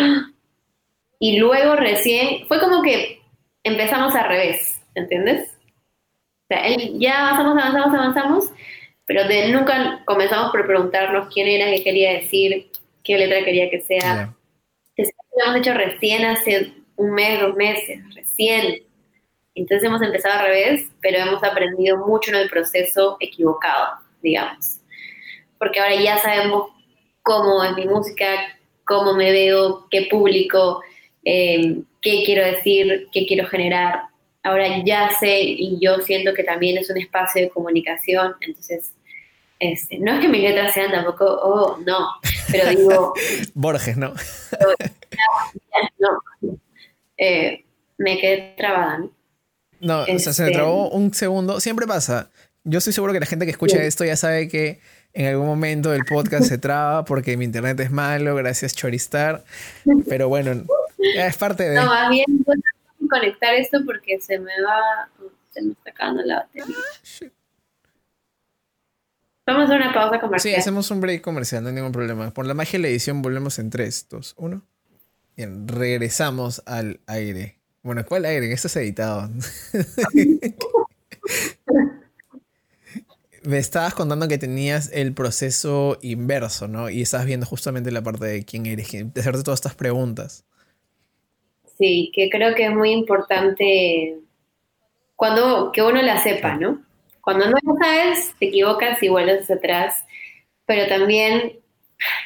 y 1.19 1.37
luego 1.37 1.75
recién, 1.75 2.47
fue 2.47 2.59
como 2.59 2.81
que 2.81 3.21
empezamos 3.63 4.15
al 4.15 4.27
revés, 4.27 4.81
¿entiendes? 4.95 5.49
O 5.49 6.47
sea, 6.49 6.67
él, 6.67 6.99
ya 6.99 7.27
avanzamos, 7.27 7.57
avanzamos, 7.61 7.93
avanzamos, 7.93 8.51
pero 9.05 9.27
de 9.27 9.49
nunca 9.49 10.03
comenzamos 10.05 10.51
por 10.51 10.65
preguntarnos 10.65 11.33
quién 11.33 11.47
era, 11.47 11.71
qué 11.71 11.83
quería 11.83 12.13
decir, 12.13 12.69
qué 13.03 13.17
letra 13.17 13.43
quería 13.43 13.69
que 13.69 13.81
sea. 13.81 14.33
Yeah. 14.97 15.07
Lo 15.37 15.45
hemos 15.45 15.57
hecho 15.57 15.73
recién 15.73 16.25
hace 16.25 16.73
un 16.95 17.11
mes, 17.11 17.39
dos 17.39 17.55
meses, 17.55 17.99
recién. 18.15 18.83
Entonces 19.55 19.87
hemos 19.87 20.01
empezado 20.01 20.39
al 20.39 20.45
revés, 20.47 20.89
pero 21.01 21.19
hemos 21.19 21.43
aprendido 21.43 21.97
mucho 22.05 22.31
en 22.31 22.37
el 22.37 22.49
proceso 22.49 23.17
equivocado, 23.19 23.99
digamos. 24.21 24.79
Porque 25.57 25.79
ahora 25.79 25.95
ya 25.95 26.17
sabemos 26.17 26.71
cómo 27.23 27.63
es 27.63 27.75
mi 27.75 27.85
música, 27.85 28.27
cómo 28.83 29.13
me 29.13 29.31
veo, 29.31 29.87
qué 29.89 30.07
público, 30.09 30.81
eh, 31.29 31.81
qué 32.01 32.23
quiero 32.25 32.45
decir, 32.45 33.09
qué 33.11 33.25
quiero 33.27 33.45
generar. 33.47 34.03
Ahora 34.43 34.81
ya 34.85 35.09
sé 35.19 35.41
y 35.41 35.77
yo 35.81 35.99
siento 35.99 36.33
que 36.33 36.45
también 36.45 36.77
es 36.77 36.89
un 36.89 36.97
espacio 36.97 37.41
de 37.41 37.49
comunicación, 37.49 38.33
entonces 38.39 38.93
este, 39.59 39.99
no 39.99 40.13
es 40.13 40.21
que 40.21 40.29
mis 40.29 40.41
letras 40.41 40.73
sean 40.73 40.89
tampoco, 40.89 41.25
oh, 41.25 41.77
no, 41.85 42.11
pero 42.49 42.69
digo... 42.69 43.13
Borges, 43.53 43.97
¿no? 43.97 44.13
no. 45.99 46.57
Eh, 47.17 47.65
me 47.97 48.19
quedé 48.19 48.53
trabada, 48.55 48.99
¿no? 48.99 49.11
No, 49.81 50.01
o 50.03 50.19
sea, 50.19 50.31
se 50.31 50.43
me 50.43 50.49
este, 50.49 50.59
trabó 50.59 50.89
un 50.91 51.13
segundo. 51.13 51.59
Siempre 51.59 51.85
pasa. 51.85 52.29
Yo 52.63 52.77
estoy 52.77 52.93
seguro 52.93 53.11
que 53.11 53.19
la 53.19 53.25
gente 53.25 53.45
que 53.45 53.51
escucha 53.51 53.83
esto 53.83 54.05
ya 54.05 54.15
sabe 54.15 54.47
que 54.47 54.79
en 55.13 55.25
algún 55.25 55.45
momento 55.45 55.93
el 55.93 56.05
podcast 56.05 56.47
se 56.47 56.57
traba 56.57 57.05
porque 57.05 57.37
mi 57.37 57.45
internet 57.45 57.79
es 57.81 57.91
malo, 57.91 58.35
gracias 58.35 58.73
Choristar. 58.75 59.43
Pero 60.09 60.29
bueno, 60.29 60.63
es 60.97 61.37
parte 61.37 61.69
de... 61.69 61.75
No, 61.75 61.85
más 61.85 62.09
bien, 62.09 62.25
voy 62.45 62.55
a 62.57 63.09
conectar 63.09 63.53
esto 63.53 63.79
porque 63.85 64.19
se 64.19 64.39
me 64.39 64.61
va... 64.61 65.09
Se 65.51 65.61
me 65.61 65.71
está 65.71 65.89
acabando 65.91 66.23
la 66.23 66.35
batería. 66.41 66.75
Ah, 66.77 67.25
Vamos 69.47 69.61
a 69.61 69.65
hacer 69.65 69.81
una 69.81 69.93
pausa 69.93 70.19
comercial. 70.19 70.53
Sí, 70.55 70.59
hacemos 70.59 70.91
un 70.91 70.99
break 70.99 71.21
comercial, 71.21 71.63
no 71.63 71.69
hay 71.69 71.75
ningún 71.75 71.93
problema. 71.93 72.33
Por 72.33 72.45
la 72.45 72.53
magia 72.53 72.73
de 72.73 72.83
la 72.83 72.89
edición 72.89 73.21
volvemos 73.21 73.57
en 73.59 73.69
3, 73.69 74.07
2, 74.09 74.35
1. 74.37 74.61
Bien, 75.37 75.67
regresamos 75.67 76.61
al 76.65 76.99
aire. 77.07 77.57
Bueno, 77.81 78.03
¿cuál 78.05 78.25
aire? 78.25 78.51
Esto 78.51 78.67
es 78.67 78.75
editado. 78.75 79.29
Me 83.43 83.59
estabas 83.59 83.93
contando 83.93 84.27
que 84.27 84.37
tenías 84.37 84.89
el 84.91 85.13
proceso 85.13 85.97
inverso, 86.01 86.67
¿no? 86.67 86.89
Y 86.89 87.01
estabas 87.01 87.25
viendo 87.25 87.45
justamente 87.45 87.91
la 87.91 88.03
parte 88.03 88.25
de 88.25 88.43
quién 88.43 88.65
eres, 88.65 88.91
de 88.91 89.09
hacerte 89.15 89.43
todas 89.43 89.59
estas 89.59 89.75
preguntas. 89.75 90.43
Sí, 91.77 92.11
que 92.13 92.29
creo 92.29 92.55
que 92.55 92.65
es 92.65 92.71
muy 92.71 92.91
importante 92.91 94.17
cuando 95.15 95.71
que 95.71 95.81
uno 95.81 96.01
la 96.01 96.17
sepa, 96.21 96.55
¿no? 96.55 96.81
Cuando 97.21 97.45
no 97.45 97.57
lo 97.61 97.75
sabes, 97.79 98.33
te 98.39 98.47
equivocas 98.47 99.01
y 99.03 99.09
vuelves 99.09 99.43
hacia 99.43 99.55
atrás. 99.55 100.05
Pero 100.65 100.87
también, 100.87 101.59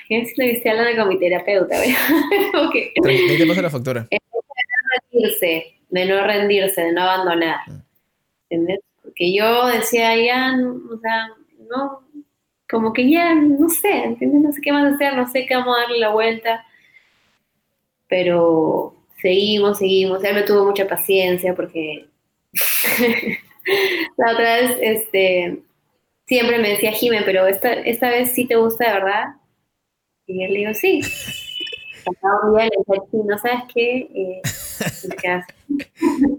¿qué 0.08 0.20
es 0.20 0.34
lo 0.38 0.46
que 0.46 0.52
estoy 0.52 0.72
hablando 0.72 1.02
con 1.02 1.10
mi 1.10 1.20
terapeuta? 1.20 1.76
okay. 2.68 2.94
te 2.94 3.48
pasa 3.48 3.62
la 3.62 3.70
factura? 3.70 4.08
de 4.10 4.20
no 4.20 4.92
rendirse, 5.12 5.76
de 5.90 6.06
no 6.06 6.28
rendirse, 6.28 6.82
de 6.82 6.92
no 6.94 7.02
abandonar. 7.02 7.60
Mm. 7.68 7.82
¿Entiendes? 8.50 8.80
Porque 9.04 9.34
yo 9.34 9.68
decía, 9.68 10.16
ya, 10.16 10.54
o 10.94 10.98
sea, 11.00 11.30
no, 11.70 12.02
como 12.70 12.94
que 12.94 13.10
ya, 13.10 13.34
no 13.36 13.70
sé, 13.70 14.04
¿entiendes? 14.04 14.42
No 14.42 14.52
sé 14.52 14.62
qué 14.62 14.72
más 14.72 14.94
hacer, 14.94 15.16
no 15.16 15.28
sé 15.28 15.46
qué 15.46 15.54
a 15.56 15.66
darle 15.66 16.00
la 16.00 16.10
vuelta. 16.10 16.66
Pero 18.08 19.01
seguimos, 19.22 19.78
seguimos. 19.78 20.24
Él 20.24 20.36
me 20.36 20.44
tuvo 20.44 20.66
mucha 20.66 20.88
paciencia 20.88 21.54
porque 21.56 22.08
la 24.18 24.32
otra 24.32 24.56
vez, 24.56 24.78
este, 24.82 25.62
siempre 26.26 26.58
me 26.60 26.70
decía 26.70 26.92
Jime, 26.92 27.22
pero 27.24 27.48
esta, 27.48 27.74
esta 27.74 28.10
vez 28.10 28.34
sí 28.34 28.46
te 28.46 28.56
gusta 28.56 28.88
de 28.88 28.94
verdad. 28.94 29.26
Y 30.28 30.44
él 30.44 30.54
le 30.54 30.60
digo, 30.60 30.74
sí. 30.74 31.02
un 32.44 32.56
día 32.56 32.66
le 32.66 32.72
no 33.24 33.38
sabes 33.38 33.64
qué, 33.74 34.10
eh, 34.14 34.42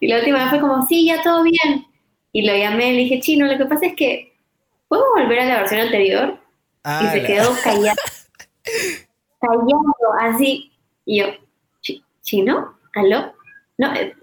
Y 0.00 0.08
la 0.08 0.18
última 0.18 0.40
vez 0.40 0.48
fue 0.50 0.60
como, 0.60 0.84
sí, 0.86 1.06
ya 1.06 1.22
todo 1.22 1.44
bien. 1.44 1.86
Y 2.32 2.44
lo 2.44 2.56
llamé 2.56 2.88
y 2.88 2.92
le 2.92 3.02
dije, 3.02 3.20
chino, 3.20 3.46
lo 3.46 3.56
que 3.56 3.66
pasa 3.66 3.86
es 3.86 3.94
que, 3.94 4.32
¿puedo 4.88 5.04
volver 5.14 5.40
a 5.40 5.44
la 5.44 5.58
versión 5.60 5.82
anterior? 5.82 6.38
y 6.84 7.06
se 7.06 7.22
quedó 7.22 7.54
callado. 7.62 7.96
callado, 9.40 10.12
así. 10.20 10.71
Y 11.04 11.20
yo, 11.20 11.26
¿chino? 12.22 12.78
¿Aló? 12.94 13.34
No, 13.78 13.94
eh, 13.94 14.14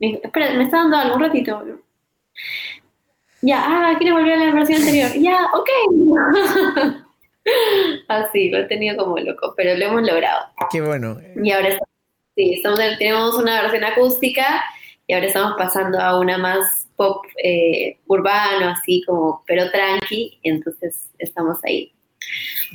espera, 0.00 0.54
me 0.54 0.64
está 0.64 0.78
dando 0.78 0.96
algo 0.96 1.16
un 1.16 1.22
ratito. 1.22 1.62
Ya, 3.42 3.62
ah, 3.64 3.94
¿quieres 3.98 4.14
volver 4.14 4.32
a 4.32 4.36
la 4.46 4.54
versión 4.54 4.80
anterior? 4.80 5.10
Ya, 5.20 5.50
ok. 5.52 5.68
Así, 8.08 8.48
lo 8.48 8.58
he 8.58 8.64
tenido 8.64 8.96
como 8.96 9.18
loco, 9.18 9.52
pero 9.56 9.76
lo 9.76 9.84
hemos 9.84 10.02
logrado. 10.02 10.46
Qué 10.70 10.80
bueno. 10.80 11.18
Y 11.42 11.52
ahora 11.52 11.78
sí, 12.34 12.62
tenemos 12.98 13.34
una 13.34 13.62
versión 13.62 13.84
acústica 13.84 14.64
y 15.06 15.12
ahora 15.12 15.26
estamos 15.26 15.54
pasando 15.58 16.00
a 16.00 16.18
una 16.18 16.38
más 16.38 16.88
pop 16.96 17.24
eh, 17.42 17.98
urbano, 18.06 18.70
así 18.70 19.02
como, 19.06 19.42
pero 19.46 19.70
tranqui, 19.70 20.38
entonces 20.42 21.10
estamos 21.18 21.58
ahí. 21.64 21.92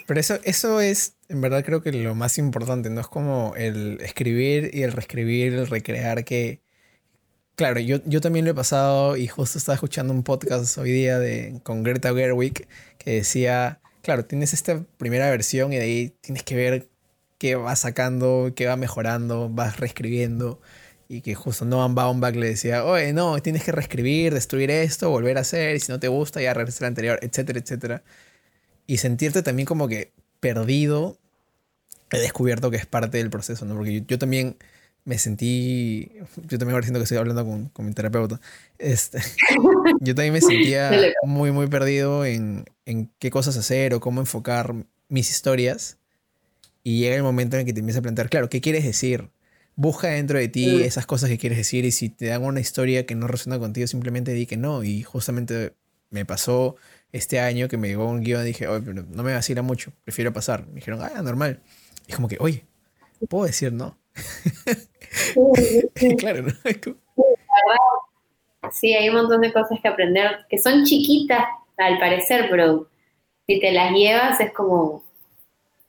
Pero 0.10 0.22
eso, 0.22 0.40
eso 0.44 0.82
es, 0.82 1.18
en 1.28 1.40
verdad 1.40 1.64
creo 1.64 1.84
que 1.84 1.92
lo 1.92 2.16
más 2.16 2.40
importante, 2.40 2.90
¿no? 2.90 3.00
Es 3.00 3.08
como 3.08 3.54
el 3.56 4.02
escribir 4.02 4.72
y 4.74 4.82
el 4.82 4.92
reescribir, 4.92 5.54
el 5.54 5.68
recrear 5.68 6.26
que... 6.26 6.64
Claro, 7.56 7.80
yo, 7.80 8.00
yo 8.06 8.20
también 8.20 8.46
lo 8.46 8.50
he 8.50 8.56
pasado 8.56 9.18
y 9.18 9.28
justo 9.28 9.60
estaba 9.60 9.76
escuchando 9.76 10.12
un 10.12 10.24
podcast 10.24 10.80
hoy 10.80 10.92
día 10.92 11.20
de, 11.20 11.60
con 11.62 11.84
Greta 11.84 12.12
Gerwig 12.12 12.68
que 12.98 13.12
decía, 13.12 13.82
claro, 14.02 14.26
tienes 14.26 14.52
esta 14.54 14.84
primera 14.98 15.30
versión 15.30 15.74
y 15.74 15.76
de 15.76 15.84
ahí 15.84 16.18
tienes 16.22 16.42
que 16.42 16.56
ver 16.56 16.90
qué 17.38 17.54
va 17.54 17.76
sacando, 17.76 18.54
qué 18.56 18.66
va 18.66 18.78
mejorando, 18.78 19.48
vas 19.48 19.80
reescribiendo 19.80 20.60
y 21.08 21.22
que 21.22 21.36
justo 21.36 21.66
Noam 21.66 21.94
Baumbach 21.94 22.36
le 22.36 22.48
decía, 22.48 22.84
oye, 22.84 23.14
no, 23.14 23.40
tienes 23.44 23.64
que 23.64 23.74
reescribir, 23.74 24.34
destruir 24.34 24.72
esto, 24.72 25.12
volver 25.12 25.38
a 25.38 25.42
hacer, 25.42 25.76
y 25.76 25.80
si 25.80 25.92
no 25.92 26.00
te 26.00 26.08
gusta, 26.08 26.42
ya 26.42 26.56
regresar 26.56 26.86
al 26.86 26.88
anterior, 26.90 27.20
etcétera, 27.22 27.60
etcétera. 27.60 28.04
Y 28.90 28.98
sentirte 28.98 29.44
también 29.44 29.68
como 29.68 29.88
que 29.88 30.14
perdido, 30.40 31.20
he 32.12 32.18
descubierto 32.18 32.72
que 32.72 32.78
es 32.78 32.88
parte 32.88 33.20
del 33.20 33.30
proceso, 33.30 33.64
¿no? 33.64 33.76
Porque 33.76 34.04
yo, 34.08 34.18
también 34.18 34.58
me 35.06 35.20
sentí, 35.20 36.12
yo 36.48 36.58
también 36.58 36.72
ahora 36.72 36.82
siento 36.82 37.00
que 37.00 37.04
estoy 37.04 37.20
hablando 37.20 37.46
con, 37.46 37.70
con 37.70 37.86
mi 37.86 37.94
terapeuta, 37.94 38.42
este, 38.80 39.20
yo 40.02 40.16
también 40.16 40.34
me 40.34 40.42
sentía 40.42 40.92
muy, 41.24 41.52
muy 41.52 41.68
perdido 41.68 42.26
en, 42.26 42.66
en 42.88 43.12
qué 43.20 43.30
cosas 43.30 43.58
hacer 43.58 43.94
o 43.94 44.00
cómo 44.00 44.22
enfocar 44.22 44.74
mis 45.08 45.30
historias. 45.30 46.00
Y 46.82 47.02
llega 47.02 47.16
el 47.16 47.22
momento 47.22 47.58
en 47.58 47.60
el 47.60 47.66
que 47.68 47.74
te 47.74 47.82
empiezas 47.82 48.00
a 48.00 48.02
plantear, 48.02 48.32
claro, 48.32 48.50
¿qué 48.50 48.60
quieres 48.60 48.86
decir? 48.86 49.30
busca 49.76 50.08
dentro 50.08 50.40
de 50.40 50.48
ti 50.48 50.66
mm. 50.66 50.82
esas 50.82 51.06
cosas 51.06 51.30
que 51.30 51.38
quieres 51.38 51.60
decir 51.60 51.86
y 51.86 51.92
si 51.92 52.10
te 52.10 52.26
dan 52.26 52.44
una 52.44 52.60
historia 52.60 53.06
que 53.06 53.14
no 53.14 53.28
resuena 53.28 53.60
contigo, 53.60 53.86
simplemente 53.86 54.34
di 54.34 54.48
que 54.48 54.58
no. 54.58 54.84
Y 54.84 55.04
justamente 55.04 55.76
me 56.10 56.26
pasó 56.26 56.76
este 57.12 57.40
año 57.40 57.68
que 57.68 57.78
me 57.78 57.88
llegó 57.88 58.06
un 58.06 58.22
guion 58.22 58.46
dije, 58.46 58.68
oye, 58.68 58.84
pero 58.86 59.04
no 59.04 59.24
me 59.24 59.34
vacila 59.34 59.62
mucho, 59.62 59.92
prefiero 60.04 60.34
pasar. 60.34 60.68
Me 60.68 60.76
dijeron, 60.76 61.02
ah, 61.02 61.22
normal. 61.22 61.62
Y 62.08 62.14
como 62.14 62.28
que, 62.28 62.38
oye, 62.40 62.66
puedo 63.30 63.46
decir 63.46 63.74
no. 63.74 63.98
claro, 66.18 66.44
¿no? 66.44 66.52
Sí, 68.72 68.94
hay 68.94 69.10
un 69.10 69.16
montón 69.16 69.42
de 69.42 69.54
cosas 69.54 69.80
que 69.82 69.88
aprender 69.88 70.46
que 70.50 70.58
son 70.58 70.84
chiquitas 70.84 71.46
al 71.78 71.98
parecer, 71.98 72.48
pero 72.50 72.90
si 73.48 73.60
te 73.60 73.72
las 73.72 73.92
llevas 73.92 74.40
es 74.40 74.54
como 74.54 75.04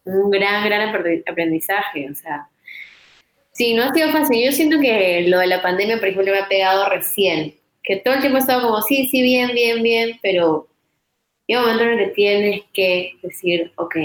un 0.04 0.30
gran, 0.30 0.64
gran 0.64 0.94
aprendizaje. 1.26 2.08
O 2.10 2.14
sea, 2.14 2.48
Sí, 3.60 3.74
no 3.74 3.82
ha 3.82 3.92
sido 3.92 4.10
fácil. 4.10 4.42
Yo 4.42 4.52
siento 4.52 4.80
que 4.80 5.26
lo 5.28 5.38
de 5.38 5.46
la 5.46 5.60
pandemia, 5.60 5.98
por 5.98 6.08
ejemplo, 6.08 6.32
me 6.32 6.38
ha 6.38 6.48
pegado 6.48 6.88
recién. 6.88 7.56
Que 7.82 7.96
todo 7.96 8.14
el 8.14 8.20
tiempo 8.20 8.38
he 8.38 8.40
estado 8.40 8.62
como, 8.62 8.80
sí, 8.80 9.06
sí, 9.10 9.20
bien, 9.20 9.50
bien, 9.52 9.82
bien, 9.82 10.18
pero 10.22 10.66
llega 11.50 11.62
un 11.62 11.66
momento 11.66 11.84
en 11.84 11.98
el 11.98 12.06
que 12.06 12.14
tienes 12.14 12.62
que 12.72 13.18
decir, 13.22 13.72
ok, 13.76 13.96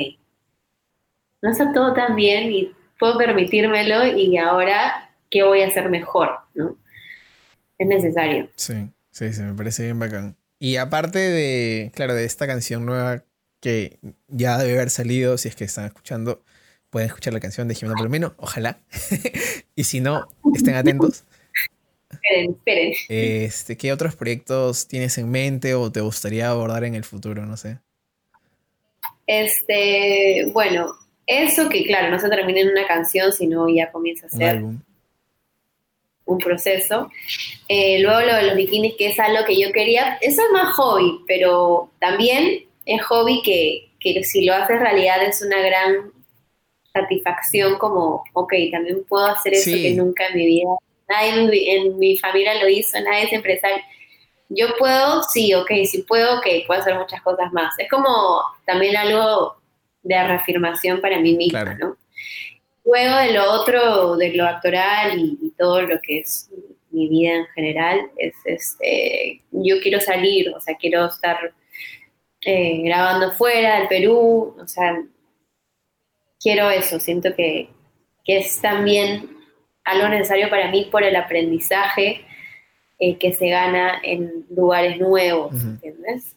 no 1.44 1.52
está 1.52 1.72
todo 1.74 1.94
tan 1.94 2.16
bien 2.16 2.52
y 2.52 2.76
puedo 3.00 3.18
permitírmelo 3.18 4.18
y 4.18 4.36
ahora, 4.38 5.12
¿qué 5.30 5.44
voy 5.44 5.62
a 5.62 5.68
hacer 5.68 5.90
mejor? 5.90 6.32
¿no? 6.56 6.76
Es 7.78 7.88
necesario. 7.88 8.50
Sí, 8.56 8.90
sí, 9.12 9.32
sí, 9.32 9.42
me 9.44 9.54
parece 9.54 9.84
bien 9.84 10.00
bacán. 10.00 10.36
Y 10.58 10.78
aparte 10.78 11.20
de, 11.20 11.92
claro, 11.94 12.16
de 12.16 12.26
esta 12.26 12.48
canción 12.48 12.86
nueva 12.86 13.24
que 13.60 14.00
ya 14.28 14.58
debe 14.58 14.74
haber 14.74 14.90
salido, 14.90 15.38
si 15.38 15.50
es 15.50 15.56
que 15.56 15.66
están 15.66 15.86
escuchando, 15.86 16.44
pueden 16.90 17.08
escuchar 17.08 17.34
la 17.34 17.40
canción 17.40 17.68
de 17.68 17.76
Jimena 17.76 17.96
Palomino, 17.96 18.34
ojalá. 18.38 18.80
y 19.76 19.84
si 19.84 20.00
no, 20.00 20.28
estén 20.56 20.76
atentos. 20.76 21.26
Esperen, 22.26 22.52
esperen. 22.52 22.94
Este, 23.10 23.78
¿Qué 23.78 23.92
otros 23.92 24.16
proyectos 24.16 24.88
tienes 24.88 25.18
en 25.18 25.30
mente 25.30 25.74
o 25.76 25.92
te 25.92 26.02
gustaría 26.02 26.50
abordar 26.50 26.84
en 26.84 26.96
el 26.96 27.04
futuro? 27.04 27.46
No 27.46 27.58
sé. 27.58 27.80
Este, 29.28 30.46
bueno, 30.54 30.94
eso 31.26 31.70
que 31.70 31.86
claro, 31.86 32.10
no 32.10 32.20
se 32.20 32.30
termina 32.30 32.60
en 32.60 32.70
una 32.70 32.88
canción, 32.88 33.32
sino 33.32 33.68
ya 33.70 33.92
comienza 33.92 34.28
a 34.28 34.30
ser 34.30 34.64
un, 36.26 36.40
proceso. 36.40 37.10
Eh, 37.68 38.00
luego 38.00 38.22
lo 38.22 38.36
de 38.36 38.44
los 38.44 38.56
bikinis, 38.56 38.96
que 38.98 39.08
es 39.08 39.20
algo 39.20 39.46
que 39.46 39.60
yo 39.60 39.72
quería, 39.72 40.18
eso 40.22 40.42
es 40.42 40.52
más 40.52 40.74
hobby, 40.76 41.20
pero 41.28 41.92
también 42.00 42.66
es 42.86 43.04
hobby 43.04 43.42
que, 43.44 43.90
que 44.00 44.24
si 44.24 44.46
lo 44.46 44.54
haces 44.54 44.80
realidad 44.80 45.24
es 45.24 45.42
una 45.42 45.60
gran 45.62 46.12
satisfacción 46.94 47.78
como, 47.78 48.24
ok, 48.34 48.54
también 48.72 49.04
puedo 49.08 49.26
hacer 49.26 49.54
eso 49.54 49.72
que 49.72 49.94
nunca 49.96 50.28
en 50.28 50.38
mi 50.38 50.46
vida, 50.46 50.70
nadie 51.08 51.76
en 51.76 51.98
mi, 51.98 52.18
familia 52.18 52.62
lo 52.62 52.68
hizo, 52.68 53.00
nadie 53.02 53.26
es 53.26 53.34
empresario. 53.34 53.84
Yo 54.50 54.68
puedo, 54.78 55.24
sí, 55.24 55.54
ok, 55.54 55.72
sí 55.86 56.04
puedo, 56.08 56.38
ok, 56.38 56.46
puedo 56.68 56.82
hacer 56.82 56.96
muchas 56.96 57.22
cosas 57.22 57.52
más. 57.52 57.74
Es 57.80 57.90
como 57.90 58.42
también 58.66 58.96
algo 58.96 59.58
de 60.04 60.24
reafirmación 60.24 61.02
para 61.02 61.20
mí 61.20 61.36
misma, 61.36 61.76
¿no? 61.76 61.98
Luego 62.86 63.18
de 63.18 63.32
lo 63.34 63.52
otro, 63.52 64.16
de 64.16 64.34
lo 64.34 64.46
actoral 64.46 65.18
y, 65.18 65.52
todo 65.58 65.82
lo 65.82 66.00
que 66.02 66.20
es 66.20 66.50
mi 66.92 67.08
vida 67.10 67.34
en 67.34 67.46
general, 67.48 68.12
es 68.18 68.36
este, 68.46 69.42
yo 69.52 69.80
quiero 69.82 70.00
salir, 70.00 70.54
o 70.56 70.60
sea, 70.60 70.76
quiero 70.76 71.06
estar 71.06 71.54
eh, 72.42 72.82
grabando 72.84 73.32
fuera 73.32 73.80
del 73.80 73.88
Perú, 73.88 74.56
o 74.62 74.68
sea, 74.68 75.02
quiero 76.40 76.70
eso, 76.70 77.00
siento 77.00 77.34
que, 77.36 77.70
es 78.28 78.62
también 78.62 79.35
algo 79.86 80.10
necesario 80.10 80.50
para 80.50 80.70
mí 80.70 80.90
por 80.92 81.04
el 81.04 81.16
aprendizaje 81.16 82.26
eh, 83.00 83.18
que 83.18 83.34
se 83.34 83.50
gana 83.50 84.00
en 84.04 84.46
lugares 84.50 85.00
nuevos, 85.00 85.54
¿entiendes? 85.54 86.36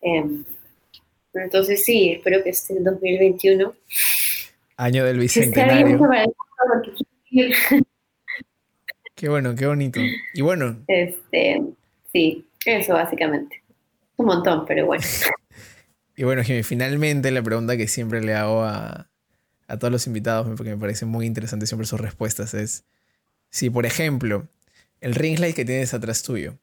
Em, 0.00 0.44
entonces 1.34 1.84
sí, 1.84 2.12
espero 2.12 2.42
que 2.42 2.50
esté 2.50 2.74
en 2.74 2.84
2021. 2.84 3.74
Año 4.76 5.04
del 5.04 5.18
Bicentenario. 5.18 5.98
Qué 9.14 9.28
bueno, 9.28 9.54
qué 9.56 9.66
bonito. 9.66 9.98
Y 10.32 10.42
bueno. 10.42 10.84
Este, 10.86 11.60
sí, 12.12 12.46
eso 12.64 12.94
básicamente. 12.94 13.62
Un 14.16 14.26
montón, 14.26 14.64
pero 14.66 14.86
bueno. 14.86 15.02
y 16.16 16.22
bueno, 16.22 16.44
Jimmy, 16.44 16.62
finalmente 16.62 17.32
la 17.32 17.42
pregunta 17.42 17.76
que 17.76 17.88
siempre 17.88 18.20
le 18.20 18.34
hago 18.34 18.62
a, 18.62 19.08
a 19.68 19.78
todos 19.78 19.92
los 19.92 20.06
invitados, 20.06 20.46
porque 20.56 20.70
me 20.70 20.78
parece 20.78 21.04
muy 21.04 21.26
interesante 21.26 21.66
siempre 21.66 21.86
sus 21.86 22.00
respuestas, 22.00 22.54
es 22.54 22.84
si, 23.50 23.70
por 23.70 23.86
ejemplo, 23.86 24.48
el 25.00 25.14
ring 25.14 25.38
light 25.38 25.54
que 25.54 25.64
tienes 25.64 25.94
atrás 25.94 26.22
tuyo 26.22 26.58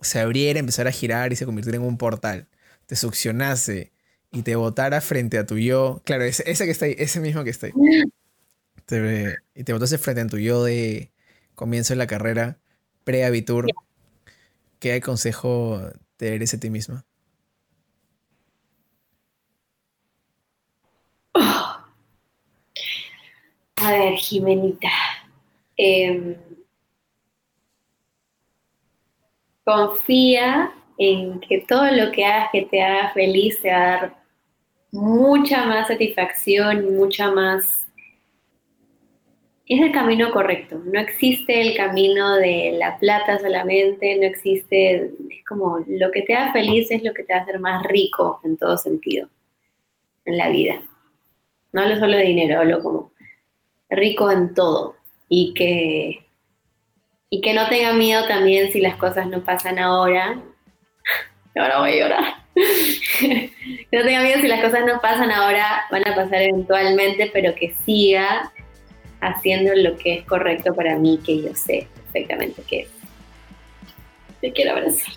se 0.00 0.18
abriera, 0.20 0.58
empezara 0.58 0.90
a 0.90 0.92
girar 0.92 1.32
y 1.32 1.36
se 1.36 1.44
convirtiera 1.44 1.76
en 1.76 1.84
un 1.84 1.98
portal, 1.98 2.48
te 2.86 2.96
succionase 2.96 3.92
y 4.30 4.42
te 4.42 4.56
botara 4.56 5.00
frente 5.00 5.38
a 5.38 5.46
tu 5.46 5.58
yo, 5.58 6.02
claro, 6.04 6.24
ese, 6.24 6.44
que 6.44 6.70
está 6.70 6.86
ahí, 6.86 6.94
ese 6.98 7.20
mismo 7.20 7.44
que 7.44 7.50
está 7.50 7.66
ahí, 7.66 7.72
y 9.54 9.64
te 9.64 9.72
botase 9.72 9.98
frente 9.98 10.22
a 10.22 10.26
tu 10.26 10.38
yo 10.38 10.64
de 10.64 11.10
comienzo 11.54 11.92
de 11.92 11.98
la 11.98 12.06
carrera, 12.06 12.58
pre-abitur, 13.04 13.66
¿qué 14.78 15.00
consejo 15.00 15.82
te 16.16 16.30
darías 16.30 16.54
a 16.54 16.60
ti 16.60 16.70
misma? 16.70 17.04
A 23.88 23.92
ver, 23.92 24.16
Jimenita. 24.16 24.90
Em, 25.74 26.36
confía 29.64 30.74
en 30.98 31.40
que 31.40 31.64
todo 31.66 31.90
lo 31.92 32.12
que 32.12 32.22
hagas 32.22 32.50
que 32.52 32.62
te 32.66 32.82
haga 32.82 33.12
feliz 33.14 33.62
te 33.62 33.70
va 33.70 33.76
a 33.76 33.96
dar 33.96 34.22
mucha 34.92 35.64
más 35.64 35.88
satisfacción, 35.88 36.96
mucha 36.96 37.30
más... 37.30 37.88
Es 39.64 39.80
el 39.80 39.90
camino 39.92 40.32
correcto. 40.32 40.82
No 40.84 41.00
existe 41.00 41.58
el 41.58 41.74
camino 41.74 42.34
de 42.36 42.76
la 42.78 42.98
plata 42.98 43.38
solamente, 43.38 44.16
no 44.16 44.24
existe... 44.24 45.12
Es 45.30 45.44
como 45.48 45.82
lo 45.86 46.10
que 46.10 46.22
te 46.22 46.34
haga 46.34 46.52
feliz 46.52 46.90
es 46.90 47.02
lo 47.02 47.14
que 47.14 47.22
te 47.22 47.32
va 47.32 47.38
a 47.38 47.42
hacer 47.42 47.58
más 47.58 47.82
rico 47.84 48.38
en 48.44 48.58
todo 48.58 48.76
sentido 48.76 49.30
en 50.26 50.36
la 50.36 50.50
vida. 50.50 50.82
No 51.72 51.80
hablo 51.80 51.98
solo 51.98 52.18
de 52.18 52.24
dinero, 52.24 52.60
hablo 52.60 52.82
como 52.82 53.12
rico 53.90 54.30
en 54.30 54.54
todo 54.54 54.96
y 55.28 55.54
que 55.54 56.26
Y 57.30 57.40
que 57.40 57.54
no 57.54 57.68
tenga 57.68 57.92
miedo 57.92 58.26
también 58.26 58.72
si 58.72 58.80
las 58.80 58.96
cosas 58.96 59.26
no 59.26 59.44
pasan 59.44 59.78
ahora. 59.78 60.40
Ahora 61.56 61.80
voy 61.80 61.90
a 61.90 61.96
llorar. 61.96 62.24
no 63.92 64.02
tenga 64.02 64.22
miedo 64.22 64.40
si 64.40 64.48
las 64.48 64.62
cosas 64.62 64.84
no 64.84 65.00
pasan 65.00 65.30
ahora, 65.30 65.86
van 65.90 66.06
a 66.06 66.14
pasar 66.14 66.42
eventualmente, 66.42 67.30
pero 67.32 67.54
que 67.54 67.74
siga 67.84 68.52
haciendo 69.20 69.74
lo 69.74 69.96
que 69.96 70.14
es 70.14 70.24
correcto 70.24 70.74
para 70.74 70.96
mí, 70.96 71.18
que 71.24 71.42
yo 71.42 71.54
sé 71.54 71.88
perfectamente 71.94 72.62
que 72.62 72.80
es. 72.80 72.88
Te 74.40 74.52
quiero 74.52 74.72
abrazar. 74.72 75.14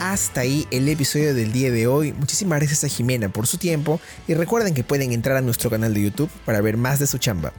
Hasta 0.00 0.40
ahí 0.40 0.66
el 0.70 0.88
episodio 0.88 1.34
del 1.34 1.52
día 1.52 1.70
de 1.70 1.86
hoy. 1.86 2.12
Muchísimas 2.14 2.58
gracias 2.58 2.84
a 2.84 2.88
Jimena 2.88 3.28
por 3.28 3.46
su 3.46 3.58
tiempo 3.58 4.00
y 4.26 4.32
recuerden 4.32 4.72
que 4.72 4.82
pueden 4.82 5.12
entrar 5.12 5.36
a 5.36 5.42
nuestro 5.42 5.68
canal 5.68 5.92
de 5.92 6.00
YouTube 6.00 6.30
para 6.46 6.62
ver 6.62 6.78
más 6.78 6.98
de 6.98 7.06
su 7.06 7.18
chamba. 7.18 7.52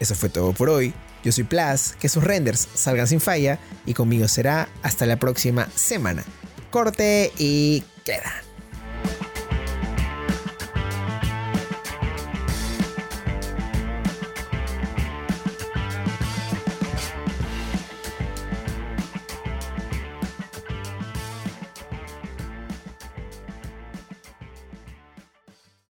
Eso 0.00 0.14
fue 0.14 0.30
todo 0.30 0.54
por 0.54 0.70
hoy. 0.70 0.94
Yo 1.22 1.30
soy 1.30 1.44
Plas, 1.44 1.94
que 2.00 2.08
sus 2.08 2.24
renders 2.24 2.68
salgan 2.72 3.06
sin 3.06 3.20
falla 3.20 3.58
y 3.84 3.92
conmigo 3.92 4.26
será 4.28 4.66
hasta 4.82 5.04
la 5.04 5.18
próxima 5.18 5.68
semana. 5.74 6.24
Corte 6.70 7.32
y 7.36 7.84
queda. 8.02 8.43